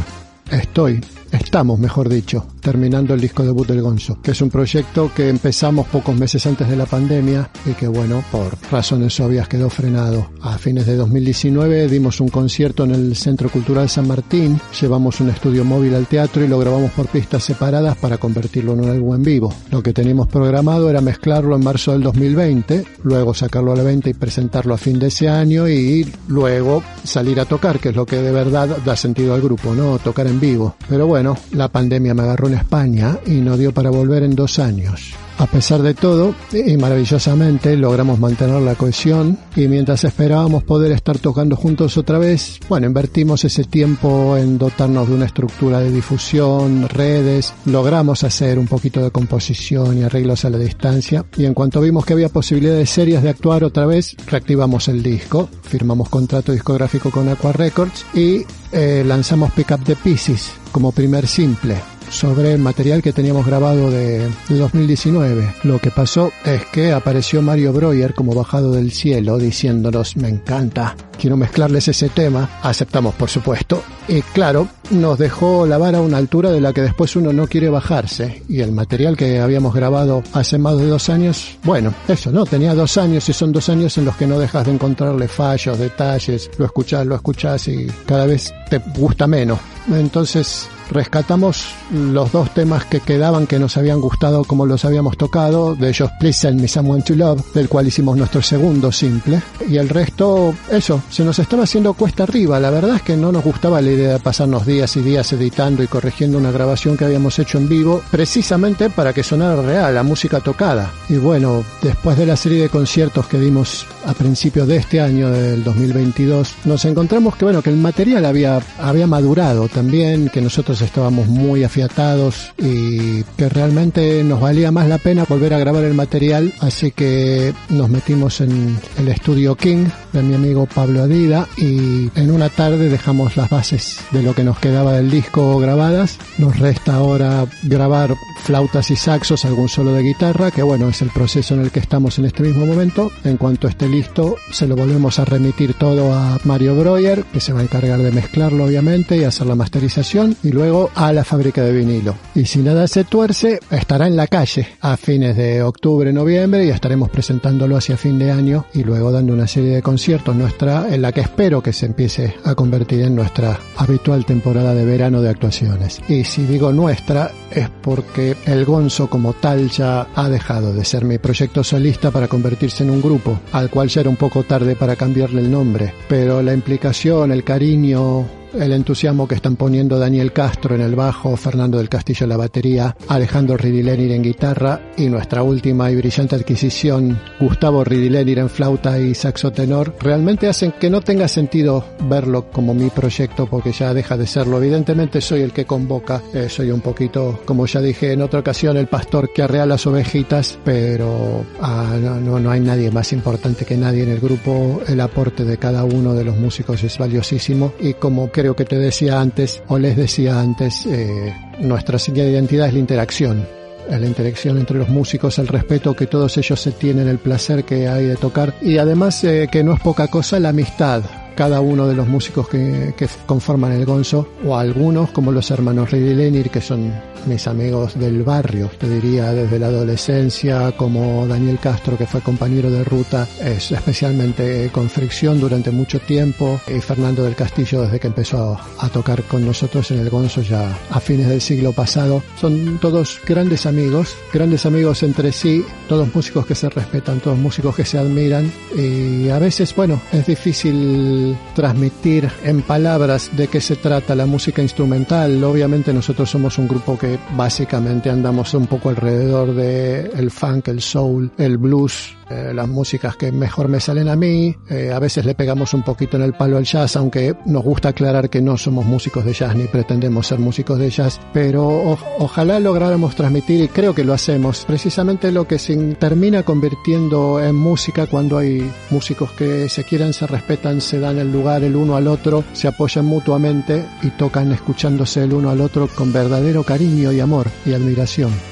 Estoy, 0.51 1.01
estamos, 1.33 1.79
mejor 1.79 2.09
dicho, 2.09 2.47
terminando 2.61 3.15
el 3.15 3.21
disco 3.21 3.43
debut 3.43 3.67
del 3.67 3.83
Gonzo, 3.83 4.21
que 4.23 4.33
es 4.33 4.41
un 4.41 4.51
proyecto 4.51 5.11
que 5.15 5.29
empezamos 5.29 5.87
pocos 5.89 6.15
meses 6.15 6.47
antes 6.47 6.69
de 6.69 6.77
la 6.77 6.87
pandemia 6.87 7.51
y 7.67 7.73
que, 7.73 7.89
bueno, 7.89 8.23
por 8.31 8.57
razones 8.71 9.19
obvias 9.21 9.49
quedó 9.49 9.71
frenado. 9.71 10.31
A 10.43 10.59
fines 10.59 10.87
de 10.87 10.97
2019 10.97 11.89
dimos 11.89 12.21
un 12.21 12.29
concierto 12.29 12.85
en 12.85 12.93
el 12.93 13.17
Centro 13.17 13.49
Cultural 13.49 13.89
San 13.89 14.07
Martín, 14.07 14.61
llevamos 14.81 15.21
un 15.21 15.31
estudio 15.31 15.65
móvil 15.65 15.95
al 15.95 16.07
teatro 16.07 16.45
y 16.45 16.49
lo 16.49 16.59
grabamos 16.59 16.93
por 16.93 17.07
pistas 17.09 17.43
separadas 17.43 17.97
para 17.97 18.19
convertirlo 18.19 18.75
en 18.75 18.81
un 18.81 18.91
álbum 18.91 19.15
en 19.17 19.23
vivo. 19.23 19.55
Lo 19.71 19.83
que 19.83 19.93
teníamos 19.93 20.29
programado 20.29 20.91
era 20.91 21.01
mezclarlo 21.01 21.57
en 21.57 21.65
marzo 21.65 21.93
del 21.93 22.03
2020, 22.03 22.85
luego 23.05 23.35
sacarlo 23.35 23.73
a 23.73 23.77
la 23.77 23.83
venta 23.83 24.11
y 24.11 24.15
presentarlo 24.15 24.75
a 24.75 24.79
fin 24.79 24.99
de 24.99 25.07
ese 25.09 25.29
año 25.29 25.69
y 25.69 26.07
luego 26.29 26.83
salir 27.05 27.41
a 27.41 27.45
tocar, 27.45 27.79
que 27.79 27.91
es 27.91 27.97
lo 27.97 28.07
que 28.07 28.17
de 28.17 28.33
verdad 28.33 28.77
da 28.85 28.97
sentido 28.97 29.35
al 29.35 29.41
grupo, 29.41 29.75
¿no? 29.75 29.99
Tocar 29.99 30.27
en 30.27 30.39
vivo. 30.39 30.77
Pero 30.89 31.07
bueno, 31.07 31.22
la 31.53 31.69
pandemia 31.69 32.15
me 32.15 32.23
agarró 32.23 32.49
en 32.49 32.55
España 32.55 33.19
y 33.27 33.41
no 33.41 33.57
dio 33.57 33.73
para 33.73 33.91
volver 33.91 34.23
en 34.23 34.35
dos 34.35 34.59
años. 34.59 35.15
A 35.43 35.47
pesar 35.47 35.83
de 35.83 35.93
todo, 35.93 36.37
y 36.53 36.77
maravillosamente 36.77 37.77
logramos 37.77 38.17
mantener 38.21 38.63
la 38.63 38.77
cohesión. 38.77 39.37
Y 39.57 39.67
mientras 39.67 40.05
esperábamos 40.05 40.63
poder 40.63 40.93
estar 40.93 41.19
tocando 41.19 41.57
juntos 41.57 41.97
otra 41.97 42.19
vez, 42.19 42.61
bueno, 42.69 42.87
invertimos 42.87 43.45
ese 43.45 43.65
tiempo 43.65 44.37
en 44.37 44.57
dotarnos 44.57 45.09
de 45.09 45.15
una 45.15 45.25
estructura 45.25 45.81
de 45.81 45.91
difusión, 45.91 46.89
redes, 46.89 47.55
logramos 47.65 48.23
hacer 48.23 48.57
un 48.57 48.69
poquito 48.69 49.03
de 49.03 49.11
composición 49.11 49.99
y 49.99 50.05
arreglos 50.05 50.45
a 50.45 50.51
la 50.51 50.59
distancia. 50.59 51.25
Y 51.37 51.45
en 51.45 51.55
cuanto 51.55 51.81
vimos 51.81 52.07
que 52.07 52.13
había 52.13 52.29
posibilidades 52.29 52.91
serias 52.91 53.25
de 53.25 53.31
actuar 53.31 53.65
otra 53.65 53.85
vez, 53.85 54.15
reactivamos 54.29 54.87
el 54.87 55.03
disco, 55.03 55.49
firmamos 55.63 56.09
contrato 56.09 56.53
discográfico 56.53 57.11
con 57.11 57.29
Aqua 57.29 57.51
Records 57.51 58.07
y 58.15 58.47
eh, 58.71 59.03
lanzamos 59.05 59.51
Pick 59.51 59.73
Up 59.73 59.83
the 59.83 59.97
Pieces 59.97 60.53
como 60.71 60.93
primer 60.93 61.27
simple 61.27 61.92
sobre 62.13 62.53
el 62.53 62.59
material 62.59 63.03
que 63.03 63.13
teníamos 63.13 63.47
grabado 63.47 63.91
de, 63.91 64.29
de 64.49 64.59
2019. 64.59 65.55
Lo 65.65 65.79
que 65.79 65.91
pasó 65.91 66.31
es 66.45 66.65
que 66.67 66.93
apareció 66.93 67.43
Mario 67.43 67.73
Breuer 67.73 68.15
como 68.15 68.35
bajado 68.35 68.73
del 68.73 68.93
cielo 68.93 69.39
diciéndonos 69.39 70.17
me 70.17 70.29
encanta, 70.29 70.95
quiero 71.19 71.37
mezclarles 71.37 71.89
ese 71.89 72.09
tema. 72.09 72.59
Aceptamos 72.63 73.15
por 73.15 73.31
supuesto. 73.31 73.83
Y 74.09 74.21
claro, 74.23 74.69
nos 74.91 75.19
dejó 75.19 75.67
la 75.67 75.79
vara 75.79 75.99
a 75.99 76.03
una 76.03 76.19
altura 76.19 76.51
de 76.51 76.61
la 76.61 76.73
que 76.73 76.83
después 76.83 77.17
uno 77.17 77.33
no 77.33 77.47
quiere 77.47 77.69
bajarse. 77.69 78.43
Y 78.49 78.61
el 78.61 78.73
material 78.73 79.17
que 79.17 79.41
habíamos 79.41 79.75
grabado 79.75 80.23
hace 80.33 80.59
más 80.59 80.77
de 80.79 80.87
dos 80.87 81.09
años, 81.09 81.57
bueno, 81.65 81.95
eso, 82.09 82.31
¿no? 82.31 82.45
Tenía 82.45 82.75
dos 82.75 82.99
años 82.99 83.29
y 83.29 83.33
son 83.33 83.53
dos 83.53 83.69
años 83.69 83.97
en 83.99 84.05
los 84.05 84.17
que 84.17 84.27
no 84.27 84.39
dejas 84.39 84.67
de 84.67 84.73
encontrarle 84.73 85.29
fallos, 85.29 85.79
detalles, 85.79 86.51
lo 86.59 86.67
escuchás, 86.67 87.07
lo 87.07 87.15
escuchás 87.15 87.69
y 87.69 87.87
cada 88.05 88.27
vez 88.27 88.53
te 88.69 88.79
gusta 88.97 89.27
menos. 89.27 89.59
Entonces 89.91 90.69
rescatamos 90.93 91.67
los 91.91 92.33
dos 92.33 92.53
temas 92.55 92.85
que 92.87 93.01
quedaban 93.01 93.47
que 93.47 93.59
nos 93.59 93.77
habían 93.77 94.01
gustado 94.01 94.45
como 94.45 94.67
los 94.67 94.85
habíamos 94.85 95.17
tocado, 95.17 95.75
de 95.75 95.89
ellos 95.89 96.11
Please 96.21 96.41
Send 96.41 96.61
Me 96.61 96.69
Someone 96.69 97.03
to 97.03 97.15
Love, 97.15 97.53
del 97.55 97.69
cual 97.69 97.87
hicimos 97.87 98.17
nuestro 98.17 98.43
segundo 98.43 98.93
simple, 98.93 99.43
y 99.69 99.77
el 99.77 99.89
resto, 99.89 100.55
eso, 100.71 101.03
se 101.11 101.25
nos 101.25 101.39
estaba 101.39 101.65
haciendo 101.65 101.95
cuesta 101.95 102.25
arriba, 102.25 102.61
la 102.61 102.71
verdad 102.71 102.97
es 102.97 103.03
que 103.03 103.17
no 103.17 103.33
nos 103.33 103.45
gustaba 103.45 103.81
la 103.81 103.91
idea 103.91 104.13
de 104.13 104.19
pasarnos 104.19 104.67
días 104.67 104.97
y 104.97 105.01
días 105.01 105.33
editando 105.33 105.83
y 105.83 105.87
corrigiendo 105.87 106.39
una 106.39 106.51
grabación 106.51 106.97
que 106.97 107.05
habíamos 107.05 107.39
hecho 107.39 107.59
en 107.59 107.69
vivo, 107.69 108.03
precisamente 108.11 108.91
para 108.91 109.13
que 109.13 109.23
sonara 109.23 109.61
real, 109.63 109.95
la 109.95 110.03
música 110.03 110.41
tocada. 110.41 110.93
Y 111.09 111.17
bueno, 111.17 111.65
después 111.83 112.19
de 112.19 112.27
la 112.27 112.37
serie 112.37 112.63
de 112.63 112.69
conciertos 112.69 113.27
que 113.27 113.39
dimos 113.39 113.87
a 114.05 114.15
principios 114.15 114.67
de 114.69 114.77
este 114.77 115.01
año, 115.01 115.31
del 115.31 115.65
2022, 115.65 116.55
nos 116.65 116.85
encontramos 116.85 117.37
que 117.37 117.45
bueno, 117.45 117.63
que 117.63 117.71
el 117.71 117.77
material 117.77 118.25
había, 118.25 118.61
había 118.79 119.07
madurado 119.07 119.69
también, 119.69 120.29
que 120.29 120.41
nosotros 120.41 120.82
estábamos 120.83 121.27
muy 121.27 121.65
afiatados 121.65 122.53
y 122.59 123.23
que 123.37 123.49
realmente 123.49 124.23
nos 124.25 124.41
valía 124.41 124.71
más 124.71 124.89
la 124.89 124.99
pena 124.99 125.25
volver 125.29 125.55
a 125.55 125.59
grabar 125.59 125.85
el 125.85 125.95
material, 125.95 126.53
así 126.61 126.91
que 126.91 127.55
nos 127.69 127.89
metimos 127.89 128.41
en 128.41 128.79
el 128.99 129.09
estudio 129.09 129.55
King 129.57 129.87
de 130.13 130.23
mi 130.23 130.35
amigo 130.35 130.67
Pablo 130.67 131.03
Adida 131.03 131.49
y 131.57 132.11
en 132.15 132.31
una 132.31 132.49
tarde 132.49 132.89
dejamos 132.89 133.37
las 133.37 133.51
bases 133.51 134.01
de 134.11 134.23
lo 134.23 134.35
que 134.35 134.45
nos 134.45 134.59
quedaba 134.59 134.93
del 134.93 135.11
disco 135.11 135.59
grabadas. 135.59 136.19
Nos 136.39 136.59
resta 136.59 136.95
ahora 136.95 137.47
grabar 137.63 138.15
flautas 138.43 138.91
y 138.91 138.97
saxos, 138.97 139.45
algún 139.45 139.69
solo 139.69 139.93
de 139.93 140.03
guitarra, 140.03 140.51
que 140.51 140.63
bueno, 140.63 140.89
es 140.89 141.01
el 141.03 141.11
proceso 141.11 141.55
en 141.55 141.61
el 141.61 141.71
que 141.71 141.81
estamos 141.81 142.19
en 142.19 142.27
este 142.27 142.43
mismo 142.43 142.67
momento. 142.67 143.11
En 143.25 143.37
cuanto 143.37 143.69
esté 143.69 143.89
listo, 143.89 144.37
se 144.51 144.67
lo 144.67 144.77
volvemos 144.77 145.19
a 145.19 145.25
remitir 145.25 145.75
todo 145.75 146.13
a 146.13 146.39
Mario 146.45 146.77
Breuer, 146.77 147.25
que 147.25 147.41
se 147.41 147.53
va 147.53 147.61
a 147.61 147.63
encargar 147.63 148.01
de 148.01 148.11
mezclarlo 148.11 148.65
obviamente 148.65 149.17
y 149.17 149.25
hacer 149.25 149.47
la 149.47 149.55
masterización, 149.55 150.37
y 150.43 150.51
luego 150.51 150.72
a 150.95 151.13
la 151.13 151.25
fábrica 151.25 151.63
de 151.63 151.73
vinilo. 151.73 152.15
Y 152.35 152.47
si 152.47 152.61
nada 152.61 152.87
se 152.89 153.05
tuerce, 153.05 153.61
estará 153.71 154.07
en 154.07 154.17
la 154.17 154.27
calle 154.27 154.67
a 154.81 154.97
fines 154.97 155.37
de 155.37 155.63
octubre, 155.63 156.13
noviembre, 156.13 156.65
y 156.65 156.71
estaremos 156.71 157.11
presentándolo 157.11 157.77
hacia 157.77 157.97
fin 157.97 158.19
de 158.19 158.31
año 158.31 158.65
y 158.73 158.83
luego 158.83 159.13
dando 159.13 159.35
una 159.35 159.47
serie 159.47 159.75
de 159.75 159.83
conciertos 159.83 160.35
nuestra, 160.35 160.93
en 160.93 161.03
la 161.03 161.13
que 161.13 161.21
espero 161.21 161.63
que 161.63 161.73
se 161.73 161.87
empiece 161.87 162.35
a 162.45 162.55
convertir 162.55 163.03
en 163.03 163.15
nuestra 163.15 163.59
habitual 163.77 164.25
temporada 164.25 164.75
de 164.75 164.85
verano 164.85 165.21
de 165.21 165.31
actuaciones. 165.31 166.01
Y 166.09 166.25
si 166.25 166.45
digo 166.45 166.73
nuestra, 166.73 167.31
es 167.51 167.69
porque 167.83 168.37
el 168.47 168.65
Gonzo 168.65 169.11
como 169.11 169.35
tal 169.35 169.69
ya 169.71 170.09
ha 170.15 170.29
dejado 170.29 170.73
de 170.73 170.85
ser 170.85 171.05
mi 171.05 171.19
proyecto 171.19 171.63
solista 171.63 172.11
para 172.11 172.29
convertirse 172.29 172.83
en 172.83 172.91
un 172.91 173.03
grupo, 173.03 173.41
al 173.53 173.69
cual 173.69 173.89
ya 173.89 174.01
era 174.01 174.11
un 174.11 174.17
poco 174.17 174.43
tarde 174.45 174.75
para 174.77 174.97
cambiarle 174.97 175.43
el 175.43 175.51
nombre, 175.51 175.93
pero 176.09 176.41
la 176.43 176.55
implicación, 176.55 177.33
el 177.33 177.45
cariño, 177.45 178.42
el 178.55 178.73
entusiasmo 178.73 179.27
que 179.27 179.35
están 179.35 179.57
poniendo 179.57 179.99
Daniel 179.99 180.33
Castro 180.33 180.75
en 180.75 180.81
el 180.81 180.95
bajo, 180.95 181.37
Fernando 181.37 181.79
del 181.79 181.89
Castillo 181.89 182.25
en 182.25 182.31
la 182.31 182.37
batería, 182.37 182.97
Alejandro 183.09 183.57
Ridilenir 183.57 184.13
en 184.13 184.23
guitarra 184.23 184.81
y 184.97 185.07
nuestra 185.07 185.43
última 185.43 185.91
y 185.91 185.97
brillante 185.97 186.37
adquisición, 186.37 187.19
Gustavo 187.41 187.85
Ridilenir 187.85 188.39
en 188.39 188.51
flauta 188.51 188.99
y 188.99 189.15
saxo 189.15 189.53
tenor, 189.53 189.95
realmente 190.01 190.49
hacen 190.49 190.73
que 190.73 190.91
no 190.91 191.01
tenga 191.01 191.29
sentido 191.29 191.85
verlo 192.09 192.51
como 192.51 192.75
mi 192.75 192.91
proyecto 192.91 193.47
porque 193.47 193.73
ya 193.73 193.95
deja 193.95 194.17
de 194.17 194.27
serlo. 194.27 194.59
Evidentemente 194.59 195.21
soy 195.21 195.43
el 195.43 195.53
que 195.53 195.65
convoca, 195.65 196.23
eh, 196.35 196.49
soy 196.49 196.71
un 196.71 196.81
poquito, 196.81 197.41
como 197.45 197.67
ya 197.67 197.81
dije 197.81 198.13
en 198.13 198.23
otra 198.23 198.41
ocasión, 198.41 198.77
el 198.77 198.87
pastor 198.87 199.33
que 199.33 199.43
arrea 199.43 199.67
las 199.67 199.87
ovejitas, 199.87 200.59
pero 200.65 201.45
ah, 201.61 201.97
no, 202.01 202.21
no, 202.21 202.39
no 202.39 202.51
hay 202.51 202.61
nadie 202.61 202.91
más 202.91 203.13
importante 203.13 203.65
que 203.65 203.77
nadie 203.77 204.03
en 204.03 204.11
el 204.11 204.21
grupo. 204.21 204.81
El 204.87 205.01
aporte 205.01 205.45
de 205.45 205.59
cada 205.59 205.85
uno 205.85 206.15
de 206.15 206.25
los 206.25 206.37
músicos 206.37 206.83
es 206.83 206.99
valiosísimo 206.99 207.73
y 207.81 207.95
como 207.95 208.31
creo 208.43 208.57
que 208.57 208.65
te 208.65 208.77
decía 208.77 209.21
antes, 209.21 209.63
o 209.69 209.79
les 209.79 209.97
decía 209.97 210.41
antes, 210.41 210.85
eh, 210.87 211.33
nuestra 211.61 211.97
señal 211.97 212.27
de 212.27 212.33
identidad 212.33 212.67
es 212.67 212.73
la 212.73 212.81
interacción. 212.81 213.47
La 213.89 214.05
interacción 214.05 214.59
entre 214.59 214.79
los 214.79 214.89
músicos, 214.89 215.39
el 215.39 215.47
respeto 215.47 215.95
que 215.95 216.09
todos 216.09 216.37
ellos 216.39 216.61
se 216.61 216.73
tienen, 216.73 217.07
el 217.07 217.19
placer 217.19 217.63
que 217.63 217.87
hay 217.87 218.07
de 218.07 218.17
tocar 218.17 218.53
y 218.61 218.79
además 218.79 219.23
eh, 219.23 219.49
que 219.49 219.63
no 219.63 219.75
es 219.75 219.81
poca 219.81 220.09
cosa 220.09 220.41
la 220.41 220.49
amistad. 220.49 221.05
Cada 221.35 221.61
uno 221.61 221.87
de 221.87 221.95
los 221.95 222.07
músicos 222.09 222.49
que, 222.49 222.95
que 222.97 223.09
conforman 223.27 223.73
el 223.73 223.85
Gonzo, 223.85 224.29
o 224.47 224.57
algunos 224.57 225.11
como 225.11 225.33
los 225.33 225.51
hermanos 225.51 225.91
Ridi 225.91 226.15
Lenir, 226.15 226.51
que 226.51 226.61
son 226.61 226.93
mis 227.27 227.47
amigos 227.47 227.99
del 227.99 228.23
barrio, 228.23 228.69
te 228.79 228.89
diría 228.89 229.33
desde 229.33 229.59
la 229.59 229.69
adolescencia, 229.69 230.73
como 230.73 231.27
Daniel 231.27 231.59
Castro, 231.61 231.97
que 231.97 232.07
fue 232.07 232.21
compañero 232.21 232.71
de 232.71 232.83
ruta, 232.85 233.29
es 233.41 233.71
especialmente 233.71 234.71
con 234.73 234.89
fricción 234.89 235.41
durante 235.41 235.71
mucho 235.71 236.01
tiempo, 236.01 236.61
y 236.67 236.81
Fernando 236.81 237.23
del 237.23 237.37
Castillo 237.37 237.83
desde 237.83 238.01
que 238.01 238.09
empezó 238.09 238.59
a 238.79 238.89
tocar 238.89 239.23
con 239.23 239.47
nosotros 239.47 239.91
en 239.93 240.01
el 240.01 240.11
Gonzo 240.11 240.43
ya 240.43 240.77
a 240.91 241.01
fines 241.01 241.29
del 241.29 241.41
siglo 241.41 241.73
pasado. 241.73 242.23
Son 242.41 242.79
todos 242.81 243.21
grandes 243.27 243.67
amigos, 243.67 244.17
grandes 244.33 244.67
amigos 244.67 245.03
entre 245.03 245.31
sí, 245.33 245.65
todos 245.89 246.13
músicos 246.15 246.45
que 246.45 246.55
se 246.55 246.69
respetan, 246.69 247.21
todos 247.21 247.39
músicos 247.39 247.77
que 247.77 247.85
se 247.85 247.99
admiran, 247.99 248.51
y 248.77 249.29
a 249.29 249.39
veces, 249.39 249.75
bueno, 249.77 250.01
es 250.13 250.27
difícil 250.27 251.22
transmitir 251.55 252.31
en 252.45 252.63
palabras 252.63 253.31
de 253.37 253.49
qué 253.49 253.61
se 253.61 253.77
trata 253.77 254.15
la 254.15 254.27
música 254.27 254.63
instrumental. 254.63 255.43
Obviamente 255.45 255.93
nosotros 255.93 256.31
somos 256.31 256.59
un 256.59 256.69
grupo 256.69 256.99
que 256.99 257.19
básicamente 257.37 258.11
andamos 258.11 258.55
un 258.55 258.67
poco 258.67 258.89
alrededor 258.89 259.55
de 259.55 260.11
el 260.15 260.31
funk, 260.31 260.69
el 260.69 260.81
soul, 260.81 261.31
el 261.39 261.59
blues, 261.59 262.17
eh, 262.33 262.55
las 262.55 262.69
músicas 262.69 263.17
que 263.17 263.31
mejor 263.31 263.69
me 263.69 263.81
salen 263.81 264.09
a 264.09 264.17
mí. 264.17 264.57
Eh, 264.69 264.91
a 264.93 264.99
veces 264.99 265.25
le 265.27 265.35
pegamos 265.35 265.75
un 265.75 265.83
poquito 265.83 266.17
en 266.17 266.23
el 266.23 266.33
palo 266.33 266.57
al 266.57 266.65
jazz, 266.65 266.97
aunque 266.97 267.35
nos 267.47 267.63
gusta 267.63 267.91
aclarar 267.91 268.31
que 268.31 268.41
no 268.41 268.57
somos 268.57 268.87
músicos 268.87 269.25
de 269.25 269.33
jazz 269.33 269.55
ni 269.55 269.65
pretendemos 269.65 270.27
ser 270.27 270.39
músicos 270.39 270.79
de 270.79 270.91
jazz, 270.91 271.21
pero 271.33 271.99
ojalá 272.19 272.59
lográramos 272.61 273.15
transmitir, 273.15 273.65
y 273.65 273.69
creo 273.69 273.95
que 273.95 274.05
lo 274.05 274.15
hacemos, 274.15 274.65
precisamente 274.67 275.33
lo 275.33 275.47
que 275.47 275.59
se 275.59 275.77
termina 275.95 276.43
convirtiendo 276.43 277.41
en 277.41 277.55
música 277.55 278.07
cuando 278.07 278.39
hay 278.39 278.71
músicos 278.91 279.33
que 279.33 279.69
se 279.69 279.85
quieren, 279.85 280.13
se 280.13 280.27
respetan, 280.27 280.81
se 280.81 281.01
dan 281.01 281.19
el 281.19 281.31
lugar 281.31 281.65
el 281.65 281.77
uno 281.77 281.97
al 281.97 282.09
otro, 282.09 282.45
se 282.53 282.69
apoyan 282.69 283.05
mutuamente 283.05 283.85
y 284.03 284.11
tocan 284.11 284.53
escuchándose 284.53 285.25
el 285.25 285.33
uno 285.33 285.51
al 285.51 285.61
otro 285.61 285.89
con 285.89 286.13
verdadero 286.13 286.63
cariño 286.63 287.13
y 287.13 287.21
amor 287.21 287.49
y 287.67 287.75
admiración. 287.75 288.52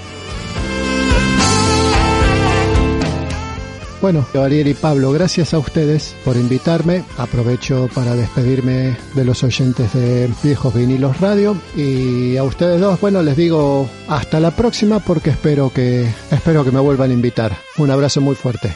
Bueno, 4.01 4.27
Ariel 4.35 4.69
y 4.69 4.75
Pablo, 4.75 5.13
gracias 5.13 5.53
a 5.53 5.59
ustedes 5.59 6.17
por 6.25 6.37
invitarme. 6.37 7.05
Aprovecho 7.19 7.89
para 7.95 8.17
despedirme 8.17 8.97
de 9.15 9.25
los 9.25 9.45
oyentes 9.45 9.93
de 9.93 10.31
Viejos 10.43 10.75
Vinilos 10.75 11.21
Radio 11.21 11.55
y 11.77 12.37
a 12.39 12.43
ustedes 12.43 12.81
dos, 12.81 12.99
bueno, 12.99 13.23
les 13.23 13.37
digo 13.37 13.91
hasta 14.09 14.41
la 14.41 14.53
próxima 14.53 15.01
porque 15.01 15.31
espero 15.31 15.71
que 15.71 16.09
espero 16.31 16.65
que 16.65 16.71
me 16.73 16.81
vuelvan 16.81 17.11
a 17.11 17.15
invitar. 17.15 17.55
Un 17.77 17.91
abrazo 17.91 18.23
muy 18.23 18.37
fuerte. 18.37 18.75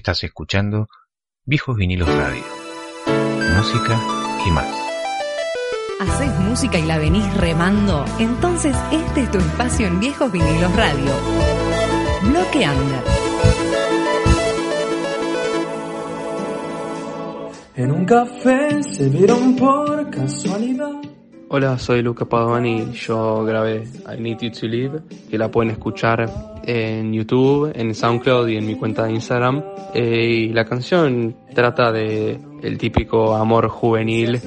Estás 0.00 0.24
escuchando 0.24 0.88
Viejos 1.44 1.76
Vinilos 1.76 2.08
Radio. 2.08 2.42
Música 3.54 4.00
y 4.46 4.50
más. 4.50 4.66
¿Haces 6.00 6.40
música 6.40 6.78
y 6.78 6.86
la 6.86 6.96
venís 6.96 7.34
remando? 7.34 8.06
Entonces 8.18 8.74
este 8.90 9.24
es 9.24 9.30
tu 9.30 9.36
espacio 9.36 9.86
en 9.88 10.00
Viejos 10.00 10.32
Vinilos 10.32 10.74
Radio. 10.74 11.12
Bloque 12.22 12.66
Under. 12.66 13.04
En 17.76 17.92
un 17.92 18.06
café 18.06 18.82
se 18.82 19.06
vieron 19.10 19.54
por 19.54 20.08
casualidad. 20.08 20.99
Hola, 21.52 21.78
soy 21.78 22.00
Luca 22.00 22.26
Padovani. 22.26 22.92
Yo 22.92 23.42
grabé 23.42 23.82
I 23.82 24.20
Need 24.20 24.38
You 24.38 24.50
to 24.52 24.66
Live, 24.68 25.00
que 25.28 25.36
la 25.36 25.50
pueden 25.50 25.72
escuchar 25.72 26.30
en 26.62 27.12
YouTube, 27.12 27.72
en 27.74 27.92
SoundCloud 27.92 28.46
y 28.46 28.56
en 28.56 28.68
mi 28.68 28.76
cuenta 28.76 29.06
de 29.06 29.14
Instagram. 29.14 29.60
Eh, 29.92 30.26
y 30.26 30.48
la 30.50 30.64
canción 30.64 31.34
trata 31.52 31.90
de 31.90 32.38
el 32.62 32.78
típico 32.78 33.34
amor 33.34 33.68
juvenil 33.68 34.40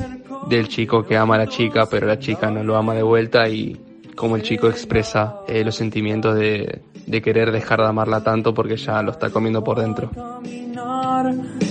del 0.48 0.70
chico 0.70 1.04
que 1.04 1.18
ama 1.18 1.36
a 1.36 1.40
la 1.40 1.48
chica, 1.48 1.88
pero 1.92 2.08
la 2.08 2.20
chica 2.20 2.50
no 2.50 2.64
lo 2.64 2.78
ama 2.78 2.94
de 2.94 3.04
vuelta 3.04 3.50
y 3.50 3.78
cómo 4.16 4.38
el 4.38 4.42
chico 4.44 4.70
expresa 4.70 5.42
eh, 5.46 5.62
los 5.66 5.76
sentimientos 5.76 6.36
de, 6.36 6.84
de 7.06 7.22
querer 7.22 7.52
dejar 7.52 7.82
de 7.82 7.88
amarla 7.88 8.24
tanto 8.24 8.54
porque 8.54 8.78
ya 8.78 9.02
lo 9.02 9.12
está 9.12 9.30
comiendo 9.30 9.62
por 9.62 9.78
dentro. 9.82 10.10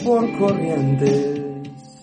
Por. 0.05 1.41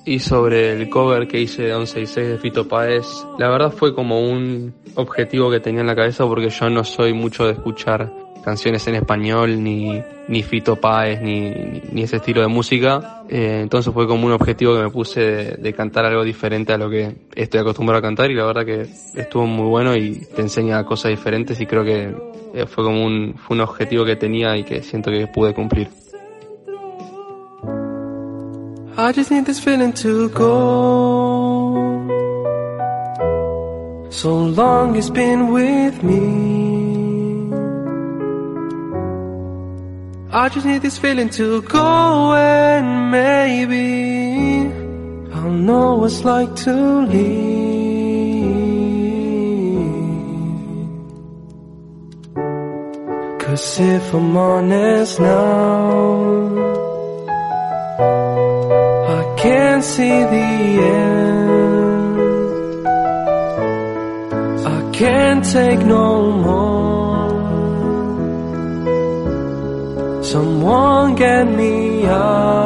Y 0.09 0.17
sobre 0.17 0.71
el 0.71 0.89
cover 0.89 1.27
que 1.27 1.39
hice 1.39 1.61
de 1.61 1.67
166 1.67 2.29
de 2.29 2.37
Fito 2.39 2.67
Páez, 2.67 3.05
la 3.37 3.47
verdad 3.47 3.71
fue 3.71 3.93
como 3.93 4.19
un 4.19 4.73
objetivo 4.95 5.51
que 5.51 5.59
tenía 5.59 5.81
en 5.81 5.85
la 5.85 5.95
cabeza 5.95 6.25
porque 6.25 6.49
yo 6.49 6.67
no 6.67 6.83
soy 6.83 7.13
mucho 7.13 7.45
de 7.45 7.51
escuchar 7.51 8.11
canciones 8.43 8.87
en 8.87 8.95
español, 8.95 9.63
ni, 9.63 10.01
ni 10.27 10.41
Fito 10.41 10.77
Páez, 10.77 11.21
ni, 11.21 11.51
ni 11.91 12.01
ese 12.01 12.15
estilo 12.15 12.41
de 12.41 12.47
música. 12.47 13.21
Eh, 13.29 13.59
entonces 13.61 13.93
fue 13.93 14.07
como 14.07 14.25
un 14.25 14.31
objetivo 14.31 14.73
que 14.77 14.81
me 14.81 14.89
puse 14.89 15.21
de, 15.21 15.43
de 15.57 15.73
cantar 15.73 16.05
algo 16.05 16.23
diferente 16.23 16.73
a 16.73 16.79
lo 16.79 16.89
que 16.89 17.15
estoy 17.35 17.59
acostumbrado 17.59 17.99
a 17.99 18.01
cantar 18.01 18.31
y 18.31 18.33
la 18.33 18.47
verdad 18.47 18.65
que 18.65 18.87
estuvo 19.13 19.45
muy 19.45 19.67
bueno 19.67 19.95
y 19.95 20.25
te 20.35 20.41
enseña 20.41 20.83
cosas 20.85 21.11
diferentes 21.11 21.61
y 21.61 21.67
creo 21.67 21.83
que 21.83 22.15
eh, 22.55 22.65
fue 22.65 22.83
como 22.83 23.05
un, 23.05 23.35
fue 23.37 23.55
un 23.55 23.61
objetivo 23.61 24.05
que 24.05 24.15
tenía 24.15 24.57
y 24.57 24.63
que 24.63 24.81
siento 24.81 25.11
que 25.11 25.27
pude 25.27 25.53
cumplir. 25.53 25.87
I 29.01 29.13
just 29.13 29.31
need 29.31 29.45
this 29.45 29.61
feeling 29.61 29.93
to 30.03 30.27
go. 30.31 30.51
So 34.09 34.35
long 34.59 34.97
it's 34.97 35.09
been 35.09 35.53
with 35.53 36.03
me. 36.03 36.25
I 40.33 40.49
just 40.49 40.65
need 40.65 40.81
this 40.81 40.97
feeling 40.97 41.29
to 41.39 41.61
go, 41.61 42.33
and 42.33 43.09
maybe 43.09 44.67
I'll 45.33 45.49
know 45.49 45.95
what's 45.95 46.25
like 46.25 46.53
to 46.65 46.75
leave. 47.13 47.69
Cause 53.39 53.79
if 53.79 54.13
I'm 54.13 54.35
honest 54.35 55.21
now 55.21 56.68
can't 59.41 59.83
see 59.83 60.23
the 60.35 60.49
end. 60.83 61.29
I 64.67 64.91
can't 64.91 65.45
take 65.45 65.79
no 65.79 66.31
more. 66.45 67.29
Someone 70.23 71.15
get 71.15 71.47
me 71.47 72.05
out. 72.05 72.59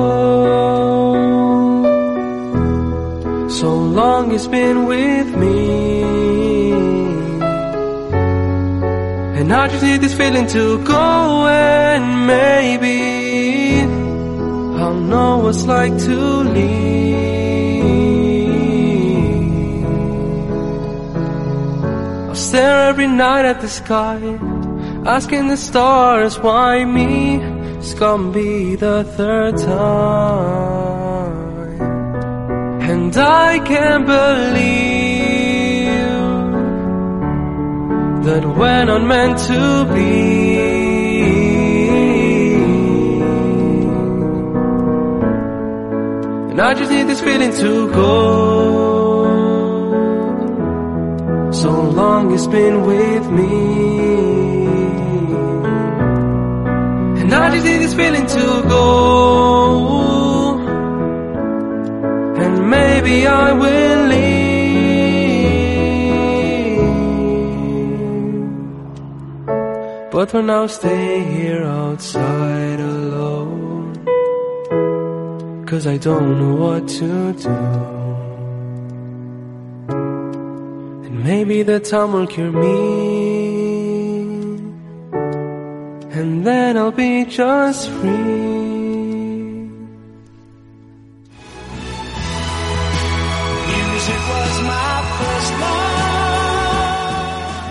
So 3.49 3.75
long 3.75 4.31
it's 4.31 4.47
been 4.47 4.85
with 4.85 5.35
me. 5.35 5.98
And 9.49 9.57
I 9.57 9.67
just 9.67 9.81
need 9.83 10.01
this 10.01 10.13
feeling 10.13 10.45
to 10.45 10.77
go 10.83 11.47
and 11.47 12.27
maybe 12.27 13.81
I'll 14.79 14.93
know 14.93 15.39
what's 15.39 15.65
like 15.65 15.97
to 16.05 16.17
leave. 16.55 17.79
I'll 22.27 22.35
stare 22.35 22.89
every 22.89 23.07
night 23.07 23.45
at 23.45 23.59
the 23.61 23.69
sky, 23.69 24.19
asking 25.07 25.47
the 25.47 25.57
stars 25.57 26.37
why 26.37 26.85
me. 26.85 27.41
It's 27.79 27.95
gonna 27.95 28.31
be 28.31 28.75
the 28.75 29.03
third 29.17 29.57
time. 29.57 30.21
And 32.87 33.17
I 33.17 33.57
can't 33.65 34.05
believe 34.05 34.98
that 38.23 38.45
we're 38.45 38.85
not 38.85 39.03
meant 39.03 39.37
to 39.49 39.85
be. 39.93 40.79
And 46.49 46.59
I 46.59 46.73
just 46.73 46.91
need 46.91 47.07
this 47.07 47.21
feeling 47.21 47.53
to 47.63 47.91
go. 47.91 48.09
So 51.51 51.71
long 51.99 52.33
it's 52.33 52.47
been 52.47 52.85
with 52.85 53.25
me. 53.31 53.47
And 57.21 57.33
I 57.33 57.49
just 57.53 57.65
need 57.65 57.77
this 57.77 57.93
feeling 57.93 58.25
to 58.25 58.45
go. 58.75 58.85
And 62.43 62.69
maybe 62.69 63.27
I 63.27 63.53
will 63.53 64.07
leave. 64.07 64.18
But 70.19 70.31
for 70.31 70.41
now, 70.41 70.67
stay 70.67 71.23
here 71.23 71.63
outside 71.63 72.81
alone. 72.81 74.03
Cause 75.65 75.87
I 75.87 75.95
don't 75.95 76.37
know 76.41 76.55
what 76.55 76.89
to 76.99 77.31
do. 77.45 77.57
And 81.05 81.23
maybe 81.23 81.63
the 81.63 81.79
time 81.79 82.11
will 82.11 82.27
cure 82.27 82.51
me. 82.51 82.75
And 86.19 86.45
then 86.45 86.75
I'll 86.75 86.91
be 86.91 87.23
just 87.23 87.87
free. 87.87 88.49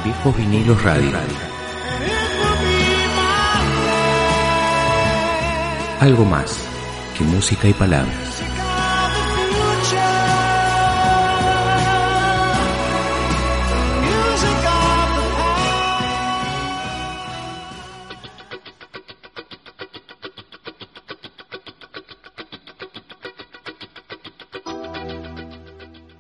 Viejos 0.03 0.35
Vinilos 0.35 0.83
Radio. 0.83 1.48
Algo 6.01 6.25
más 6.25 6.57
que 7.17 7.25
música 7.25 7.69
y 7.69 7.73
palabras. 7.73 8.28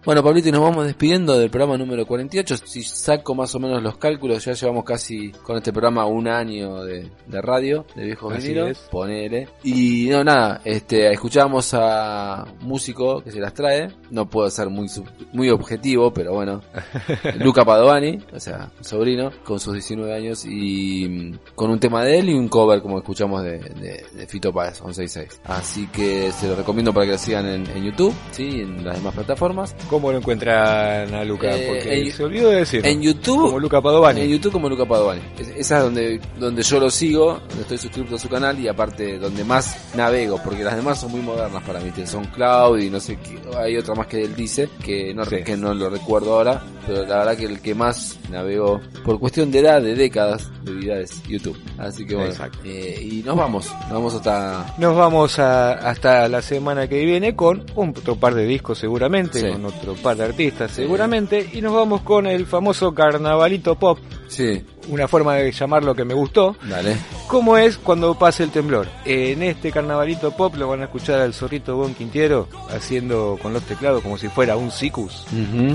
Bueno, 0.09 0.22
Pablito, 0.22 0.48
y 0.48 0.52
nos 0.52 0.62
vamos 0.62 0.86
despidiendo 0.86 1.38
del 1.38 1.50
programa 1.50 1.76
número 1.76 2.06
48. 2.06 2.56
Si 2.64 2.82
saco 2.82 3.34
más 3.34 3.54
o 3.54 3.61
menos 3.61 3.82
los 3.82 3.98
cálculos, 3.98 4.42
ya 4.42 4.54
llevamos 4.54 4.82
casi 4.84 5.32
con 5.32 5.59
este 5.59 5.70
programa 5.70 6.06
un 6.06 6.26
año 6.26 6.82
de, 6.82 7.11
de 7.26 7.42
radio, 7.42 7.84
de 7.94 8.06
viejos 8.06 8.32
vinilos. 8.42 8.78
Ponele. 8.90 9.48
Y 9.64 10.06
no, 10.09 10.24
nada, 10.24 10.62
este, 10.64 11.12
escuchamos 11.12 11.74
a 11.74 12.46
un 12.62 12.68
músico 12.68 13.20
que 13.22 13.30
se 13.30 13.38
las 13.38 13.52
trae. 13.52 13.90
No 14.11 14.30
puedo 14.30 14.48
ser 14.50 14.70
muy, 14.70 14.88
sub- 14.88 15.11
muy 15.34 15.50
objetivo, 15.50 16.11
pero 16.11 16.32
bueno. 16.32 16.62
Luca 17.40 17.66
Padovani, 17.66 18.18
o 18.34 18.40
sea, 18.40 18.70
sobrino, 18.80 19.30
con 19.44 19.61
sus 19.61 19.74
19 19.74 20.11
años 20.14 20.46
y 20.46 21.06
mm, 21.06 21.38
con 21.54 21.70
un 21.70 21.78
tema 21.78 22.02
de 22.02 22.20
él 22.20 22.30
y 22.30 22.32
un 22.32 22.48
cover 22.48 22.80
como 22.80 22.96
escuchamos 22.96 23.42
de, 23.42 23.59
de, 23.59 24.06
de 24.14 24.26
Fito 24.26 24.54
Páez 24.54 24.78
166. 24.78 25.42
Así 25.44 25.86
que 25.88 26.32
se 26.32 26.48
lo 26.48 26.56
recomiendo 26.56 26.94
para 26.94 27.04
que 27.04 27.12
lo 27.12 27.18
sigan 27.18 27.44
en, 27.44 27.66
en 27.76 27.84
YouTube, 27.84 28.14
sí, 28.30 28.62
en 28.62 28.82
las 28.86 28.96
demás 28.96 29.12
plataformas. 29.12 29.76
¿Cómo 29.99 30.12
lo 30.12 30.18
encuentran 30.18 31.12
a 31.12 31.24
Luca? 31.24 31.57
Eh, 31.57 31.66
Porque 31.68 32.01
en- 32.03 32.12
se 32.12 32.22
olvidó 32.22 32.51
de 32.51 32.57
decir. 32.61 32.86
En 32.86 33.03
YouTube, 33.03 33.46
Como 33.46 33.59
Luca 33.59 33.80
Padovani. 33.82 34.20
en 34.20 34.28
YouTube 34.30 34.53
como 34.53 34.68
Luca 34.68 34.86
Padovani. 34.86 35.20
Es- 35.38 35.49
Esa 35.57 35.78
es 35.78 35.82
donde, 35.82 36.20
donde 36.38 36.62
yo 36.62 36.78
lo 36.78 36.88
sigo, 36.88 37.40
donde 37.49 37.62
estoy 37.62 37.78
suscrito 37.78 38.14
a 38.14 38.18
su 38.18 38.28
canal 38.28 38.59
y 38.61 38.68
aparte 38.68 39.18
donde 39.18 39.42
más 39.42 39.76
navego, 39.96 40.40
porque 40.44 40.62
las 40.62 40.76
demás 40.76 41.01
son 41.01 41.11
muy 41.11 41.20
modernas 41.20 41.62
para 41.64 41.80
mí. 41.80 41.90
Son 42.07 42.24
Cloud 42.26 42.78
y 42.78 42.90
no 42.90 43.01
sé 43.01 43.16
qué, 43.16 43.40
hay 43.59 43.76
otra 43.76 43.94
más 43.96 44.07
que 44.07 44.22
él 44.22 44.36
dice, 44.36 44.68
que 44.84 45.12
no, 45.12 45.24
Sí. 45.24 45.42
que 45.42 45.57
no 45.57 45.74
lo 45.74 45.90
recuerdo 45.90 46.34
ahora, 46.34 46.62
pero 46.89 47.05
la 47.07 47.18
verdad 47.18 47.36
que 47.36 47.45
el 47.45 47.61
que 47.61 47.74
más 47.74 48.18
navego 48.30 48.80
por 49.05 49.20
cuestión 49.20 49.51
de 49.53 49.61
edad, 49.61 49.80
de 49.80 49.95
décadas 49.95 50.51
de 50.64 50.72
vida 50.72 50.99
es 50.99 51.22
YouTube. 51.24 51.57
Así 51.78 52.05
que 52.07 52.16
bueno, 52.16 52.34
eh, 52.64 52.99
y 53.01 53.22
nos 53.22 53.36
vamos, 53.36 53.70
nos 53.82 53.93
vamos 53.93 54.14
hasta... 54.14 54.74
Nos 54.78 54.97
vamos 54.97 55.39
a- 55.39 55.74
hasta 55.74 56.26
la 56.28 56.43
semana 56.43 56.89
que 56.89 57.05
viene 57.05 57.36
con 57.36 57.64
un 57.76 57.91
otro 57.91 58.16
par 58.16 58.34
de 58.34 58.45
discos 58.47 58.78
seguramente, 58.78 59.41
Sí. 59.41 59.49
con 59.53 59.64
otro 59.66 59.95
par 59.95 60.16
de 60.16 60.24
artistas 60.24 60.70
Sí. 60.72 60.82
seguramente, 60.82 61.49
y 61.53 61.61
nos 61.61 61.74
vamos 61.74 62.01
con 62.03 62.26
el 62.26 62.47
famoso 62.47 62.93
carnavalito 62.95 63.74
pop, 63.76 63.99
Sí, 64.28 64.64
una 64.89 65.09
forma 65.09 65.34
de 65.36 65.53
llamarlo 65.53 65.95
que 65.95 66.05
me 66.05 66.14
gustó, 66.14 66.57
dale. 66.68 66.97
¿Cómo 67.26 67.59
es 67.59 67.76
cuando 67.78 68.18
pase 68.18 68.45
el 68.45 68.51
temblor? 68.51 68.89
En 69.05 69.43
este 69.43 69.70
carnavalito 69.70 70.30
pop 70.30 70.55
lo 70.57 70.68
van 70.68 70.80
a 70.80 70.84
escuchar 70.84 71.20
al 71.20 71.34
zorrito 71.34 71.76
Bon 71.76 71.95
Quintiero 71.95 72.49
haciendo 72.70 73.39
con 73.43 73.53
los 73.53 73.62
teclados 73.64 74.03
como 74.03 74.16
si 74.16 74.28
fuera 74.28 74.57
un 74.57 74.70
sicus. 74.70 75.26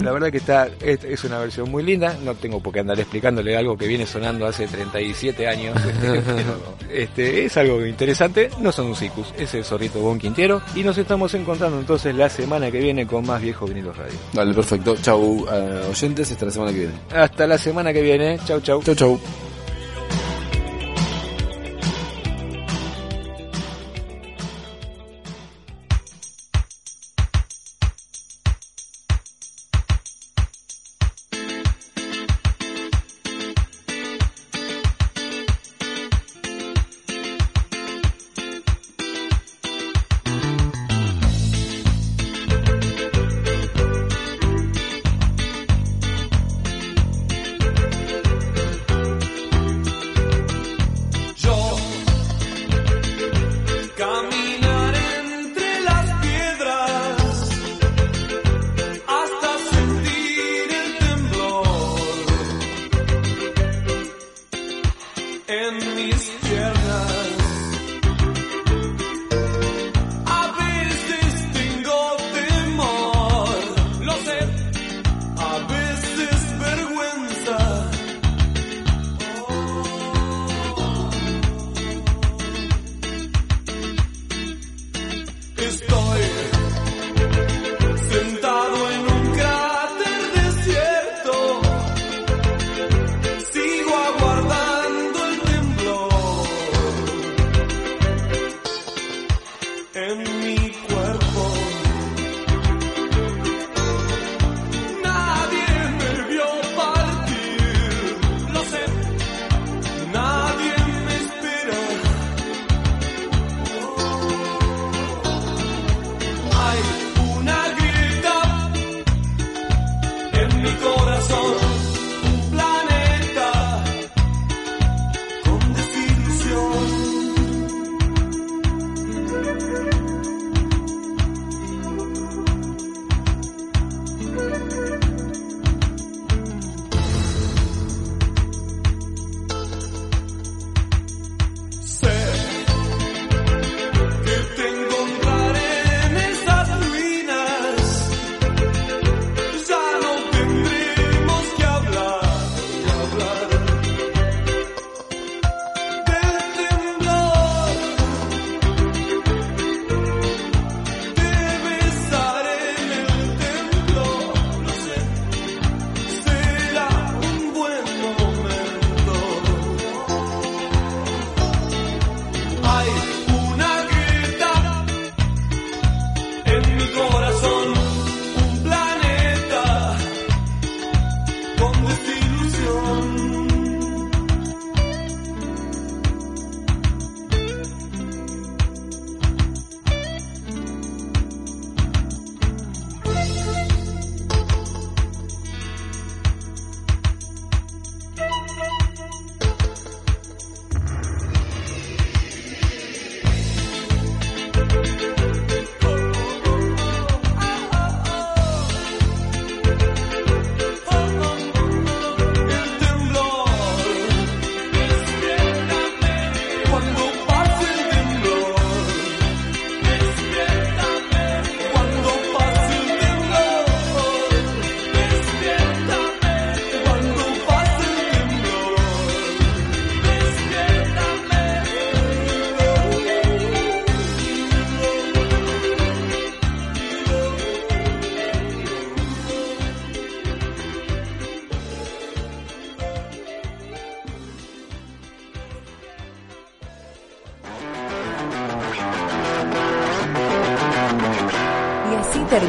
La 0.02 0.12
verdad 0.12 0.32
que 0.32 0.38
está 0.38 0.68
es, 0.82 1.04
es 1.04 1.24
una 1.24 1.40
versión 1.40 1.70
muy 1.70 1.84
linda, 1.84 2.18
no 2.24 2.36
tengo 2.36 2.60
por 2.60 2.74
qué 2.74 2.80
andar 2.80 3.00
explicándole 3.00 3.56
algo 3.56 3.78
que 3.78 3.88
viene 3.88 4.06
sonando 4.06 4.46
hace 4.46 4.68
37 4.68 5.48
años, 5.48 5.76
este, 5.86 6.22
pero 6.22 6.58
este, 6.92 7.46
es 7.46 7.58
algo 7.58 7.86
interesante, 7.86 8.50
no 8.60 8.72
son 8.72 8.88
un 8.88 8.96
sicus, 8.96 9.34
es 9.38 9.54
el 9.54 9.64
zorrito 9.64 10.00
Bon 10.00 10.18
Quintiero 10.18 10.62
y 10.76 10.84
nos 10.84 10.98
estamos 10.98 11.34
encontrando 11.34 11.80
entonces 11.80 12.16
la 12.16 12.30
semana 12.30 12.72
que 12.72 12.80
viene 12.80 13.06
con 13.06 13.26
más 13.26 13.42
viejos 13.42 13.70
vinilos 13.70 13.96
radio. 13.96 14.14
Dale, 14.34 14.54
perfecto. 14.54 14.96
Chau, 15.02 15.46
eh, 15.52 15.88
oyentes, 15.90 16.32
hasta 16.32 16.46
la 16.46 16.52
semana 16.52 16.72
que 16.72 16.80
viene. 16.80 16.94
Hasta 17.14 17.48
la 17.48 17.58
semana 17.58 17.94
que 17.94 18.02
viene, 18.02 18.40
chau 18.46 18.60
chau. 18.62 18.82
Chau, 18.84 18.96
chau. 18.96 19.03
Nope. 19.04 19.20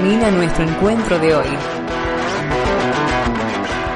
termina 0.04 0.30
nuestro 0.30 0.64
encuentro 0.64 1.18
de 1.18 1.34
hoy. 1.34 1.46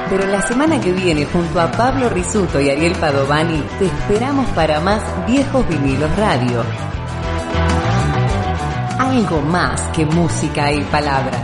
Pero 0.09 0.25
la 0.25 0.41
semana 0.41 0.81
que 0.81 0.91
viene, 0.91 1.25
junto 1.25 1.61
a 1.61 1.69
Pablo 1.69 2.09
Risuto 2.09 2.59
y 2.59 2.67
Ariel 2.67 2.95
Padovani, 2.95 3.63
te 3.77 3.85
esperamos 3.85 4.47
para 4.49 4.79
más 4.79 5.03
Viejos 5.27 5.67
Vinilos 5.67 6.09
Radio. 6.17 6.63
Algo 8.97 9.41
más 9.43 9.81
que 9.89 10.07
música 10.07 10.71
y 10.71 10.81
palabras. 10.85 11.38